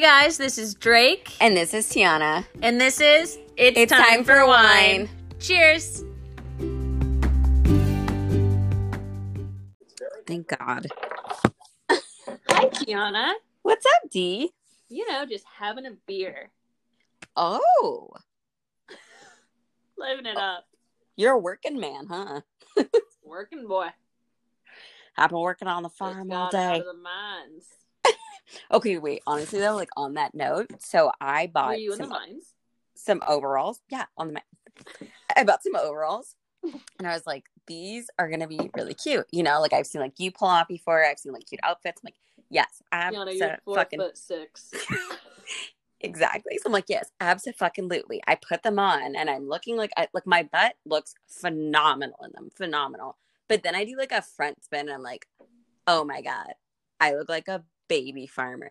Hey 0.00 0.06
guys, 0.06 0.38
this 0.38 0.56
is 0.56 0.74
Drayke, 0.76 1.36
And 1.42 1.54
this 1.54 1.74
is 1.74 1.86
Tianna. 1.90 2.46
and 2.62 2.80
this 2.80 3.02
is 3.02 3.38
It's, 3.58 3.76
It's 3.78 3.92
Time 3.92 4.24
for 4.24 4.46
Wine. 4.46 5.10
Cheers. 5.38 6.04
Thank 10.26 10.48
God. 10.58 10.86
Hi, 11.90 12.68
Tianna. 12.70 13.34
What's 13.60 13.84
up, 13.84 14.10
D? 14.10 14.50
You 14.88 15.06
know, 15.06 15.26
just 15.26 15.44
having 15.58 15.84
a 15.84 15.90
beer, 16.06 16.50
Oh, 17.36 18.08
living 19.98 20.24
it 20.24 20.38
up, 20.38 20.64
you're 21.16 21.34
a 21.34 21.38
working 21.38 21.78
man, 21.78 22.06
huh? 22.08 22.40
working 23.22 23.66
boy. 23.68 23.88
I've 25.18 25.28
been 25.28 25.40
working 25.40 25.68
on 25.68 25.82
the 25.82 25.90
farm 25.90 26.32
all 26.32 26.50
got 26.50 26.54
out 26.54 26.72
day. 26.72 26.78
of 26.78 26.86
the 26.86 26.94
mines. 26.94 27.66
Okay, 28.72 28.98
wait. 28.98 29.22
Honestly, 29.26 29.60
though, 29.60 29.74
like 29.74 29.90
on 29.96 30.14
that 30.14 30.34
note, 30.34 30.70
so 30.78 31.12
I 31.20 31.44
Were 31.44 31.48
bought 31.52 31.80
you 31.80 31.92
in 31.92 31.98
the 31.98 32.04
some, 32.04 32.10
mines? 32.10 32.54
some 32.94 33.22
overalls. 33.26 33.80
Yeah, 33.90 34.06
on 34.16 34.28
the. 34.28 34.32
ma- 34.34 35.06
I 35.36 35.44
bought 35.44 35.62
some 35.62 35.76
overalls, 35.76 36.36
and 36.62 37.06
I 37.06 37.12
was 37.12 37.26
like, 37.26 37.44
these 37.66 38.08
are 38.18 38.28
gonna 38.28 38.48
be 38.48 38.70
really 38.74 38.94
cute. 38.94 39.26
You 39.30 39.42
know, 39.42 39.60
like 39.60 39.72
I've 39.72 39.86
seen 39.86 40.00
like 40.00 40.18
you 40.18 40.30
pull 40.32 40.48
off 40.48 40.68
before. 40.68 41.04
I've 41.04 41.18
seen 41.18 41.32
like 41.32 41.46
cute 41.46 41.60
outfits. 41.62 42.00
I'm 42.02 42.08
like, 42.08 42.44
yes, 42.50 42.82
I'm 42.92 43.14
Tianna, 43.14 43.38
you're 43.38 43.58
four 43.64 43.76
fucking 43.76 44.00
foot 44.00 44.18
six. 44.18 44.72
Exactly. 46.00 46.56
So 46.56 46.62
I'm 46.66 46.72
like, 46.72 46.86
yes, 46.88 47.10
absolutely. 47.20 48.22
I 48.26 48.34
put 48.36 48.62
them 48.62 48.78
on 48.78 49.14
and 49.14 49.28
I'm 49.28 49.48
looking 49.48 49.76
like 49.76 49.90
I 49.96 50.08
like 50.14 50.26
my 50.26 50.48
butt 50.50 50.74
looks 50.86 51.14
phenomenal 51.28 52.16
in 52.24 52.32
them. 52.32 52.50
Phenomenal. 52.54 53.16
But 53.48 53.62
then 53.62 53.74
I 53.74 53.84
do 53.84 53.96
like 53.98 54.12
a 54.12 54.22
front 54.22 54.64
spin 54.64 54.80
and 54.80 54.92
I'm 54.92 55.02
like, 55.02 55.26
oh 55.86 56.04
my 56.04 56.22
God. 56.22 56.54
I 57.00 57.14
look 57.14 57.28
like 57.28 57.48
a 57.48 57.62
baby 57.90 58.26
farmer. 58.26 58.70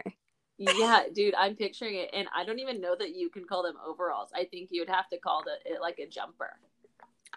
yeah, 0.57 1.03
dude, 1.13 1.35
I'm 1.35 1.55
picturing 1.55 1.95
it, 1.95 2.09
and 2.13 2.27
I 2.35 2.43
don't 2.43 2.59
even 2.59 2.81
know 2.81 2.95
that 2.97 3.15
you 3.15 3.29
can 3.29 3.45
call 3.45 3.61
them 3.61 3.75
overalls. 3.85 4.29
I 4.33 4.45
think 4.45 4.69
you 4.71 4.81
would 4.81 4.89
have 4.89 5.07
to 5.09 5.19
call 5.19 5.41
it, 5.41 5.71
it 5.71 5.79
like 5.81 5.99
a 5.99 6.07
jumper. 6.07 6.57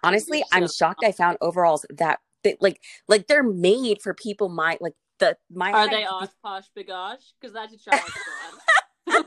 Honestly, 0.02 0.38
You're 0.38 0.46
I'm 0.52 0.66
so- 0.68 0.72
shocked 0.86 1.04
I 1.04 1.12
found 1.12 1.36
overalls 1.40 1.84
that 1.90 2.20
they, 2.42 2.56
like 2.60 2.80
like 3.06 3.26
they're 3.26 3.42
made 3.42 4.00
for 4.02 4.14
people 4.14 4.48
my 4.48 4.78
like 4.80 4.94
the 5.18 5.36
my 5.52 5.70
Are 5.72 5.88
they 5.90 6.04
osh 6.10 6.30
posh 6.42 6.64
bigosh? 6.76 7.32
Because 7.40 7.52
that's 7.54 7.74
a 7.86 7.90
one. 9.06 9.24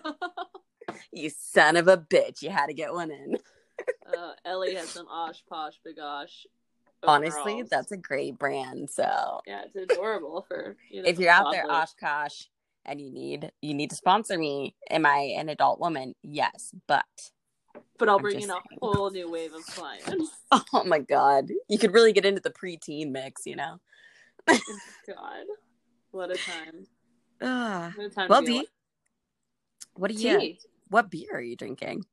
You 1.14 1.30
son 1.38 1.78
of 1.78 1.88
a 1.88 1.98
bitch. 1.98 2.42
You 2.42 2.50
had 2.50 2.68
to 2.68 2.74
get 2.74 2.94
one 2.94 3.12
in. 3.12 3.38
uh, 4.18 4.34
Ellie 4.44 4.76
has 4.76 4.90
some 4.90 5.08
osh 5.08 5.44
posh 5.50 5.80
bigosh. 5.86 6.46
Honestly, 7.08 7.54
overalls. 7.54 7.70
that's 7.70 7.92
a 7.92 7.98
great 7.98 8.38
brand. 8.38 8.90
So 8.90 9.42
yeah, 9.46 9.64
it's 9.66 9.76
adorable 9.76 10.46
for 10.48 10.78
you 10.90 11.04
know. 11.04 11.10
if 11.10 11.20
you're 11.20 11.32
out 11.32 11.52
there. 11.52 11.70
Oshkosh, 11.70 12.46
and 12.86 13.02
you 13.02 13.12
need 13.12 13.52
you 13.62 13.74
need 13.74 13.90
to 13.90 13.96
sponsor 13.96 14.38
me, 14.38 14.76
am 14.90 15.06
I 15.06 15.34
an 15.38 15.50
adult 15.50 15.80
woman? 15.80 16.16
Yes, 16.22 16.74
but 16.88 17.06
but 17.98 18.10
I'll 18.10 18.18
I'm 18.18 18.22
bring 18.22 18.42
in 18.42 18.50
a 18.50 18.60
whole 18.82 19.10
new 19.10 19.30
wave 19.30 19.54
of 19.54 19.66
clients. 19.66 20.32
oh 20.52 20.84
my 20.86 21.00
god, 21.00 21.52
you 21.68 21.78
could 21.78 21.94
really 21.94 22.14
get 22.14 22.26
into 22.26 22.42
the 22.42 22.52
preteen 22.52 23.12
mix, 23.12 23.46
you 23.46 23.56
know. 23.56 23.80
God, 24.48 25.46
what 26.12 26.32
a 26.32 26.36
time! 26.36 26.88
Ah. 27.42 27.92
What 27.98 28.06
a 28.06 28.10
time 28.10 28.30
well, 28.30 28.42
D, 28.42 28.68
what 29.96 30.12
do 30.12 30.18
you? 30.18 30.40
Tea. 30.40 30.60
What 30.90 31.10
beer 31.10 31.30
are 31.34 31.42
you 31.42 31.56
drinking? 31.56 32.06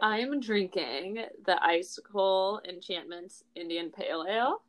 I 0.00 0.18
am 0.20 0.40
drinking 0.40 1.24
the 1.46 1.62
Icicle 1.62 2.60
Enchantment 2.68 3.32
Indian 3.54 3.90
Pale 3.90 4.26
Ale. 4.28 4.62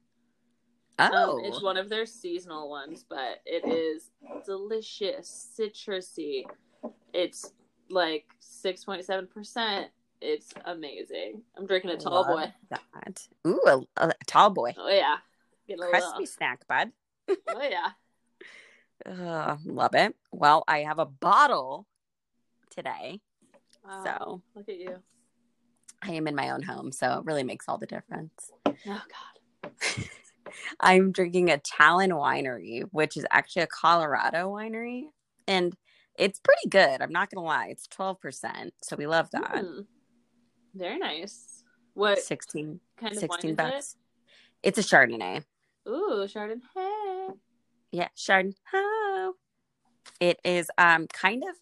Oh, 0.98 1.40
Um, 1.40 1.46
it's 1.46 1.62
one 1.62 1.78
of 1.78 1.90
their 1.90 2.06
seasonal 2.06 2.70
ones, 2.70 3.06
but 3.08 3.42
it 3.46 3.68
is 3.68 4.12
delicious, 4.46 5.54
citrusy. 5.60 6.46
It's 7.14 7.54
like 7.90 8.26
six 8.40 8.84
point 8.86 9.04
seven 9.04 9.28
percent. 9.28 9.88
It's 10.22 10.54
amazing. 10.66 11.42
I'm 11.58 11.68
drinking 11.68 11.92
a 11.92 11.98
tall 11.98 12.24
Love 12.24 12.28
boy. 12.28 12.54
That. 12.70 13.28
Ooh, 13.46 13.62
a, 13.98 14.08
a 14.08 14.14
tall 14.26 14.50
boy, 14.50 14.74
Oh 14.78 14.90
yeah, 14.90 15.18
get 15.68 15.80
a 15.80 15.90
crispy 15.90 16.20
little. 16.20 16.26
snack, 16.26 16.66
bud. 16.68 16.92
Oh 17.30 17.62
yeah. 17.62 17.90
Ugh, 19.06 19.60
love 19.66 19.94
it. 19.94 20.16
Well, 20.32 20.64
I 20.68 20.80
have 20.80 21.00
a 21.00 21.06
bottle 21.06 21.86
today, 22.70 23.20
Wow. 23.88 24.04
so 24.04 24.42
look 24.56 24.70
at 24.70 24.78
you. 24.78 24.98
I 26.02 26.12
am 26.12 26.28
in 26.28 26.36
my 26.36 26.52
own 26.52 26.62
home, 26.62 26.92
so 26.92 27.20
it 27.20 27.26
really 27.26 27.44
makes 27.44 27.68
all 27.68 27.78
the 27.78 27.86
difference. 27.86 28.52
Oh 28.66 28.74
God. 28.86 29.72
I'm 30.80 31.12
drinking 31.12 31.50
a 31.50 31.58
Talon 31.58 32.12
Winery, 32.12 32.84
which 32.92 33.18
is 33.18 33.26
actually 33.32 33.64
a 33.64 33.68
Colorado 33.68 34.52
winery, 34.52 35.06
and 35.48 35.76
it's 36.18 36.40
pretty 36.40 36.70
good. 36.70 37.02
I'm 37.02 37.12
not 37.12 37.30
gonna 37.30 37.46
lie, 37.46 37.68
it's 37.68 37.88
12%, 37.88 38.72
so 38.82 38.96
we 38.96 39.08
love 39.08 39.30
that. 39.32 39.56
Mm. 39.56 39.86
Very 40.76 40.98
nice. 41.00 41.64
What 41.94 42.20
16, 42.20 42.80
kind 42.98 43.14
of 43.14 43.20
16 43.20 43.30
wine 43.30 43.52
is 43.52 43.74
bucks. 43.74 43.96
It's 44.62 44.78
a 44.78 44.82
Chardonnay. 44.82 45.44
Ooh, 45.88 46.28
Chardonnay. 46.28 47.38
Yeah, 47.92 48.10
Chardonnay. 48.18 49.34
It 50.20 50.40
is 50.44 50.70
um 50.78 51.08
kind 51.08 51.44
of. 51.44 51.56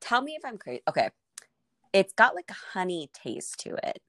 Tell 0.00 0.22
me 0.22 0.32
if 0.32 0.44
I'm 0.44 0.58
crazy. 0.58 0.82
Okay, 0.88 1.10
it's 1.94 2.12
got 2.12 2.34
like 2.34 2.50
a 2.50 2.76
honey 2.78 3.08
taste 3.14 3.60
to 3.60 3.74
it, 3.82 4.02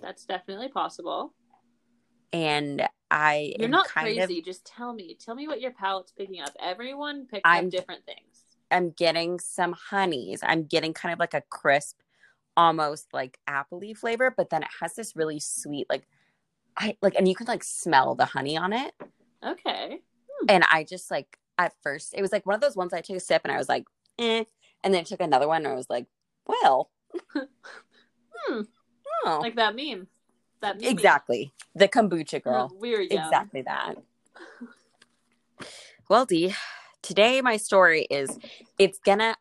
That's 0.00 0.26
definitely 0.26 0.68
possible. 0.68 1.32
and 2.32 2.86
I 3.10 3.54
You're 3.58 3.68
not 3.68 3.86
crazy. 3.88 4.38
of. 4.40 4.44
Just 4.44 4.64
tell 4.66 4.92
me. 4.92 5.16
Tell 5.22 5.34
me 5.34 5.46
what 5.46 5.60
your 5.60 5.70
palate's 5.72 6.12
picking 6.12 6.40
up. 6.40 6.50
Everyone 6.60 7.26
picks 7.26 7.42
I'm- 7.44 7.66
up 7.66 7.70
different 7.70 8.04
things. 8.06 8.44
I'm 8.70 8.90
getting 8.90 9.38
some 9.38 9.74
honeys. 9.90 10.40
I'm 10.42 10.64
getting 10.64 10.94
kind 10.94 11.12
of 11.12 11.18
like 11.18 11.34
a 11.34 11.42
crisp, 11.50 12.00
almost 12.56 13.06
like 13.12 13.38
appley 13.46 13.94
flavor, 13.94 14.32
but 14.34 14.48
then 14.48 14.62
it 14.62 14.68
has 14.80 14.94
this 14.94 15.14
really 15.14 15.38
sweet, 15.40 15.86
like 15.90 16.06
I 16.74 16.96
like, 17.02 17.14
and 17.16 17.28
you 17.28 17.34
can 17.34 17.46
like 17.46 17.64
smell 17.64 18.14
the 18.14 18.24
honey 18.24 18.56
on 18.56 18.72
it. 18.72 18.94
Okay. 19.44 20.00
And 20.48 20.64
I 20.72 20.84
just 20.84 21.10
like 21.10 21.38
at 21.58 21.74
first, 21.82 22.14
it 22.16 22.22
was 22.22 22.32
like 22.32 22.46
one 22.46 22.54
of 22.54 22.62
those 22.62 22.74
ones 22.76 22.94
I 22.94 23.02
took 23.02 23.16
a 23.16 23.20
sip 23.20 23.42
and 23.44 23.52
I 23.52 23.58
was 23.58 23.68
like, 23.68 23.84
eh, 24.18 24.44
and 24.82 24.94
then 24.94 25.00
I 25.00 25.04
took 25.04 25.20
another 25.20 25.46
one 25.48 25.66
and 25.66 25.72
I 25.72 25.76
was 25.76 25.90
like, 25.90 26.06
well, 26.46 26.90
Hmm. 27.34 28.62
oh, 29.24 29.38
Like 29.40 29.56
that 29.56 29.76
meme. 29.76 30.08
That 30.60 30.80
meme. 30.80 30.90
exactly 30.90 31.52
the 31.74 31.88
kombucha 31.88 32.42
girl, 32.42 32.72
We 32.78 32.90
were 32.92 33.00
exactly 33.00 33.62
that. 33.62 33.96
Well, 36.08 36.26
Dee, 36.26 36.54
today 37.02 37.40
my 37.40 37.56
story 37.56 38.06
is 38.10 38.38
it's 38.78 38.98
gonna. 38.98 39.36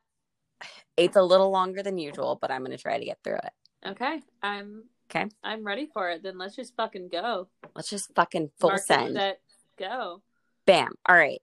It's 0.97 1.15
a 1.15 1.23
little 1.23 1.49
longer 1.49 1.81
than 1.81 1.97
usual, 1.97 2.37
but 2.39 2.51
I'm 2.51 2.63
gonna 2.63 2.77
try 2.77 2.99
to 2.99 3.05
get 3.05 3.19
through 3.23 3.37
it. 3.37 3.53
Okay. 3.87 4.21
I'm. 4.43 4.83
Okay. 5.09 5.27
I'm 5.43 5.65
ready 5.65 5.87
for 5.93 6.09
it. 6.11 6.23
Then 6.23 6.37
let's 6.37 6.55
just 6.55 6.75
fucking 6.75 7.09
go. 7.09 7.47
Let's 7.75 7.89
just 7.89 8.13
fucking 8.15 8.51
full 8.59 8.69
Mark 8.69 8.83
send. 8.83 9.15
set, 9.15 9.41
go. 9.77 10.21
Bam. 10.65 10.93
All 11.07 11.15
right. 11.15 11.41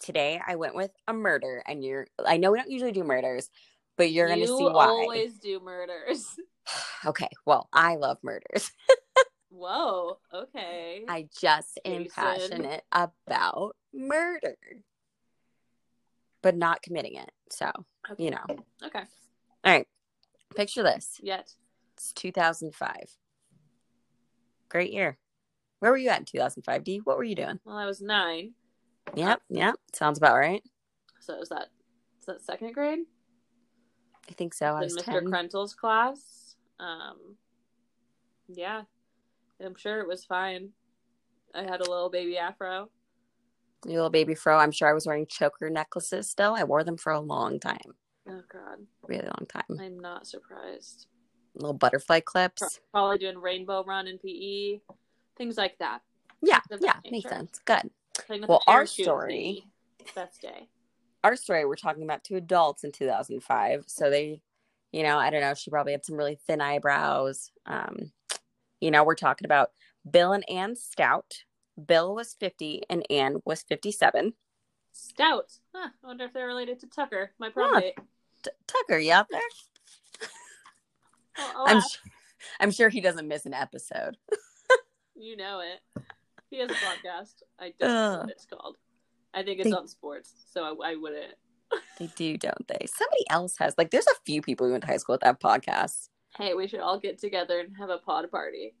Today 0.00 0.40
I 0.46 0.56
went 0.56 0.74
with 0.74 0.92
a 1.06 1.12
murder, 1.12 1.62
and 1.66 1.84
you're. 1.84 2.06
I 2.24 2.36
know 2.36 2.52
we 2.52 2.58
don't 2.58 2.70
usually 2.70 2.92
do 2.92 3.04
murders, 3.04 3.50
but 3.98 4.12
you're 4.12 4.28
gonna 4.28 4.46
see 4.46 4.52
why. 4.64 4.86
always 4.86 5.34
do 5.34 5.60
murders. 5.60 6.38
Okay. 7.06 7.28
Well, 7.46 7.68
I 7.72 7.94
love 7.94 8.18
murders. 8.24 8.72
Whoa. 9.50 10.18
Okay. 10.34 11.04
I 11.08 11.28
just 11.40 11.78
am 11.84 12.02
Jason. 12.04 12.10
passionate 12.10 12.82
about 12.90 13.76
murder, 13.94 14.56
but 16.42 16.56
not 16.56 16.82
committing 16.82 17.14
it. 17.14 17.30
So 17.50 17.70
okay. 18.10 18.24
you 18.24 18.32
know. 18.32 18.44
Okay. 18.84 18.98
All 19.64 19.72
right. 19.72 19.86
Picture 20.56 20.82
this. 20.82 21.20
Yet. 21.22 21.52
It's 21.94 22.12
2005. 22.14 23.16
Great 24.68 24.92
year. 24.92 25.18
Where 25.78 25.92
were 25.92 25.98
you 25.98 26.08
at 26.08 26.18
in 26.18 26.24
2005, 26.24 26.84
D? 26.84 27.00
What 27.04 27.16
were 27.16 27.24
you 27.24 27.36
doing? 27.36 27.60
Well, 27.64 27.76
I 27.76 27.86
was 27.86 28.00
nine. 28.00 28.54
Yep. 29.14 29.40
Yep. 29.50 29.76
Sounds 29.94 30.18
about 30.18 30.36
right. 30.36 30.62
So 31.20 31.40
is 31.40 31.48
that 31.50 31.68
is 32.18 32.26
that 32.26 32.42
second 32.42 32.74
grade? 32.74 33.00
I 34.28 34.32
think 34.34 34.54
so. 34.54 34.66
I 34.66 34.80
was 34.80 34.96
Mr. 34.96 35.04
10. 35.04 35.24
Krentel's 35.26 35.74
class. 35.74 36.56
Um, 36.80 37.36
yeah, 38.48 38.82
I'm 39.64 39.74
sure 39.76 40.00
it 40.00 40.08
was 40.08 40.24
fine. 40.24 40.70
I 41.54 41.62
had 41.62 41.80
a 41.80 41.90
little 41.90 42.10
baby 42.10 42.36
afro. 42.38 42.90
Your 43.84 43.94
little 43.94 44.10
baby 44.10 44.34
fro. 44.34 44.58
I'm 44.58 44.70
sure 44.72 44.88
I 44.88 44.92
was 44.92 45.06
wearing 45.06 45.26
choker 45.26 45.70
necklaces 45.70 46.28
still. 46.28 46.54
I 46.54 46.64
wore 46.64 46.84
them 46.84 46.96
for 46.96 47.12
a 47.12 47.20
long 47.20 47.58
time. 47.60 47.94
Oh 48.28 48.42
God, 48.52 48.78
Really 49.06 49.24
long 49.24 49.46
time. 49.48 49.78
I'm 49.80 49.98
not 49.98 50.26
surprised. 50.26 51.06
Little 51.54 51.72
butterfly 51.74 52.20
clips. 52.20 52.80
Probably 52.92 53.18
doing 53.18 53.38
rainbow 53.38 53.82
run 53.84 54.06
in 54.06 54.18
PE, 54.18 54.80
things 55.36 55.56
like 55.56 55.78
that. 55.78 56.00
Yeah. 56.42 56.60
Yeah. 56.80 56.94
Makes 57.10 57.30
sense. 57.30 57.60
Good. 57.64 57.90
Well, 58.46 58.62
our 58.66 58.84
story- 58.86 59.64
Best 60.14 60.40
day. 60.42 60.68
Our 61.24 61.36
story, 61.36 61.64
we're 61.64 61.76
talking 61.76 62.02
about 62.04 62.24
two 62.24 62.36
adults 62.36 62.84
in 62.84 62.92
2005. 62.92 63.84
So 63.88 64.08
they, 64.10 64.40
you 64.92 65.02
know, 65.02 65.18
I 65.18 65.30
don't 65.30 65.40
know. 65.40 65.54
She 65.54 65.70
probably 65.70 65.92
had 65.92 66.04
some 66.04 66.16
really 66.16 66.38
thin 66.46 66.60
eyebrows. 66.60 67.50
Um, 67.66 68.12
you 68.80 68.90
know, 68.90 69.02
we're 69.04 69.14
talking 69.16 69.44
about 69.44 69.70
Bill 70.08 70.32
and 70.32 70.48
Ann 70.48 70.76
Stout. 70.76 71.44
Bill 71.84 72.14
was 72.14 72.34
50 72.34 72.82
and 72.88 73.04
Ann 73.10 73.40
was 73.44 73.62
57. 73.62 74.34
Stout. 74.92 75.58
Huh, 75.74 75.88
I 76.02 76.06
wonder 76.06 76.24
if 76.24 76.32
they're 76.32 76.46
related 76.46 76.80
to 76.80 76.86
Tucker, 76.86 77.32
my 77.38 77.46
Huh. 77.48 77.52
prom 77.52 77.80
date. 77.80 77.98
T- 78.42 78.50
Tucker, 78.66 78.98
you 78.98 79.12
out 79.12 79.26
there? 79.30 79.40
I'll 81.36 81.66
I'm 81.68 81.80
su- 81.80 81.98
I'm 82.60 82.70
sure 82.70 82.88
he 82.88 83.00
doesn't 83.00 83.28
miss 83.28 83.46
an 83.46 83.54
episode. 83.54 84.16
You 85.14 85.36
know 85.36 85.60
it. 85.60 86.02
He 86.50 86.58
has 86.60 86.70
a 86.70 86.74
podcast. 86.74 87.42
I 87.58 87.72
don't 87.78 87.88
know 87.88 88.20
what 88.20 88.30
it's 88.30 88.46
called. 88.46 88.76
I 89.34 89.42
think 89.42 89.60
it's 89.60 89.70
They- 89.70 89.76
on 89.76 89.88
sports, 89.88 90.34
so 90.52 90.64
I, 90.64 90.92
I 90.92 90.96
wouldn't. 90.96 91.34
They 91.98 92.06
do, 92.16 92.38
don't 92.38 92.66
they? 92.66 92.86
Somebody 92.86 93.28
else 93.28 93.56
has 93.58 93.74
like 93.76 93.90
there's 93.90 94.06
a 94.06 94.14
few 94.24 94.40
people 94.40 94.66
who 94.66 94.72
went 94.72 94.84
to 94.84 94.90
high 94.90 94.96
school 94.96 95.14
with 95.14 95.20
that 95.20 95.26
have 95.26 95.38
podcasts. 95.38 96.08
Hey, 96.36 96.54
we 96.54 96.66
should 96.66 96.80
all 96.80 96.98
get 96.98 97.18
together 97.18 97.60
and 97.60 97.76
have 97.76 97.90
a 97.90 97.98
pod 97.98 98.30
party. 98.30 98.74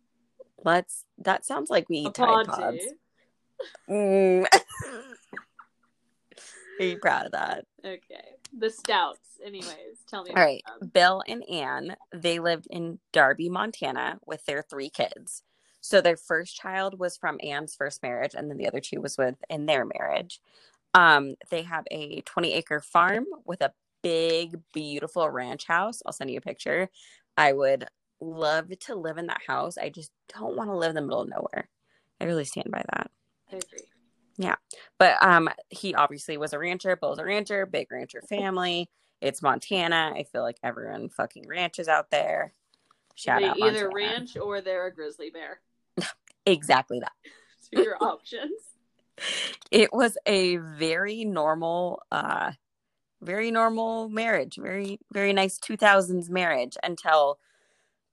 Let's 0.64 1.04
that 1.18 1.44
sounds 1.44 1.68
like 1.68 1.88
we 1.90 1.98
eat 1.98 2.14
Tide 2.14 2.46
Pods. 2.46 2.84
Mm. 3.90 4.46
Are 6.80 6.84
you 6.84 6.98
proud 6.98 7.26
of 7.26 7.32
that? 7.32 7.64
Okay. 7.84 8.36
The 8.56 8.70
stouts. 8.70 9.18
Anyways, 9.44 9.98
tell 10.08 10.22
me. 10.24 10.30
All 10.30 10.42
right. 10.42 10.62
them. 10.80 10.90
Bill 10.92 11.22
and 11.26 11.42
Ann, 11.48 11.96
they 12.14 12.38
lived 12.38 12.66
in 12.70 12.98
Darby, 13.12 13.48
Montana 13.48 14.18
with 14.26 14.44
their 14.46 14.62
three 14.62 14.90
kids. 14.90 15.42
So 15.88 16.02
their 16.02 16.18
first 16.18 16.54
child 16.54 16.98
was 16.98 17.16
from 17.16 17.40
Ann's 17.42 17.74
first 17.74 18.02
marriage, 18.02 18.34
and 18.34 18.50
then 18.50 18.58
the 18.58 18.68
other 18.68 18.78
two 18.78 19.00
was 19.00 19.16
with 19.16 19.36
in 19.48 19.64
their 19.64 19.86
marriage. 19.86 20.38
Um, 20.92 21.36
they 21.50 21.62
have 21.62 21.86
a 21.90 22.20
20 22.20 22.52
acre 22.52 22.80
farm 22.80 23.24
with 23.46 23.62
a 23.62 23.72
big, 24.02 24.58
beautiful 24.74 25.30
ranch 25.30 25.66
house. 25.66 26.02
I'll 26.04 26.12
send 26.12 26.30
you 26.30 26.36
a 26.36 26.42
picture. 26.42 26.90
I 27.38 27.54
would 27.54 27.86
love 28.20 28.68
to 28.80 28.94
live 28.96 29.16
in 29.16 29.28
that 29.28 29.40
house. 29.46 29.78
I 29.78 29.88
just 29.88 30.12
don't 30.38 30.56
want 30.56 30.68
to 30.68 30.76
live 30.76 30.90
in 30.90 30.94
the 30.94 31.00
middle 31.00 31.22
of 31.22 31.30
nowhere. 31.30 31.70
I 32.20 32.24
really 32.26 32.44
stand 32.44 32.70
by 32.70 32.84
that. 32.92 33.10
I 33.50 33.56
agree. 33.56 33.88
Yeah. 34.36 34.56
But 34.98 35.16
um, 35.22 35.48
he 35.70 35.94
obviously 35.94 36.36
was 36.36 36.52
a 36.52 36.58
rancher. 36.58 36.96
Bill's 36.96 37.18
a 37.18 37.24
rancher, 37.24 37.64
big 37.64 37.90
rancher 37.90 38.20
family. 38.28 38.90
It's 39.22 39.40
Montana. 39.40 40.12
I 40.14 40.24
feel 40.24 40.42
like 40.42 40.58
everyone 40.62 41.08
fucking 41.08 41.46
ranches 41.48 41.88
out 41.88 42.10
there. 42.10 42.52
Shout 43.14 43.40
they 43.40 43.48
out 43.48 43.58
either 43.58 43.88
Montana. 43.88 43.94
ranch 43.94 44.36
or 44.36 44.60
they're 44.60 44.86
a 44.86 44.94
grizzly 44.94 45.30
bear. 45.30 45.60
Exactly 46.46 47.00
that. 47.00 47.12
So 47.74 47.82
your 47.82 48.02
options. 48.02 48.52
It 49.70 49.92
was 49.92 50.16
a 50.24 50.56
very 50.56 51.26
normal, 51.26 52.00
uh, 52.10 52.52
very 53.20 53.50
normal 53.50 54.08
marriage. 54.08 54.56
Very, 54.58 54.98
very 55.12 55.34
nice 55.34 55.58
2000s 55.58 56.30
marriage 56.30 56.78
until 56.82 57.38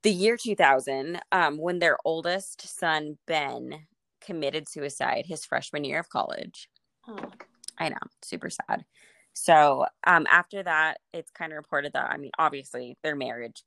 the 0.02 0.10
year 0.10 0.36
2000, 0.36 1.20
um, 1.32 1.56
when 1.56 1.78
their 1.78 1.96
oldest 2.04 2.78
son, 2.78 3.16
Ben, 3.26 3.86
committed 4.20 4.68
suicide 4.68 5.24
his 5.26 5.44
freshman 5.44 5.84
year 5.84 6.00
of 6.00 6.10
college. 6.10 6.68
Oh, 7.08 7.30
I 7.78 7.88
know, 7.88 7.96
super 8.22 8.50
sad. 8.50 8.84
So 9.32 9.86
um, 10.06 10.26
after 10.30 10.62
that, 10.62 10.98
it's 11.12 11.30
kind 11.30 11.52
of 11.52 11.56
reported 11.56 11.92
that 11.92 12.10
I 12.10 12.16
mean, 12.16 12.32
obviously, 12.38 12.98
their 13.02 13.16
marriage 13.16 13.62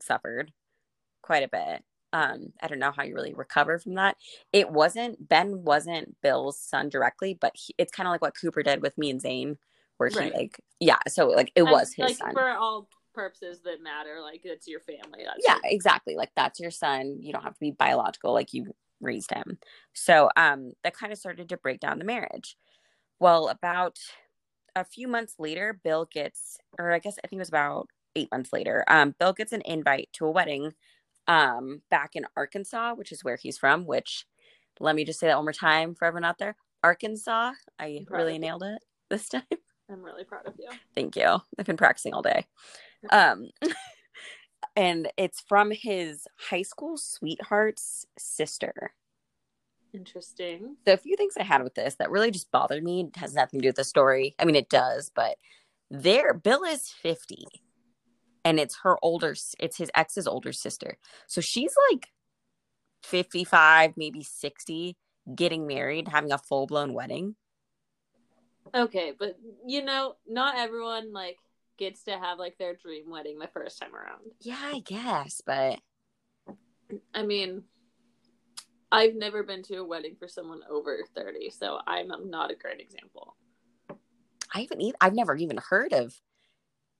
suffered 0.00 0.52
quite 1.22 1.42
a 1.42 1.48
bit. 1.48 1.84
Um, 2.12 2.52
I 2.60 2.66
don't 2.68 2.78
know 2.78 2.92
how 2.92 3.04
you 3.04 3.14
really 3.14 3.34
recover 3.34 3.78
from 3.78 3.94
that. 3.94 4.16
It 4.52 4.70
wasn't 4.70 5.28
Ben 5.28 5.62
wasn't 5.64 6.20
Bill's 6.22 6.58
son 6.58 6.88
directly, 6.88 7.38
but 7.40 7.52
he, 7.54 7.74
it's 7.78 7.92
kind 7.92 8.06
of 8.06 8.12
like 8.12 8.22
what 8.22 8.34
Cooper 8.40 8.62
did 8.62 8.82
with 8.82 8.98
me 8.98 9.10
and 9.10 9.20
Zane, 9.20 9.58
where 9.98 10.08
he 10.08 10.30
like 10.32 10.60
yeah, 10.80 10.98
so 11.08 11.28
like 11.28 11.52
it 11.54 11.62
And, 11.62 11.70
was 11.70 11.92
his 11.92 12.06
like 12.06 12.16
son. 12.16 12.32
for 12.32 12.48
all 12.50 12.88
purposes 13.14 13.60
that 13.64 13.82
matter. 13.82 14.20
Like 14.22 14.40
it's 14.44 14.66
your 14.66 14.80
family. 14.80 15.24
That's 15.24 15.44
yeah 15.46 15.54
your- 15.62 15.72
exactly 15.72 16.16
like 16.16 16.30
that's 16.36 16.58
your 16.60 16.70
son 16.70 17.18
you 17.20 17.32
don't 17.32 17.42
have 17.42 17.54
to 17.54 17.60
be 17.60 17.70
biological 17.70 18.32
like 18.32 18.52
you 18.52 18.72
raised 19.00 19.32
him 19.32 19.58
so 19.94 20.28
um 20.36 20.72
that 20.84 20.94
kind 20.94 21.10
of 21.12 21.18
started 21.18 21.48
to 21.48 21.56
break 21.56 21.80
down 21.80 21.98
the 21.98 22.04
marriage 22.04 22.56
well 23.18 23.48
about 23.48 23.98
a 24.76 24.84
few 24.84 25.08
months 25.08 25.36
later 25.38 25.80
bill 25.82 26.06
gets 26.12 26.58
or 26.78 26.92
i 26.92 26.98
guess 26.98 27.16
i 27.24 27.26
think 27.26 27.38
it 27.38 27.40
was 27.40 27.48
about 27.48 27.88
eight 28.14 28.28
months 28.30 28.52
later 28.52 28.84
um 28.88 29.14
bill 29.18 29.32
gets 29.32 29.52
an 29.52 29.62
invite 29.64 30.08
to 30.12 30.26
a 30.26 30.30
wedding 30.30 30.72
um 31.30 31.82
back 31.90 32.16
in 32.16 32.26
arkansas 32.36 32.94
which 32.94 33.12
is 33.12 33.22
where 33.22 33.36
he's 33.36 33.58
from 33.58 33.86
which 33.86 34.26
let 34.80 34.96
me 34.96 35.04
just 35.04 35.20
say 35.20 35.26
that 35.26 35.36
one 35.36 35.44
more 35.44 35.52
time 35.52 35.94
for 35.94 36.06
everyone 36.06 36.24
out 36.24 36.38
there 36.38 36.56
arkansas 36.82 37.52
i 37.78 38.04
really 38.08 38.38
nailed 38.38 38.62
it 38.62 38.82
this 39.08 39.28
time 39.30 39.42
I'm 39.90 40.02
really 40.02 40.24
proud 40.24 40.46
of 40.46 40.54
you. 40.58 40.68
Thank 40.94 41.16
you. 41.16 41.38
I've 41.58 41.66
been 41.66 41.76
practicing 41.76 42.14
all 42.14 42.22
day. 42.22 42.46
Um, 43.08 43.48
and 44.76 45.10
it's 45.16 45.40
from 45.40 45.70
his 45.70 46.26
high 46.36 46.60
school 46.60 46.98
sweetheart's 46.98 48.04
sister. 48.18 48.92
Interesting. 49.94 50.76
So 50.86 50.92
a 50.92 50.98
few 50.98 51.16
things 51.16 51.32
I 51.40 51.44
had 51.44 51.62
with 51.62 51.74
this 51.74 51.94
that 51.94 52.10
really 52.10 52.30
just 52.30 52.50
bothered 52.50 52.84
me 52.84 53.08
it 53.08 53.16
has 53.18 53.32
nothing 53.32 53.60
to 53.60 53.62
do 53.62 53.68
with 53.70 53.76
the 53.76 53.84
story. 53.84 54.34
I 54.38 54.44
mean, 54.44 54.54
it 54.54 54.68
does, 54.68 55.10
but 55.14 55.36
there, 55.90 56.34
Bill 56.34 56.62
is 56.64 56.90
fifty, 56.90 57.46
and 58.44 58.58
it's 58.58 58.78
her 58.82 58.96
older. 59.02 59.34
It's 59.58 59.76
his 59.76 59.90
ex's 59.94 60.26
older 60.26 60.52
sister. 60.52 60.98
So 61.26 61.40
she's 61.40 61.74
like 61.90 62.08
fifty-five, 63.02 63.94
maybe 63.96 64.22
sixty, 64.22 64.96
getting 65.34 65.66
married, 65.66 66.08
having 66.08 66.32
a 66.32 66.38
full-blown 66.38 66.92
wedding. 66.92 67.36
Okay, 68.74 69.12
but 69.18 69.38
you 69.66 69.84
know, 69.84 70.16
not 70.28 70.56
everyone 70.56 71.12
like 71.12 71.38
gets 71.78 72.04
to 72.04 72.12
have 72.12 72.38
like 72.38 72.58
their 72.58 72.76
dream 72.76 73.10
wedding 73.10 73.38
the 73.38 73.48
first 73.48 73.80
time 73.80 73.94
around. 73.94 74.20
Yeah, 74.40 74.60
I 74.60 74.80
guess, 74.80 75.40
but 75.44 75.80
I 77.14 77.22
mean, 77.22 77.64
I've 78.92 79.14
never 79.14 79.42
been 79.42 79.62
to 79.64 79.76
a 79.76 79.84
wedding 79.84 80.16
for 80.18 80.28
someone 80.28 80.60
over 80.68 80.98
30, 81.14 81.50
so 81.50 81.78
I'm 81.86 82.10
not 82.28 82.50
a 82.50 82.56
great 82.56 82.80
example. 82.80 83.36
I 84.52 84.62
haven't. 84.62 84.80
Even, 84.80 84.96
I've 85.00 85.14
never 85.14 85.36
even 85.36 85.58
heard 85.68 85.92
of. 85.92 86.14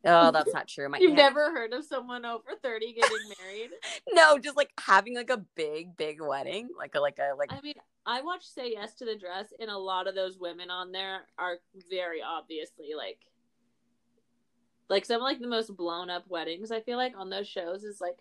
Oh, 0.05 0.31
that's 0.33 0.53
not 0.53 0.69
true. 0.69 0.89
My 0.89 0.99
You've 0.99 1.11
aunt- 1.11 1.19
never 1.19 1.51
heard 1.53 1.73
of 1.73 1.85
someone 1.85 2.25
over 2.25 2.53
30 2.63 2.95
getting 2.95 3.17
married? 3.41 3.71
no, 4.13 4.39
just 4.39 4.57
like 4.57 4.71
having 4.79 5.15
like 5.15 5.31
a 5.31 5.45
big, 5.55 5.97
big 5.97 6.21
wedding, 6.21 6.69
like 6.77 6.95
a 6.95 7.01
like 7.01 7.19
a 7.19 7.35
like. 7.37 7.53
I 7.53 7.61
mean, 7.61 7.75
I 8.07 8.23
watched 8.23 8.53
Say 8.53 8.73
Yes 8.73 8.95
to 8.95 9.05
the 9.05 9.17
Dress, 9.17 9.53
and 9.59 9.71
a 9.71 9.77
lot 9.77 10.07
of 10.07 10.15
those 10.15 10.39
women 10.39 10.71
on 10.71 10.93
there 10.93 11.21
are 11.39 11.57
very 11.91 12.21
obviously 12.23 12.91
like, 12.97 13.19
like 14.89 15.05
some 15.05 15.17
of, 15.17 15.23
like 15.23 15.41
the 15.41 15.47
most 15.47 15.77
blown 15.77 16.11
up 16.11 16.25
weddings. 16.29 16.71
I 16.71 16.81
feel 16.81 16.97
like 16.97 17.15
on 17.17 17.31
those 17.31 17.49
shows 17.49 17.85
is 17.85 18.01
like 18.01 18.17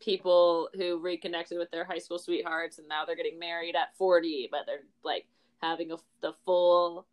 people 0.00 0.68
who 0.74 0.98
reconnected 0.98 1.58
with 1.58 1.70
their 1.70 1.84
high 1.84 1.98
school 1.98 2.18
sweethearts, 2.18 2.78
and 2.78 2.88
now 2.88 3.04
they're 3.04 3.16
getting 3.16 3.38
married 3.38 3.74
at 3.74 3.96
forty, 3.96 4.48
but 4.50 4.60
they're 4.66 4.80
like 5.02 5.26
having 5.62 5.92
a 5.92 5.96
the 6.20 6.34
full 6.44 7.06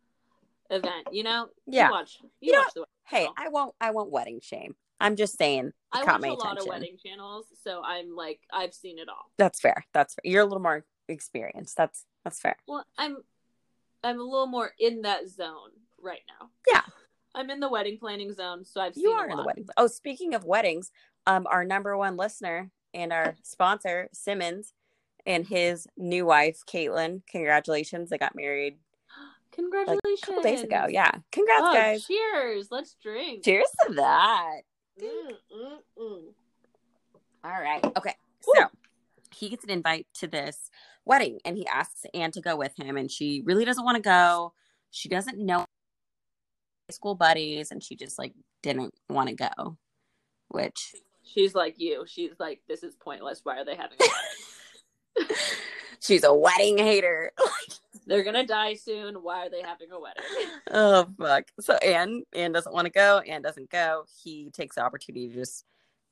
event. 0.70 1.08
You 1.12 1.24
know? 1.24 1.48
Yeah. 1.66 1.86
You 1.86 1.92
watch. 1.92 2.18
You, 2.22 2.28
You 2.40 2.52
know 2.52 2.58
watch 2.60 2.74
the. 2.74 2.84
Hey, 3.04 3.24
show. 3.24 3.34
I 3.36 3.48
won't. 3.48 3.74
I 3.80 3.90
won't 3.90 4.10
wedding 4.10 4.40
shame. 4.42 4.74
I'm 5.00 5.16
just 5.16 5.38
saying. 5.38 5.72
I 5.92 6.04
caught 6.04 6.20
watch 6.20 6.22
my 6.22 6.28
a 6.28 6.34
lot 6.34 6.60
of 6.60 6.66
wedding 6.66 6.96
channels, 7.02 7.46
so 7.64 7.82
I'm 7.84 8.14
like 8.14 8.40
I've 8.52 8.74
seen 8.74 8.98
it 8.98 9.08
all. 9.08 9.30
That's 9.38 9.60
fair. 9.60 9.84
That's 9.92 10.14
fair. 10.14 10.30
You're 10.30 10.42
a 10.42 10.46
little 10.46 10.62
more 10.62 10.84
experienced. 11.08 11.76
That's 11.76 12.04
that's 12.24 12.38
fair. 12.38 12.56
Well, 12.68 12.84
I'm 12.98 13.18
I'm 14.04 14.20
a 14.20 14.24
little 14.24 14.46
more 14.46 14.72
in 14.78 15.02
that 15.02 15.28
zone 15.28 15.70
right 16.00 16.20
now. 16.40 16.50
Yeah. 16.68 16.82
I'm 17.34 17.50
in 17.50 17.60
the 17.60 17.68
wedding 17.68 17.98
planning 17.98 18.32
zone, 18.32 18.64
so 18.64 18.80
I've 18.80 18.94
seen 18.94 19.04
You 19.04 19.10
are 19.10 19.28
in 19.28 19.36
the 19.36 19.44
wedding. 19.44 19.66
Oh, 19.76 19.86
speaking 19.86 20.34
of 20.34 20.44
weddings, 20.44 20.90
um, 21.26 21.46
our 21.48 21.64
number 21.64 21.96
one 21.96 22.16
listener 22.16 22.70
and 22.92 23.12
our 23.12 23.36
sponsor 23.42 24.08
Simmons 24.12 24.72
and 25.26 25.46
his 25.46 25.86
new 25.96 26.26
wife 26.26 26.60
Caitlin. 26.66 27.22
Congratulations! 27.30 28.10
They 28.10 28.18
got 28.18 28.34
married 28.34 28.78
Congratulations. 29.60 30.20
a 30.22 30.26
couple 30.26 30.42
days 30.42 30.62
ago. 30.62 30.86
Yeah, 30.88 31.10
congrats, 31.32 31.62
Oh, 31.64 31.72
guys. 31.74 32.06
cheers. 32.06 32.68
Let's 32.70 32.94
drink. 33.02 33.44
Cheers 33.44 33.68
to 33.86 33.94
that. 33.94 34.60
Mm, 35.00 35.08
mm, 35.54 35.78
mm. 35.98 36.22
All 37.44 37.50
right. 37.60 37.84
Okay. 37.96 38.14
Woo. 38.46 38.54
So 38.56 38.66
he 39.34 39.48
gets 39.48 39.64
an 39.64 39.70
invite 39.70 40.06
to 40.14 40.26
this 40.26 40.70
wedding 41.04 41.38
and 41.44 41.56
he 41.56 41.66
asks 41.66 42.04
Anne 42.14 42.30
to 42.32 42.40
go 42.40 42.56
with 42.56 42.72
him 42.78 42.96
and 42.96 43.10
she 43.10 43.42
really 43.44 43.64
doesn't 43.64 43.84
want 43.84 43.96
to 43.96 44.02
go. 44.02 44.52
She 44.90 45.08
doesn't 45.08 45.38
know 45.38 45.58
high 45.60 45.66
school 46.92 47.14
buddies 47.14 47.70
and 47.70 47.82
she 47.82 47.96
just 47.96 48.18
like 48.18 48.34
didn't 48.62 48.92
want 49.08 49.28
to 49.28 49.34
go. 49.34 49.76
Which 50.48 50.94
She's 51.22 51.54
like 51.54 51.76
you. 51.78 52.04
She's 52.06 52.32
like, 52.38 52.60
this 52.68 52.82
is 52.82 52.96
pointless. 52.96 53.40
Why 53.44 53.58
are 53.60 53.64
they 53.64 53.76
having 53.76 53.98
a 54.00 54.04
wedding? 55.20 55.36
she's 56.00 56.24
a 56.24 56.34
wedding 56.34 56.76
hater. 56.78 57.30
They're 58.06 58.24
gonna 58.24 58.46
die 58.46 58.74
soon. 58.74 59.16
Why 59.16 59.46
are 59.46 59.50
they 59.50 59.62
having 59.62 59.90
a 59.92 60.00
wedding? 60.00 60.24
oh 60.70 61.08
fuck. 61.18 61.44
So 61.60 61.74
Anne 61.76 62.24
Anne 62.34 62.52
doesn't 62.52 62.72
want 62.72 62.86
to 62.86 62.92
go. 62.92 63.18
Anne 63.18 63.42
doesn't 63.42 63.70
go. 63.70 64.04
He 64.22 64.50
takes 64.50 64.76
the 64.76 64.82
opportunity 64.82 65.28
to 65.28 65.34
just 65.34 65.64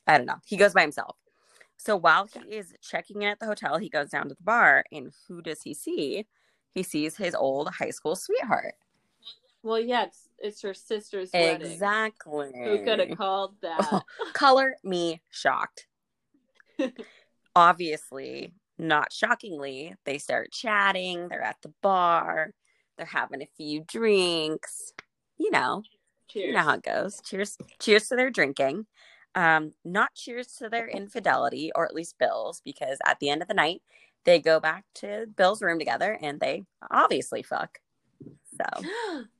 I 0.07 0.17
don't 0.17 0.27
know. 0.27 0.39
He 0.47 0.57
goes 0.57 0.75
by 0.75 0.83
himself. 0.83 1.17
So 1.77 1.97
while 1.97 2.27
he 2.27 2.41
is 2.57 2.75
checking 2.83 3.23
in 3.23 3.29
at 3.29 3.39
the 3.39 3.47
hotel, 3.47 3.79
he 3.79 3.89
goes 3.89 4.11
down 4.11 4.29
to 4.29 4.35
the 4.35 4.43
bar 4.43 4.85
and 4.91 5.13
who 5.27 5.43
does 5.43 5.63
he 5.63 5.75
see? 5.75 6.27
He 6.73 6.83
sees 6.83 7.17
his 7.17 7.35
old 7.35 7.69
high 7.69 7.91
school 7.91 8.17
sweetheart. 8.17 8.75
Well, 9.63 9.81
yeah, 9.81 10.05
it's, 10.05 10.29
it's 10.39 10.63
her 10.63 10.75
sister's 10.75 11.31
wedding. 11.33 11.71
Exactly. 11.71 12.51
Who 12.55 12.85
could 12.85 13.01
have 13.01 13.19
called 13.19 13.55
oh, 13.65 13.81
that? 13.91 14.05
Color 14.33 14.77
me 14.85 15.21
shocked. 15.31 15.87
Obviously, 17.57 18.53
not 18.79 19.13
shockingly, 19.13 19.95
they 20.05 20.19
start 20.19 20.53
chatting. 20.53 21.29
They're 21.29 21.43
at 21.43 21.57
the 21.63 21.73
bar. 21.83 22.53
They're 22.97 23.07
having 23.07 23.43
a 23.43 23.49
few 23.57 23.85
drinks. 23.87 24.93
You 25.37 25.51
know, 25.51 25.83
Cheers. 26.29 26.47
You 26.47 26.53
know 26.53 26.61
how 26.61 26.75
it 26.75 26.83
goes. 26.83 27.21
Cheers. 27.25 27.57
Cheers 27.81 28.09
to 28.09 28.17
their 28.17 28.31
drinking. 28.31 28.87
Um, 29.35 29.73
not 29.85 30.15
cheers 30.15 30.49
to 30.59 30.69
their 30.69 30.89
infidelity, 30.89 31.71
or 31.75 31.85
at 31.85 31.95
least 31.95 32.19
Bill's, 32.19 32.61
because 32.65 32.99
at 33.07 33.19
the 33.21 33.31
end 33.31 33.43
of 33.43 33.49
the 33.49 33.55
night, 33.55 33.83
they 34.25 34.39
go 34.39 34.61
back 34.61 34.85
to 34.97 35.27
Bill's 35.37 35.63
room 35.63 35.79
together 35.79 36.19
and 36.21 36.39
they 36.41 36.65
obviously 36.91 37.43
fuck. 37.43 37.79
So 38.57 38.83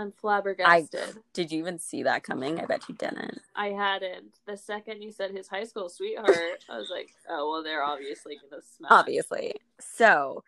I'm 0.00 0.12
flabbergasted. 0.12 1.18
did 1.34 1.52
you 1.52 1.58
even 1.60 1.78
see 1.78 2.02
that 2.04 2.22
coming? 2.22 2.58
I 2.58 2.64
bet 2.66 2.88
you 2.88 2.94
didn't. 2.94 3.40
I, 3.54 3.68
hadn't. 3.68 4.38
The 4.46 4.56
second 4.56 5.02
you 5.02 5.12
said 5.12 5.30
his 5.30 5.48
high 5.48 5.64
school 5.64 5.88
sweetheart, 5.88 6.64
I 6.68 6.78
was 6.78 6.88
like, 6.90 7.10
oh 7.28 7.50
well, 7.50 7.62
they're 7.62 7.82
obviously 7.84 8.36
gonna 8.50 8.62
smash. 8.76 8.90
Obviously. 8.90 9.54
So 9.80 10.42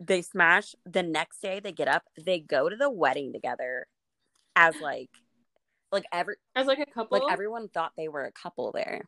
they 0.00 0.22
smash. 0.22 0.74
The 0.84 1.02
next 1.02 1.40
day 1.40 1.60
they 1.60 1.72
get 1.72 1.88
up, 1.88 2.02
they 2.22 2.40
go 2.40 2.68
to 2.68 2.76
the 2.76 2.90
wedding 2.90 3.32
together 3.32 3.86
as 4.56 4.74
like 4.80 5.10
like 5.92 6.04
every 6.12 6.34
As 6.56 6.66
like 6.66 6.80
a 6.80 6.86
couple. 6.86 7.18
like 7.18 7.32
everyone 7.32 7.68
thought 7.68 7.92
they 7.96 8.08
were 8.08 8.24
a 8.24 8.32
couple 8.32 8.72
there. 8.72 9.02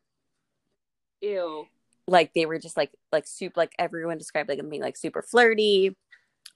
Ew. 1.22 1.66
like 2.06 2.32
they 2.34 2.46
were 2.46 2.58
just 2.58 2.76
like 2.76 2.92
like 3.10 3.26
soup 3.26 3.56
like 3.56 3.72
everyone 3.78 4.18
described 4.18 4.48
like 4.48 4.58
them 4.58 4.68
being 4.68 4.82
like 4.82 4.96
super 4.96 5.22
flirty 5.22 5.96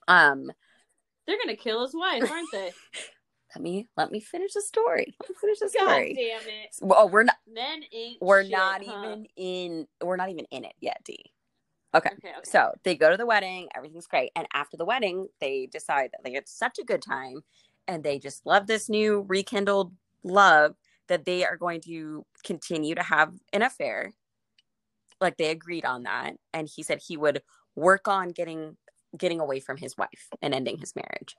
um 0.07 0.51
They're 1.27 1.37
gonna 1.43 1.55
kill 1.55 1.83
his 1.85 1.93
wife, 1.95 2.29
aren't 2.29 2.51
they? 2.51 2.71
let 3.55 3.61
me 3.61 3.87
let 3.97 4.11
me 4.11 4.21
finish 4.21 4.53
the 4.53 4.61
story 4.61 5.13
let 5.19 5.29
me 5.29 5.35
finish 5.41 5.59
the 5.59 5.67
story. 5.69 6.13
God 6.13 6.21
damn 6.47 6.53
it. 6.53 6.69
oh 6.83 7.05
we're 7.07 7.23
not 7.23 7.35
Men 7.53 7.81
ain't. 7.91 8.17
we're 8.21 8.43
shit, 8.43 8.51
not 8.51 8.81
huh? 8.83 8.93
even 9.03 9.25
in 9.35 9.87
we're 10.01 10.15
not 10.15 10.29
even 10.29 10.45
in 10.51 10.63
it 10.63 10.73
yet 10.79 11.01
d 11.03 11.17
okay 11.93 12.11
Okay. 12.13 12.29
okay. 12.29 12.39
so 12.49 12.71
they 12.85 12.95
go 12.95 13.11
to 13.11 13.17
the 13.17 13.25
wedding 13.25 13.67
everything's 13.75 14.07
great 14.07 14.31
and 14.37 14.47
after 14.53 14.77
the 14.77 14.85
wedding 14.85 15.27
they 15.41 15.67
decide 15.69 16.11
that 16.13 16.23
they 16.23 16.31
had 16.31 16.47
such 16.47 16.79
a 16.79 16.85
good 16.85 17.01
time 17.01 17.41
and 17.89 18.05
they 18.05 18.19
just 18.19 18.45
love 18.45 18.67
this 18.67 18.87
new 18.87 19.25
rekindled 19.27 19.91
love 20.23 20.75
that 21.09 21.25
they 21.25 21.43
are 21.43 21.57
going 21.57 21.81
to 21.81 22.25
continue 22.45 22.95
to 22.95 23.03
have 23.03 23.33
an 23.51 23.63
affair 23.63 24.13
like 25.19 25.35
they 25.35 25.49
agreed 25.49 25.83
on 25.83 26.03
that 26.03 26.35
and 26.53 26.69
he 26.73 26.83
said 26.83 27.01
he 27.05 27.17
would 27.17 27.41
work 27.75 28.07
on 28.07 28.29
getting 28.29 28.77
getting 29.17 29.39
away 29.39 29.59
from 29.59 29.77
his 29.77 29.97
wife 29.97 30.29
and 30.41 30.53
ending 30.53 30.77
his 30.77 30.95
marriage. 30.95 31.35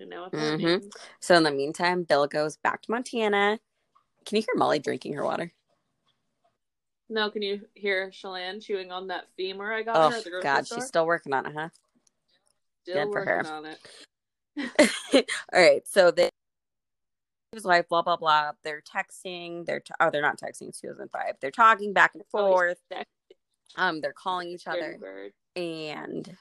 I 0.00 0.04
know. 0.04 0.28
Mhm. 0.30 0.92
so 1.20 1.34
in 1.34 1.42
the 1.42 1.50
meantime 1.50 2.04
bill 2.04 2.26
goes 2.26 2.56
back 2.56 2.82
to 2.82 2.90
montana. 2.90 3.58
Can 4.24 4.36
you 4.36 4.42
hear 4.42 4.54
molly 4.56 4.78
drinking 4.78 5.14
her 5.14 5.24
water? 5.24 5.52
No, 7.08 7.28
can 7.28 7.42
you 7.42 7.66
hear 7.74 8.08
Shalane 8.10 8.62
chewing 8.62 8.92
on 8.92 9.08
that 9.08 9.26
femur 9.36 9.72
I 9.72 9.82
got 9.82 9.96
her 9.96 10.14
oh 10.14 10.18
at 10.18 10.24
the 10.24 10.30
grocery 10.30 10.42
god 10.44 10.66
store? 10.66 10.78
she's 10.78 10.86
still 10.86 11.06
working 11.06 11.32
on 11.34 11.46
it 11.46 11.54
huh? 11.54 11.68
Still 12.84 13.06
good 13.06 13.10
working 13.10 13.32
her. 13.32 13.46
on 13.52 13.66
it. 13.66 13.78
all 15.52 15.60
right 15.60 15.86
so 15.86 16.10
they 16.10 16.30
his 17.52 17.64
wife 17.64 17.88
blah 17.88 18.02
blah 18.02 18.16
blah. 18.16 18.52
They're 18.62 18.82
texting. 18.82 19.66
They're 19.66 19.80
t- 19.80 19.92
oh 19.98 20.10
they're 20.10 20.22
not 20.22 20.38
texting. 20.38 20.78
2005 20.78 21.34
they're 21.40 21.50
talking 21.50 21.92
back 21.92 22.12
and 22.14 22.22
Oh, 22.32 22.52
forth. 22.52 22.78
Sexy 22.92 23.08
um 23.76 24.00
they're 24.00 24.12
calling 24.12 24.48
each 24.48 24.66
other. 24.68 24.98
And 25.60 26.36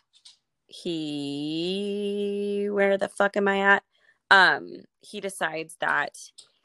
he 0.68 2.68
where 2.72 2.98
the 2.98 3.10
fuck 3.10 3.38
am 3.38 3.48
i 3.48 3.60
at? 3.60 3.84
Um 4.32 4.84
he 5.02 5.20
decides 5.20 5.76
that 5.80 6.18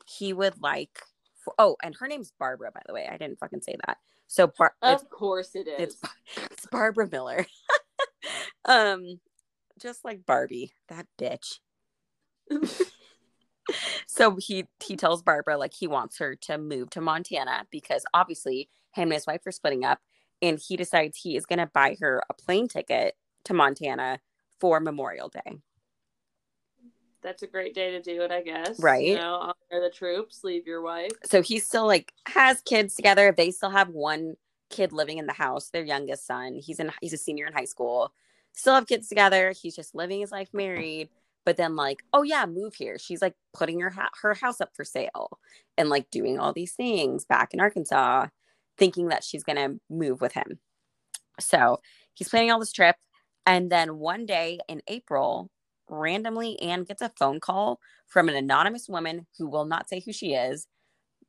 he 0.06 0.32
would 0.32 0.60
like 0.60 1.00
for, 1.42 1.54
oh 1.58 1.76
and 1.82 1.94
her 1.98 2.08
name's 2.08 2.32
barbara 2.38 2.70
by 2.72 2.82
the 2.86 2.94
way. 2.94 3.08
I 3.10 3.16
didn't 3.16 3.38
fucking 3.38 3.62
say 3.62 3.76
that. 3.86 3.98
So 4.26 4.50
Bar- 4.58 4.74
Of 4.82 5.08
course 5.10 5.54
it 5.54 5.68
is. 5.68 5.74
it's 5.78 6.00
it's 6.50 6.66
barbara 6.66 7.08
miller. 7.10 7.46
Um 8.66 9.20
just 9.78 10.02
like 10.04 10.24
barbie 10.24 10.72
that 10.88 11.06
bitch. 11.18 11.58
So 14.06 14.36
he 14.38 14.66
he 14.84 14.96
tells 14.96 15.22
barbara 15.22 15.56
like 15.56 15.72
he 15.74 15.86
wants 15.86 16.18
her 16.18 16.36
to 16.42 16.58
move 16.58 16.90
to 16.90 17.00
montana 17.00 17.66
because 17.70 18.04
obviously 18.12 18.68
him 18.92 19.04
and 19.04 19.14
his 19.14 19.26
wife 19.26 19.40
are 19.46 19.52
splitting 19.52 19.84
up 19.84 20.00
and 20.44 20.60
he 20.60 20.76
decides 20.76 21.16
he 21.16 21.36
is 21.36 21.46
going 21.46 21.58
to 21.58 21.70
buy 21.72 21.96
her 22.00 22.22
a 22.28 22.34
plane 22.34 22.68
ticket 22.68 23.16
to 23.46 23.54
montana 23.54 24.20
for 24.60 24.78
memorial 24.78 25.28
day. 25.28 25.58
That's 27.22 27.42
a 27.42 27.46
great 27.46 27.74
day 27.74 27.92
to 27.92 28.02
do 28.02 28.20
it, 28.20 28.30
I 28.30 28.42
guess. 28.42 28.78
Right. 28.78 29.06
You 29.06 29.16
know, 29.16 29.36
honor 29.36 29.82
the 29.82 29.90
troops, 29.90 30.44
leave 30.44 30.66
your 30.66 30.82
wife. 30.82 31.12
so 31.24 31.40
he 31.40 31.58
still 31.58 31.86
like 31.86 32.12
has 32.26 32.60
kids 32.60 32.94
together. 32.94 33.32
They 33.34 33.50
still 33.50 33.70
have 33.70 33.88
one 33.88 34.34
kid 34.68 34.92
living 34.92 35.18
in 35.18 35.26
the 35.26 35.32
house 35.32 35.70
their 35.70 35.84
youngest 35.84 36.26
son. 36.26 36.54
He's 36.54 36.78
in 36.78 36.92
he's 37.00 37.14
a 37.14 37.18
senior 37.18 37.46
in 37.46 37.54
high 37.54 37.64
school. 37.64 38.12
Still 38.52 38.74
have 38.74 38.86
kids 38.86 39.08
together. 39.08 39.52
He's 39.58 39.74
just 39.74 39.94
living 39.94 40.20
his 40.20 40.32
life 40.32 40.50
married. 40.52 41.08
But 41.46 41.56
then 41.56 41.76
like 41.76 42.04
oh 42.12 42.22
yeah 42.22 42.44
move 42.44 42.74
here. 42.74 42.98
She's 42.98 43.22
like 43.22 43.34
putting 43.54 43.80
her 43.80 43.90
ha- 43.90 44.10
her 44.20 44.34
house 44.34 44.60
up 44.60 44.70
for 44.74 44.84
sale 44.84 45.38
and 45.78 45.88
like 45.88 46.10
doing 46.10 46.38
all 46.38 46.52
these 46.52 46.72
things 46.72 47.24
back 47.24 47.54
in 47.54 47.60
arkansas 47.60 48.26
thinking 48.78 49.08
that 49.08 49.24
she's 49.24 49.44
gonna 49.44 49.74
move 49.90 50.20
with 50.20 50.32
him 50.32 50.58
so 51.40 51.80
he's 52.14 52.28
planning 52.28 52.50
all 52.50 52.60
this 52.60 52.72
trip 52.72 52.96
and 53.46 53.70
then 53.70 53.98
one 53.98 54.26
day 54.26 54.58
in 54.68 54.80
april 54.88 55.50
randomly 55.88 56.60
anne 56.60 56.84
gets 56.84 57.02
a 57.02 57.12
phone 57.18 57.40
call 57.40 57.78
from 58.06 58.28
an 58.28 58.36
anonymous 58.36 58.88
woman 58.88 59.26
who 59.38 59.48
will 59.48 59.64
not 59.64 59.88
say 59.88 60.00
who 60.00 60.12
she 60.12 60.34
is 60.34 60.66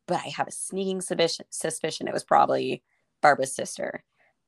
but 0.08 0.22
i 0.26 0.30
have 0.30 0.48
a 0.48 0.52
sneaking 0.52 1.02
suspicion 1.02 1.46
suspicion 1.50 2.08
it 2.08 2.14
was 2.14 2.24
probably 2.24 2.84
barbara's 3.22 3.56
sister 3.56 4.04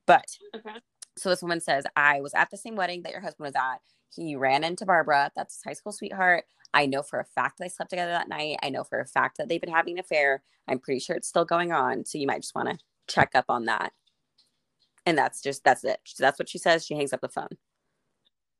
but 0.06 0.24
Okay. 0.54 0.78
so 1.18 1.28
this 1.28 1.42
woman 1.42 1.60
says, 1.60 1.84
I 1.96 2.20
was 2.20 2.32
at 2.34 2.50
the 2.50 2.56
same 2.56 2.76
wedding 2.76 3.02
that 3.02 3.12
your 3.12 3.20
husband 3.20 3.46
was 3.46 3.54
at. 3.56 3.80
He 4.14 4.36
ran 4.36 4.64
into 4.64 4.86
Barbara. 4.86 5.30
That's 5.36 5.56
his 5.56 5.62
high 5.64 5.74
school 5.74 5.92
sweetheart. 5.92 6.44
I 6.74 6.86
know 6.86 7.02
for 7.02 7.18
a 7.20 7.24
fact 7.24 7.58
that 7.58 7.64
they 7.64 7.68
slept 7.68 7.90
together 7.90 8.12
that 8.12 8.28
night. 8.28 8.58
I 8.62 8.70
know 8.70 8.84
for 8.84 9.00
a 9.00 9.06
fact 9.06 9.38
that 9.38 9.48
they've 9.48 9.60
been 9.60 9.72
having 9.72 9.94
an 9.94 10.00
affair. 10.00 10.42
I'm 10.68 10.78
pretty 10.78 11.00
sure 11.00 11.16
it's 11.16 11.28
still 11.28 11.44
going 11.44 11.72
on. 11.72 12.04
So 12.04 12.18
you 12.18 12.26
might 12.26 12.42
just 12.42 12.54
want 12.54 12.68
to 12.68 12.78
check 13.06 13.30
up 13.34 13.46
on 13.48 13.64
that. 13.66 13.92
And 15.06 15.16
that's 15.16 15.40
just, 15.40 15.64
that's 15.64 15.82
it. 15.84 16.00
That's 16.18 16.38
what 16.38 16.48
she 16.48 16.58
says. 16.58 16.84
She 16.84 16.94
hangs 16.94 17.12
up 17.12 17.20
the 17.22 17.28
phone. 17.28 17.48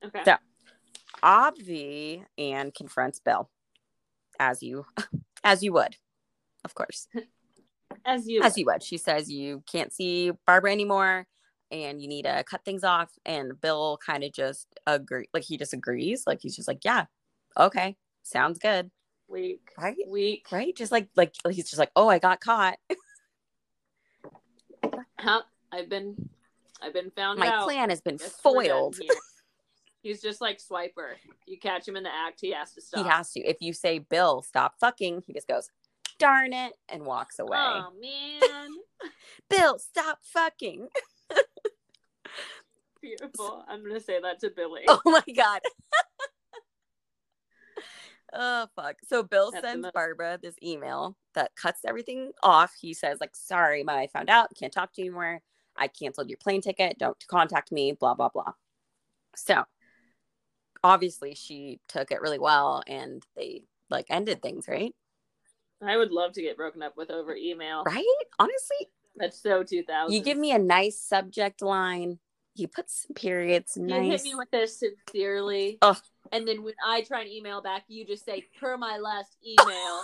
Okay. 0.05 0.23
So- 0.25 0.37
Obvi 1.23 2.25
and 2.37 2.73
confronts 2.75 3.19
Bill 3.21 3.51
as 4.39 4.63
you, 4.63 4.87
as 5.45 5.63
you 5.63 5.73
would, 5.73 5.97
of 6.65 6.75
course 6.75 7.09
As 8.05 8.29
you. 8.29 8.43
as 8.43 8.57
you 8.57 8.67
would. 8.67 8.83
She 8.83 8.97
says 8.99 9.31
you 9.31 9.63
can't 9.71 9.93
see 9.93 10.31
Barbara 10.47 10.71
anymore 10.73 11.27
and 11.71 12.01
you 12.01 12.09
need 12.09 12.25
to 12.27 12.45
cut 12.49 12.65
things 12.65 12.85
off. 12.85 13.11
And 13.27 13.61
Bill 13.61 13.99
kind 14.05 14.23
of 14.23 14.33
just 14.33 14.69
agree, 14.87 15.27
like 15.35 15.43
he 15.45 15.57
just 15.57 15.73
agrees. 15.75 16.25
Like 16.27 16.41
he's 16.41 16.55
just 16.55 16.69
like, 16.69 16.85
yeah, 16.85 17.07
okay, 17.59 17.97
sounds 18.23 18.59
good, 18.59 18.91
weak. 19.29 19.71
right? 19.79 19.97
Weak. 20.07 20.47
Right? 20.51 20.75
Just 20.77 20.93
like 20.93 21.09
like 21.17 21.35
he's 21.51 21.69
just 21.69 21.79
like, 21.79 21.91
oh, 21.97 22.09
I 22.09 22.19
got 22.19 22.41
caught. 22.41 22.79
I've 25.73 25.89
been. 25.89 26.29
I've 26.81 26.93
been 26.93 27.11
found 27.11 27.41
My 27.41 27.49
out. 27.49 27.65
plan 27.65 27.91
has 27.91 28.01
been 28.01 28.17
Guess 28.17 28.41
foiled. 28.41 28.99
He's 30.01 30.23
just 30.23 30.41
like 30.41 30.59
Swiper. 30.59 31.15
You 31.47 31.59
catch 31.59 31.87
him 31.89 31.97
in 31.97 32.05
the 32.05 32.15
act, 32.15 32.41
he 32.41 32.53
has 32.53 32.73
to 32.75 32.81
stop. 32.81 33.05
He 33.05 33.11
has 33.11 33.33
to. 33.33 33.41
If 33.41 33.57
you 33.61 33.73
say 33.73 33.99
Bill, 33.99 34.43
stop 34.43 34.75
fucking, 34.79 35.25
he 35.27 35.33
just 35.33 35.49
goes, 35.49 35.71
darn 36.19 36.53
it, 36.53 36.75
and 36.89 37.05
walks 37.05 37.39
away. 37.39 37.59
Oh 37.59 37.93
man, 38.01 38.71
Bill, 39.51 39.79
stop 39.79 40.21
fucking. 40.23 40.89
beautiful. 43.03 43.65
I'm 43.69 43.85
gonna 43.85 44.01
say 44.01 44.21
that 44.21 44.41
to 44.41 44.51
Billy. 44.51 44.83
Oh 44.87 45.01
my 45.05 45.25
god. 45.35 45.61
Oh 48.33 48.67
fuck. 48.77 48.97
So 49.09 49.23
Bill 49.23 49.51
That's 49.51 49.65
sends 49.65 49.89
Barbara 49.93 50.39
this 50.43 50.57
email 50.63 51.17
that 51.35 51.55
cuts 51.57 51.81
everything 51.87 52.33
off. 52.43 52.75
He 52.81 52.95
says, 52.95 53.19
like, 53.21 53.35
sorry, 53.35 53.83
my 53.85 54.03
I 54.03 54.07
found 54.07 54.31
out, 54.31 54.51
can't 54.59 54.73
talk 54.73 54.93
to 54.95 55.03
you 55.03 55.07
anymore. 55.07 55.41
I 55.77 55.89
canceled 55.89 56.29
your 56.29 56.39
plane 56.39 56.61
ticket. 56.61 56.99
Don't 56.99 57.17
contact 57.29 57.71
me, 57.71 57.93
blah, 57.93 58.15
blah, 58.15 58.29
blah. 58.29 58.53
So 59.37 59.65
obviously 60.83 61.35
she 61.35 61.81
took 61.89 62.11
it 62.11 62.21
really 62.21 62.39
well 62.39 62.83
and 62.87 63.25
they 63.37 63.63
like 63.91 64.07
ended 64.11 64.43
things, 64.43 64.67
right? 64.69 64.95
I 65.83 65.97
would 65.97 66.11
love 66.11 66.33
to 66.33 66.43
get 66.43 66.57
broken 66.57 66.83
up 66.83 66.97
with 66.97 67.11
over 67.11 67.37
email. 67.37 67.85
Right? 67.85 68.05
Honestly, 68.39 68.89
That's 69.17 69.41
so 69.41 69.63
2000. 69.63 70.13
you 70.13 70.23
give 70.23 70.39
me 70.39 70.51
a 70.53 70.59
nice 70.59 71.01
subject 71.01 71.63
line, 71.63 72.19
you 72.59 72.69
put 72.69 72.91
some 72.91 73.15
periods, 73.15 73.77
You 73.77 73.87
nice. 73.87 74.11
hit 74.11 74.23
me 74.25 74.35
with 74.35 74.51
this 74.51 74.81
sincerely. 74.81 75.79
Ugh. 75.83 75.97
And 76.33 76.47
then 76.47 76.63
when 76.63 76.75
I 76.87 77.03
try 77.03 77.23
and 77.23 77.31
email 77.31 77.63
back, 77.63 77.85
you 77.89 78.05
just 78.05 78.25
say, 78.25 78.45
per 78.61 78.77
my 78.77 78.99
last 78.99 79.37
email. 79.47 80.01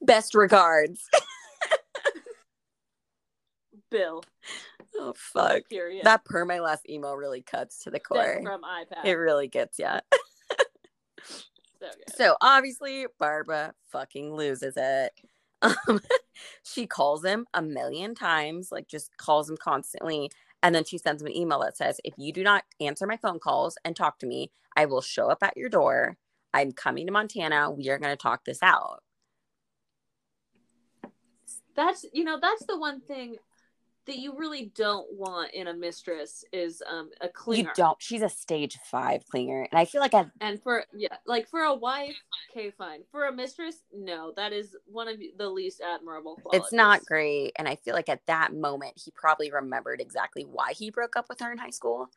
Best 0.00 0.34
regards. 0.34 1.08
Bill. 3.90 4.22
Oh 4.98 5.12
fuck. 5.16 5.68
Period. 5.68 6.04
That 6.04 6.24
per 6.24 6.44
my 6.44 6.60
last 6.60 6.88
email 6.88 7.14
really 7.14 7.42
cuts 7.42 7.84
to 7.84 7.90
the 7.90 8.00
core. 8.00 8.40
From 8.42 8.62
iPad. 8.62 9.04
It 9.04 9.14
really 9.14 9.48
gets 9.48 9.78
ya. 9.78 10.00
so. 11.22 11.88
So 12.16 12.36
obviously 12.40 13.06
Barbara 13.18 13.74
fucking 13.90 14.34
loses 14.34 14.74
it. 14.76 15.12
Um, 15.60 16.00
she 16.62 16.86
calls 16.86 17.24
him 17.24 17.46
a 17.54 17.62
million 17.62 18.14
times, 18.14 18.70
like 18.72 18.88
just 18.88 19.16
calls 19.16 19.48
him 19.50 19.56
constantly, 19.56 20.30
And 20.62 20.74
then 20.74 20.84
she 20.84 20.98
sends 20.98 21.22
him 21.22 21.26
an 21.26 21.36
email 21.36 21.60
that 21.60 21.76
says, 21.76 22.00
If 22.04 22.14
you 22.16 22.32
do 22.32 22.42
not 22.42 22.64
answer 22.80 23.06
my 23.06 23.16
phone 23.16 23.38
calls 23.38 23.76
and 23.84 23.96
talk 23.96 24.18
to 24.20 24.26
me, 24.26 24.50
I 24.76 24.86
will 24.86 25.00
show 25.02 25.28
up 25.28 25.42
at 25.42 25.56
your 25.56 25.68
door. 25.68 26.16
I'm 26.54 26.72
coming 26.72 27.06
to 27.06 27.12
Montana. 27.12 27.70
We 27.70 27.88
are 27.88 27.98
going 27.98 28.12
to 28.12 28.22
talk 28.22 28.44
this 28.44 28.62
out. 28.62 29.02
That's 31.74 32.04
you 32.12 32.24
know 32.24 32.38
that's 32.40 32.66
the 32.66 32.78
one 32.78 33.00
thing 33.00 33.36
that 34.06 34.18
you 34.18 34.36
really 34.36 34.72
don't 34.74 35.06
want 35.12 35.52
in 35.54 35.68
a 35.68 35.74
mistress 35.74 36.44
is 36.52 36.82
um 36.90 37.10
a 37.20 37.28
clinger. 37.28 37.56
You 37.58 37.68
don't. 37.74 38.02
She's 38.02 38.22
a 38.22 38.28
stage 38.28 38.78
five 38.84 39.24
clinger. 39.32 39.66
And 39.70 39.78
I 39.78 39.84
feel 39.84 40.00
like 40.00 40.14
I, 40.14 40.26
And 40.40 40.60
for 40.62 40.84
yeah, 40.94 41.16
like 41.26 41.48
for 41.48 41.60
a 41.60 41.74
wife, 41.74 42.16
okay, 42.50 42.70
fine. 42.70 43.00
For 43.10 43.26
a 43.26 43.32
mistress, 43.32 43.76
no, 43.92 44.32
that 44.36 44.52
is 44.52 44.76
one 44.86 45.08
of 45.08 45.16
the 45.38 45.48
least 45.48 45.80
admirable 45.80 46.36
qualities. 46.36 46.66
it's 46.66 46.72
not 46.72 47.04
great. 47.06 47.52
And 47.56 47.68
I 47.68 47.76
feel 47.76 47.94
like 47.94 48.08
at 48.08 48.26
that 48.26 48.54
moment, 48.54 48.94
he 49.02 49.10
probably 49.12 49.50
remembered 49.50 50.00
exactly 50.00 50.42
why 50.42 50.72
he 50.72 50.90
broke 50.90 51.16
up 51.16 51.26
with 51.28 51.40
her 51.40 51.52
in 51.52 51.58
high 51.58 51.70
school. 51.70 52.08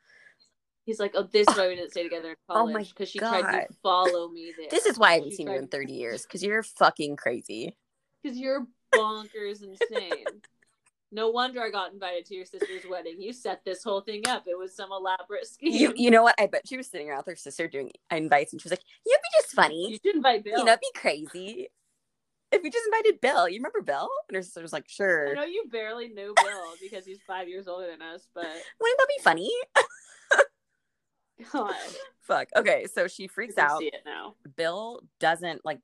He's 0.84 1.00
like, 1.00 1.12
oh, 1.16 1.24
this 1.24 1.48
is 1.48 1.56
why 1.56 1.68
we 1.68 1.74
didn't 1.74 1.90
stay 1.90 2.04
together 2.04 2.30
in 2.30 2.36
Oh 2.48 2.66
my 2.66 2.72
college 2.72 2.90
because 2.90 3.08
she 3.08 3.18
tried 3.18 3.42
to 3.42 3.66
follow 3.82 4.28
me 4.28 4.52
there. 4.56 4.68
This 4.70 4.86
is 4.86 4.98
why 4.98 5.10
I 5.10 5.14
haven't 5.14 5.30
She 5.30 5.36
seen 5.36 5.48
you 5.48 5.58
in 5.58 5.68
30 5.68 5.92
years 5.92 6.22
because 6.22 6.42
you're 6.42 6.62
fucking 6.62 7.16
crazy. 7.16 7.76
Because 8.22 8.38
you're 8.38 8.66
bonkers 8.92 9.62
insane. 9.62 10.24
No 11.12 11.30
wonder 11.30 11.62
I 11.62 11.70
got 11.70 11.92
invited 11.92 12.26
to 12.26 12.34
your 12.34 12.44
sister's 12.44 12.82
wedding. 12.88 13.20
You 13.20 13.32
set 13.32 13.64
this 13.64 13.84
whole 13.84 14.00
thing 14.00 14.26
up. 14.26 14.44
It 14.46 14.58
was 14.58 14.74
some 14.74 14.90
elaborate 14.90 15.46
scheme. 15.52 15.72
You 15.72 15.92
you 15.96 16.10
know 16.10 16.22
what? 16.22 16.34
I 16.38 16.46
bet 16.46 16.66
she 16.66 16.76
was 16.76 16.88
sitting 16.88 17.08
around 17.08 17.18
with 17.18 17.26
her 17.26 17.36
sister 17.36 17.68
doing 17.68 17.92
invites 18.10 18.52
and 18.52 18.60
she 18.60 18.66
was 18.66 18.72
like, 18.72 18.82
You'd 19.06 19.18
be 19.22 19.40
just 19.40 19.54
funny. 19.54 19.90
You 19.90 19.98
should 20.04 20.16
invite 20.16 20.44
Bill. 20.44 20.58
You 20.58 20.64
know, 20.64 20.72
it'd 20.72 20.80
be 20.80 20.98
crazy. 21.00 21.68
If 22.52 22.62
we 22.62 22.70
just 22.70 22.86
invited 22.86 23.20
Bill, 23.20 23.48
you 23.48 23.58
remember 23.58 23.82
Bill? 23.82 24.08
And 24.28 24.36
her 24.36 24.42
sister 24.42 24.62
was 24.62 24.72
like, 24.72 24.88
"Sure." 24.88 25.30
I 25.30 25.34
know 25.34 25.44
you 25.44 25.64
barely 25.70 26.08
knew 26.08 26.32
Bill 26.36 26.74
because 26.80 27.04
he's 27.04 27.18
five 27.26 27.48
years 27.48 27.66
older 27.66 27.88
than 27.88 28.02
us, 28.02 28.28
but 28.34 28.44
Wouldn't 28.44 28.98
that 28.98 29.08
be 29.08 29.22
funny? 29.22 29.50
God, 31.52 31.74
Fuck. 32.22 32.48
Okay, 32.56 32.86
so 32.92 33.08
she 33.08 33.26
freaks 33.26 33.58
out. 33.58 33.80
see 33.80 33.86
it 33.88 34.02
now. 34.06 34.34
Bill 34.56 35.00
doesn't 35.20 35.64
like 35.64 35.80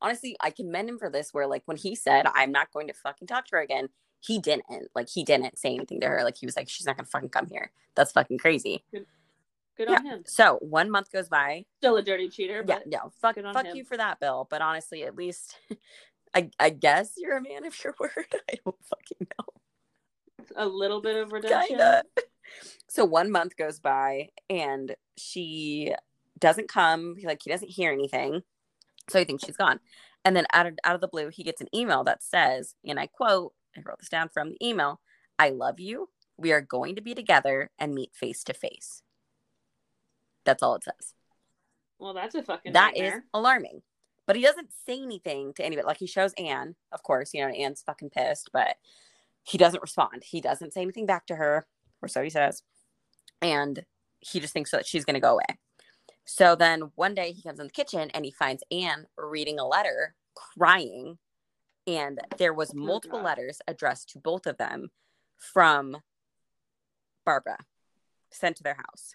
honestly, 0.00 0.36
I 0.40 0.50
commend 0.50 0.88
him 0.88 0.98
for 0.98 1.10
this 1.10 1.32
where 1.32 1.46
like 1.46 1.62
when 1.66 1.76
he 1.76 1.94
said, 1.94 2.26
I'm 2.34 2.52
not 2.52 2.72
going 2.72 2.88
to 2.88 2.94
fucking 2.94 3.28
talk 3.28 3.46
to 3.46 3.56
her 3.56 3.62
again, 3.62 3.88
he 4.20 4.38
didn't. 4.38 4.64
Like 4.94 5.08
he 5.08 5.24
didn't 5.24 5.58
say 5.58 5.74
anything 5.74 6.00
to 6.00 6.08
her. 6.08 6.22
Like 6.24 6.36
he 6.36 6.46
was 6.46 6.56
like, 6.56 6.68
She's 6.68 6.86
not 6.86 6.96
gonna 6.96 7.06
fucking 7.06 7.28
come 7.30 7.46
here. 7.46 7.70
That's 7.94 8.12
fucking 8.12 8.38
crazy. 8.38 8.84
Good 9.76 9.88
on 9.88 10.04
him. 10.04 10.24
So 10.26 10.56
one 10.60 10.90
month 10.90 11.12
goes 11.12 11.28
by. 11.28 11.64
Still 11.78 11.96
a 11.96 12.02
dirty 12.02 12.28
cheater, 12.28 12.64
Yeah, 12.66 12.78
but 12.78 12.86
no, 12.88 13.12
fuck 13.20 13.36
good 13.36 13.44
on 13.44 13.54
fuck 13.54 13.66
him. 13.66 13.76
you 13.76 13.84
for 13.84 13.96
that, 13.96 14.18
Bill. 14.20 14.46
But 14.50 14.60
honestly, 14.60 15.04
at 15.04 15.14
least 15.16 15.56
I 16.34 16.50
I 16.58 16.70
guess 16.70 17.12
you're 17.16 17.36
a 17.36 17.42
man 17.42 17.64
of 17.64 17.74
your 17.84 17.94
word. 18.00 18.10
I 18.50 18.54
don't 18.64 18.76
fucking 18.84 19.28
know. 19.38 19.44
a 20.56 20.66
little 20.66 21.00
bit 21.00 21.16
of 21.16 21.32
redemption. 21.32 21.68
Kinda. 21.78 22.02
So 22.88 23.04
one 23.04 23.30
month 23.30 23.56
goes 23.56 23.78
by 23.78 24.30
and 24.50 24.96
she 25.16 25.94
doesn't 26.38 26.68
come. 26.68 27.14
Like 27.22 27.40
he 27.44 27.50
doesn't 27.50 27.70
hear 27.70 27.92
anything. 27.92 28.42
So 29.08 29.18
he 29.18 29.24
thinks 29.24 29.44
she's 29.44 29.56
gone. 29.56 29.80
And 30.24 30.34
then 30.36 30.46
out 30.52 30.66
of 30.66 30.74
out 30.84 30.94
of 30.96 31.00
the 31.00 31.08
blue, 31.08 31.28
he 31.28 31.42
gets 31.44 31.60
an 31.60 31.68
email 31.74 32.02
that 32.04 32.22
says, 32.22 32.74
and 32.84 32.98
I 32.98 33.06
quote, 33.06 33.52
I 33.76 33.80
wrote 33.84 33.98
this 33.98 34.08
down 34.08 34.28
from 34.28 34.50
the 34.50 34.66
email, 34.66 35.00
I 35.38 35.50
love 35.50 35.78
you. 35.80 36.08
We 36.36 36.52
are 36.52 36.60
going 36.60 36.96
to 36.96 37.02
be 37.02 37.14
together 37.14 37.70
and 37.78 37.94
meet 37.94 38.14
face 38.14 38.44
to 38.44 38.54
face. 38.54 39.02
That's 40.44 40.62
all 40.62 40.74
it 40.76 40.84
says. 40.84 41.14
Well, 41.98 42.14
that's 42.14 42.34
a 42.34 42.42
fucking 42.42 42.72
That 42.72 42.94
is 42.96 43.02
nightmare. 43.02 43.24
alarming. 43.34 43.82
But 44.26 44.36
he 44.36 44.42
doesn't 44.42 44.70
say 44.86 45.00
anything 45.00 45.52
to 45.54 45.64
anybody. 45.64 45.86
Like 45.86 45.98
he 45.98 46.06
shows 46.06 46.32
Anne, 46.38 46.74
of 46.92 47.02
course, 47.02 47.32
you 47.34 47.40
know, 47.42 47.48
Anne's 47.52 47.82
fucking 47.82 48.10
pissed, 48.10 48.50
but 48.52 48.76
he 49.42 49.58
doesn't 49.58 49.82
respond. 49.82 50.22
He 50.24 50.40
doesn't 50.40 50.74
say 50.74 50.82
anything 50.82 51.06
back 51.06 51.26
to 51.26 51.36
her, 51.36 51.66
or 52.02 52.08
so 52.08 52.22
he 52.22 52.30
says. 52.30 52.62
And 53.40 53.84
he 54.20 54.38
just 54.40 54.52
thinks 54.52 54.70
that 54.70 54.86
she's 54.86 55.04
going 55.04 55.14
to 55.14 55.20
go 55.20 55.32
away. 55.32 55.58
So 56.24 56.54
then 56.54 56.92
one 56.94 57.14
day 57.14 57.32
he 57.32 57.42
comes 57.42 57.58
in 57.58 57.66
the 57.66 57.72
kitchen 57.72 58.10
and 58.12 58.24
he 58.24 58.30
finds 58.30 58.62
Anne 58.70 59.06
reading 59.16 59.58
a 59.58 59.66
letter, 59.66 60.14
crying. 60.34 61.18
And 61.88 62.20
there 62.36 62.52
was 62.52 62.70
Oh, 62.70 62.78
multiple 62.78 63.20
God. 63.20 63.24
letters 63.24 63.62
addressed 63.66 64.10
to 64.10 64.18
both 64.18 64.46
of 64.46 64.58
them 64.58 64.90
from 65.36 65.96
Barbara 67.24 67.58
sent 68.30 68.56
to 68.58 68.62
their 68.62 68.74
house. 68.74 69.14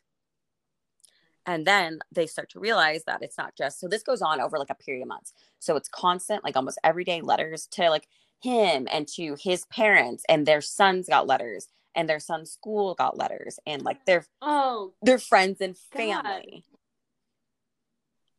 And 1.46 1.68
then 1.68 2.00
they 2.12 2.26
start 2.26 2.50
to 2.52 2.60
realize 2.60 3.04
that 3.04 3.22
it's 3.22 3.38
not 3.38 3.56
just 3.56 3.80
so 3.80 3.88
this 3.88 4.02
goes 4.02 4.22
on 4.22 4.42
over 4.42 4.58
like 4.58 4.70
a 4.70 4.76
period 4.76 5.04
of 5.04 5.08
months. 5.10 5.34
So 5.60 5.76
it's 5.76 5.90
constant, 5.90 6.44
like 6.44 6.56
almost 6.56 6.80
everyday 6.84 7.22
letters 7.22 7.68
to 7.72 7.90
like 7.90 8.08
him 8.42 8.88
and 8.92 9.08
to 9.10 9.36
his 9.40 9.66
parents, 9.66 10.24
and 10.28 10.46
their 10.46 10.62
sons 10.62 11.08
got 11.08 11.28
letters, 11.28 11.68
and 11.96 12.10
their 12.10 12.20
son's 12.20 12.52
school 12.52 12.96
got 12.96 13.18
letters, 13.18 13.60
and 13.68 13.84
like 13.84 14.06
their 14.06 14.26
Oh, 14.42 14.94
their 15.02 15.20
friends 15.20 15.62
and 15.62 15.78
family. 15.78 16.64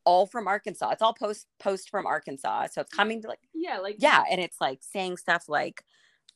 All 0.05 0.27
from 0.27 0.47
Arkansas. 0.47 0.91
It's 0.91 1.03
all 1.03 1.15
post 1.15 1.47
post 1.59 1.91
from 1.91 2.07
Arkansas. 2.07 2.69
So 2.73 2.81
it's 2.83 2.93
coming 2.93 3.23
to 3.23 3.29
like 3.29 3.41
yeah, 3.55 3.79
like 3.79 3.97
yeah 3.99 4.25
and 4.31 4.41
it's 4.41 4.61
like 4.61 4.81
saying 4.83 5.17
stuff 5.17 5.49
like 5.49 5.85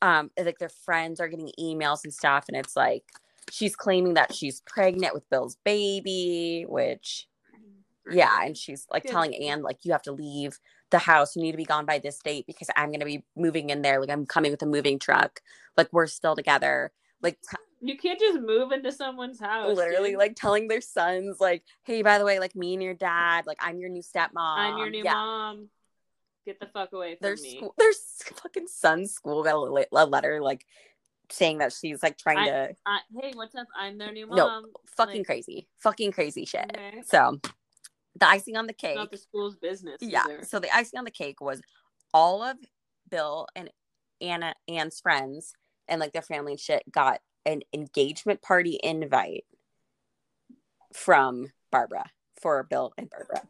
um 0.01 0.31
like 0.37 0.59
their 0.59 0.69
friends 0.69 1.19
are 1.19 1.27
getting 1.27 1.51
emails 1.59 2.03
and 2.03 2.13
stuff 2.13 2.45
and 2.47 2.57
it's 2.57 2.75
like 2.75 3.03
she's 3.51 3.75
claiming 3.75 4.13
that 4.13 4.33
she's 4.33 4.61
pregnant 4.61 5.13
with 5.13 5.29
bill's 5.29 5.57
baby 5.63 6.65
which 6.67 7.27
yeah 8.11 8.43
and 8.43 8.57
she's 8.57 8.87
like 8.91 9.03
Good. 9.03 9.11
telling 9.11 9.35
anne 9.35 9.61
like 9.61 9.79
you 9.83 9.91
have 9.91 10.01
to 10.03 10.11
leave 10.11 10.59
the 10.91 10.99
house 10.99 11.35
you 11.35 11.41
need 11.41 11.51
to 11.51 11.57
be 11.57 11.65
gone 11.65 11.85
by 11.85 11.99
this 11.99 12.19
date 12.19 12.45
because 12.47 12.69
i'm 12.75 12.89
going 12.89 12.99
to 12.99 13.05
be 13.05 13.23
moving 13.35 13.69
in 13.69 13.81
there 13.81 13.99
like 13.99 14.09
i'm 14.09 14.25
coming 14.25 14.51
with 14.51 14.61
a 14.61 14.65
moving 14.65 14.97
truck 14.97 15.41
like 15.77 15.89
we're 15.91 16.07
still 16.07 16.35
together 16.35 16.91
like 17.21 17.37
t- 17.41 17.57
You 17.81 17.97
can't 17.97 18.19
just 18.19 18.39
move 18.39 18.71
into 18.71 18.91
someone's 18.91 19.39
house. 19.39 19.75
literally 19.75 20.11
dude. 20.11 20.19
like 20.19 20.35
telling 20.35 20.67
their 20.67 20.81
sons 20.81 21.37
like 21.39 21.63
hey 21.83 22.01
by 22.01 22.17
the 22.17 22.25
way 22.25 22.39
like 22.39 22.55
me 22.55 22.73
and 22.73 22.83
your 22.83 22.93
dad 22.93 23.45
like 23.47 23.57
i'm 23.61 23.79
your 23.79 23.89
new 23.89 24.01
stepmom 24.01 24.29
I'm 24.35 24.77
your 24.77 24.89
new 24.89 25.03
yeah 25.03 25.13
mom. 25.13 25.69
Get 26.45 26.59
the 26.59 26.67
fuck 26.67 26.93
away 26.93 27.15
from 27.15 27.25
their 27.25 27.35
me. 27.35 27.57
school, 27.57 27.75
their 27.77 27.91
fucking 28.41 28.67
son's 28.67 29.13
school 29.13 29.43
got 29.43 29.55
a, 29.55 29.87
a 29.91 30.05
letter 30.05 30.41
like 30.41 30.65
saying 31.31 31.59
that 31.59 31.71
she's 31.73 32.01
like 32.01 32.17
trying 32.17 32.45
to 32.47 32.75
I, 32.85 32.99
hey, 33.21 33.33
what's 33.35 33.53
up? 33.55 33.67
I'm 33.77 33.97
their 33.97 34.11
new 34.11 34.25
mom. 34.27 34.35
No, 34.37 34.61
fucking 34.97 35.17
like- 35.17 35.25
crazy, 35.27 35.67
fucking 35.77 36.11
crazy 36.11 36.45
shit. 36.45 36.65
Okay. 36.75 37.01
So 37.05 37.39
the 38.19 38.27
icing 38.27 38.57
on 38.57 38.65
the 38.65 38.73
It's 38.73 38.81
cake, 38.81 38.95
not 38.95 39.11
the 39.11 39.17
school's 39.17 39.55
business. 39.57 39.97
yeah. 40.01 40.23
either. 40.25 40.43
So 40.43 40.59
the 40.59 40.75
icing 40.75 40.97
on 40.97 41.05
the 41.05 41.11
cake 41.11 41.39
was 41.39 41.61
all 42.13 42.41
of 42.41 42.57
Bill 43.09 43.45
and 43.55 43.69
Anna 44.19 44.55
Anne's 44.67 44.99
friends 44.99 45.53
and 45.87 45.99
like 45.99 46.13
their 46.13 46.21
family 46.23 46.53
and 46.53 46.59
shit 46.59 46.83
got 46.91 47.19
an 47.49 47.61
engagement 47.73 48.41
party 48.41 48.79
invite 48.81 49.45
from 50.93 51.51
Barbara 51.71 52.09
for 52.39 52.63
Bill 52.63 52.93
and 52.97 53.09
Barbara, 53.09 53.41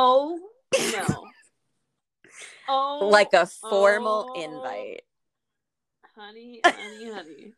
Oh 0.00 0.38
no. 0.72 1.24
oh, 2.68 3.08
like 3.10 3.32
a 3.32 3.46
formal 3.46 4.32
oh. 4.34 4.40
invite. 4.40 5.02
honey, 6.16 6.60
honey, 6.64 7.10
honey. 7.12 7.52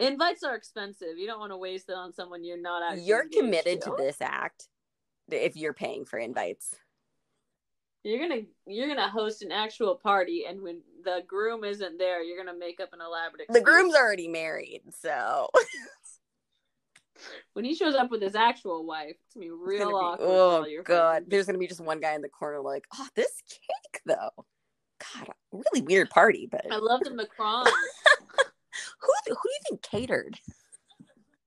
Invites 0.00 0.44
are 0.44 0.54
expensive. 0.54 1.18
You 1.18 1.26
don't 1.26 1.40
want 1.40 1.52
to 1.52 1.58
waste 1.58 1.90
it 1.90 1.94
on 1.94 2.14
someone 2.14 2.42
you're 2.42 2.60
not 2.60 2.82
actually. 2.82 3.04
You're 3.04 3.28
committed 3.28 3.82
to 3.82 3.94
this 3.98 4.16
act 4.22 4.68
if 5.30 5.56
you're 5.56 5.74
paying 5.74 6.06
for 6.06 6.18
invites. 6.18 6.74
You're 8.02 8.26
gonna 8.26 8.42
you're 8.66 8.88
gonna 8.88 9.10
host 9.10 9.42
an 9.42 9.52
actual 9.52 9.96
party, 9.96 10.46
and 10.48 10.62
when 10.62 10.80
the 11.08 11.22
groom 11.26 11.64
isn't 11.64 11.98
there, 11.98 12.22
you're 12.22 12.42
gonna 12.42 12.58
make 12.58 12.80
up 12.80 12.92
an 12.92 13.00
elaborate. 13.00 13.46
The 13.48 13.60
groom's 13.60 13.94
already 13.94 14.28
married, 14.28 14.82
so 14.90 15.48
when 17.54 17.64
he 17.64 17.74
shows 17.74 17.94
up 17.94 18.10
with 18.10 18.22
his 18.22 18.34
actual 18.34 18.84
wife, 18.84 19.16
it's 19.24 19.34
gonna 19.34 19.46
be 19.46 19.50
real 19.50 19.90
gonna 19.90 19.96
awkward. 19.96 20.26
for 20.26 20.80
oh 20.80 20.82
god, 20.84 21.12
friends. 21.12 21.26
there's 21.28 21.46
gonna 21.46 21.58
be 21.58 21.66
just 21.66 21.80
one 21.80 22.00
guy 22.00 22.14
in 22.14 22.22
the 22.22 22.28
corner 22.28 22.60
like, 22.60 22.86
oh, 22.94 23.08
this 23.14 23.42
cake 23.48 24.02
though. 24.04 24.44
God, 25.14 25.28
really 25.52 25.82
weird 25.82 26.10
party, 26.10 26.48
but 26.50 26.66
I 26.70 26.76
love 26.76 27.00
the 27.00 27.10
macaron. 27.10 27.66
who 29.00 29.12
who 29.26 29.34
do 29.34 29.50
you 29.50 29.60
think 29.68 29.82
catered? 29.82 30.38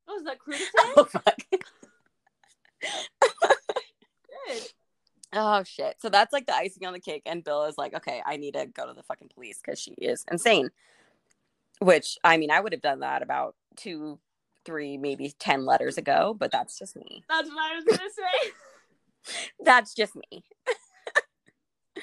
oh, 0.07 0.17
is 0.17 0.23
that 0.23 0.37
oh, 0.47 0.51
crudité? 0.51 0.93
Oh 0.97 1.03
fuck. 1.05 1.41
Good. 4.47 4.61
Oh 5.33 5.63
shit. 5.63 5.95
So 6.01 6.09
that's 6.09 6.33
like 6.33 6.45
the 6.45 6.55
icing 6.55 6.85
on 6.85 6.93
the 6.93 6.99
cake, 6.99 7.23
and 7.25 7.43
Bill 7.43 7.65
is 7.65 7.77
like, 7.77 7.93
okay, 7.93 8.21
I 8.25 8.37
need 8.37 8.53
to 8.55 8.65
go 8.65 8.85
to 8.87 8.93
the 8.93 9.03
fucking 9.03 9.29
police 9.33 9.59
because 9.63 9.79
she 9.79 9.91
is 9.93 10.25
insane. 10.31 10.69
Which 11.79 12.17
I 12.23 12.37
mean, 12.37 12.51
I 12.51 12.59
would 12.59 12.73
have 12.73 12.81
done 12.81 12.99
that 12.99 13.21
about 13.21 13.55
two, 13.75 14.19
three, 14.65 14.97
maybe 14.97 15.33
ten 15.39 15.65
letters 15.65 15.97
ago, 15.97 16.35
but 16.37 16.51
that's 16.51 16.77
just 16.77 16.95
me. 16.95 17.23
That's 17.29 17.49
what 17.49 17.71
I 17.71 17.75
was 17.75 17.85
gonna 17.85 18.09
say. 18.09 18.51
That's 19.63 19.93
just 19.93 20.15
me. 20.15 20.43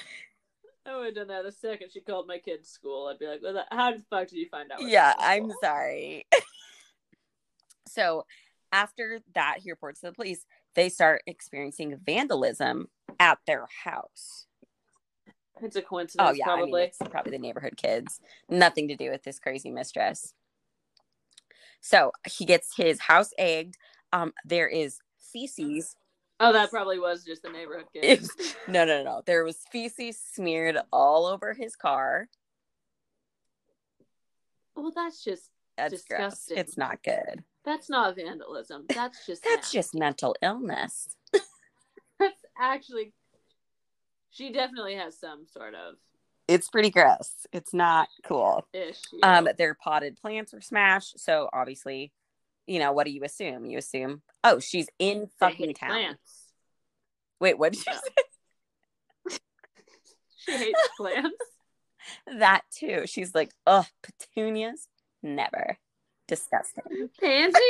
I 0.85 0.97
would 0.97 1.07
have 1.07 1.15
done 1.15 1.27
that 1.27 1.43
the 1.43 1.51
second 1.51 1.91
she 1.91 1.99
called 1.99 2.27
my 2.27 2.37
kid's 2.39 2.69
school. 2.69 3.07
I'd 3.07 3.19
be 3.19 3.27
like, 3.27 3.41
well, 3.43 3.53
that- 3.53 3.67
"How 3.71 3.91
the 3.91 4.01
fuck 4.09 4.29
did 4.29 4.37
you 4.37 4.47
find 4.49 4.71
out?" 4.71 4.81
yeah, 4.81 5.13
I'm 5.19 5.51
sorry. 5.61 6.25
so 7.87 8.25
after 8.71 9.19
that, 9.35 9.57
he 9.59 9.69
reports 9.69 9.99
to 9.99 10.07
the 10.07 10.13
police. 10.13 10.45
They 10.75 10.89
start 10.89 11.23
experiencing 11.25 11.97
vandalism 12.05 12.89
at 13.19 13.39
their 13.47 13.65
house. 13.83 14.45
It's 15.61 15.75
a 15.75 15.81
coincidence. 15.81 16.29
Oh 16.29 16.33
yeah, 16.33 16.45
I 16.49 16.55
mean 16.55 16.65
probably. 16.65 16.83
it's 16.83 16.97
probably 17.09 17.31
the 17.31 17.39
neighborhood 17.39 17.75
kids. 17.75 18.21
Nothing 18.49 18.87
to 18.87 18.95
do 18.95 19.09
with 19.11 19.23
this 19.23 19.39
crazy 19.39 19.71
mistress. 19.71 20.33
So 21.81 22.11
he 22.27 22.45
gets 22.45 22.75
his 22.77 22.99
house 23.01 23.31
egged. 23.37 23.75
Um, 24.13 24.33
there 24.45 24.67
is 24.67 24.99
feces. 25.17 25.95
Oh, 26.39 26.53
that 26.53 26.69
probably 26.69 26.99
was 26.99 27.25
just 27.25 27.41
the 27.41 27.49
neighborhood 27.49 27.85
kid. 27.93 28.03
It's- 28.05 28.55
no, 28.67 28.85
no, 28.85 29.03
no. 29.03 29.21
There 29.25 29.43
was 29.43 29.57
feces 29.71 30.17
smeared 30.17 30.77
all 30.93 31.25
over 31.25 31.53
his 31.53 31.75
car. 31.75 32.29
well, 34.75 34.91
that's 34.95 35.23
just 35.23 35.49
That's 35.77 36.03
gross. 36.05 36.19
Disgusting. 36.31 36.57
It's 36.57 36.77
not 36.77 37.03
good. 37.03 37.43
That's 37.69 37.89
not 37.89 38.15
vandalism. 38.15 38.85
That's 38.89 39.25
just 39.25 39.43
That's 39.43 39.71
just 39.71 39.93
mental 39.95 40.35
illness. 40.41 41.15
that's 42.19 42.41
actually. 42.59 43.13
She 44.31 44.51
definitely 44.51 44.95
has 44.95 45.19
some 45.19 45.45
sort 45.51 45.73
of 45.75 45.95
It's 46.47 46.69
pretty 46.69 46.89
gross. 46.91 47.31
It's 47.51 47.73
not 47.73 48.07
cool. 48.23 48.65
issue. 48.73 49.19
Um, 49.23 49.47
their 49.57 49.73
potted 49.75 50.17
plants 50.21 50.53
were 50.53 50.61
smashed. 50.61 51.19
So 51.19 51.49
obviously, 51.51 52.11
you 52.67 52.79
know, 52.79 52.91
what 52.91 53.05
do 53.05 53.11
you 53.11 53.23
assume? 53.23 53.65
You 53.65 53.77
assume, 53.79 54.21
oh, 54.43 54.59
she's 54.59 54.87
in 54.99 55.29
fucking 55.39 55.73
town. 55.73 55.89
Plants. 55.89 56.51
Wait, 57.39 57.57
what 57.57 57.73
did 57.73 57.85
you 57.85 57.91
Yeah. 57.93 57.99
say? 59.29 59.37
She 60.45 60.51
hates 60.57 60.89
plants. 60.97 61.35
That 62.39 62.61
too. 62.71 63.03
She's 63.05 63.33
like, 63.35 63.51
oh, 63.67 63.85
petunias, 64.03 64.87
never. 65.21 65.77
Disgusting. 66.29 67.09
Pansies? 67.19 67.59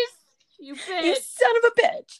You 0.61 0.75
bitch. 0.75 1.03
You 1.05 1.15
son 1.15 1.51
of 1.63 1.71
a 1.71 1.81
bitch. 1.81 2.19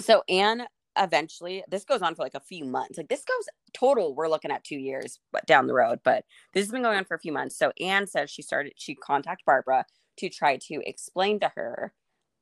so 0.00 0.24
Anne 0.28 0.66
eventually, 0.98 1.62
this 1.68 1.84
goes 1.84 2.02
on 2.02 2.16
for 2.16 2.22
like 2.22 2.34
a 2.34 2.40
few 2.40 2.64
months. 2.64 2.98
Like 2.98 3.08
this 3.08 3.22
goes 3.22 3.48
total, 3.72 4.16
we're 4.16 4.28
looking 4.28 4.50
at 4.50 4.64
two 4.64 4.76
years 4.76 5.20
but 5.30 5.46
down 5.46 5.68
the 5.68 5.74
road, 5.74 6.00
but 6.02 6.24
this 6.52 6.64
has 6.64 6.72
been 6.72 6.82
going 6.82 6.98
on 6.98 7.04
for 7.04 7.14
a 7.14 7.20
few 7.20 7.32
months. 7.32 7.56
So 7.56 7.72
Anne 7.80 8.08
says 8.08 8.30
she 8.30 8.42
started, 8.42 8.72
she 8.74 8.96
contacted 8.96 9.44
Barbara 9.46 9.84
to 10.16 10.28
try 10.28 10.56
to 10.56 10.80
explain 10.84 11.38
to 11.38 11.52
her. 11.54 11.92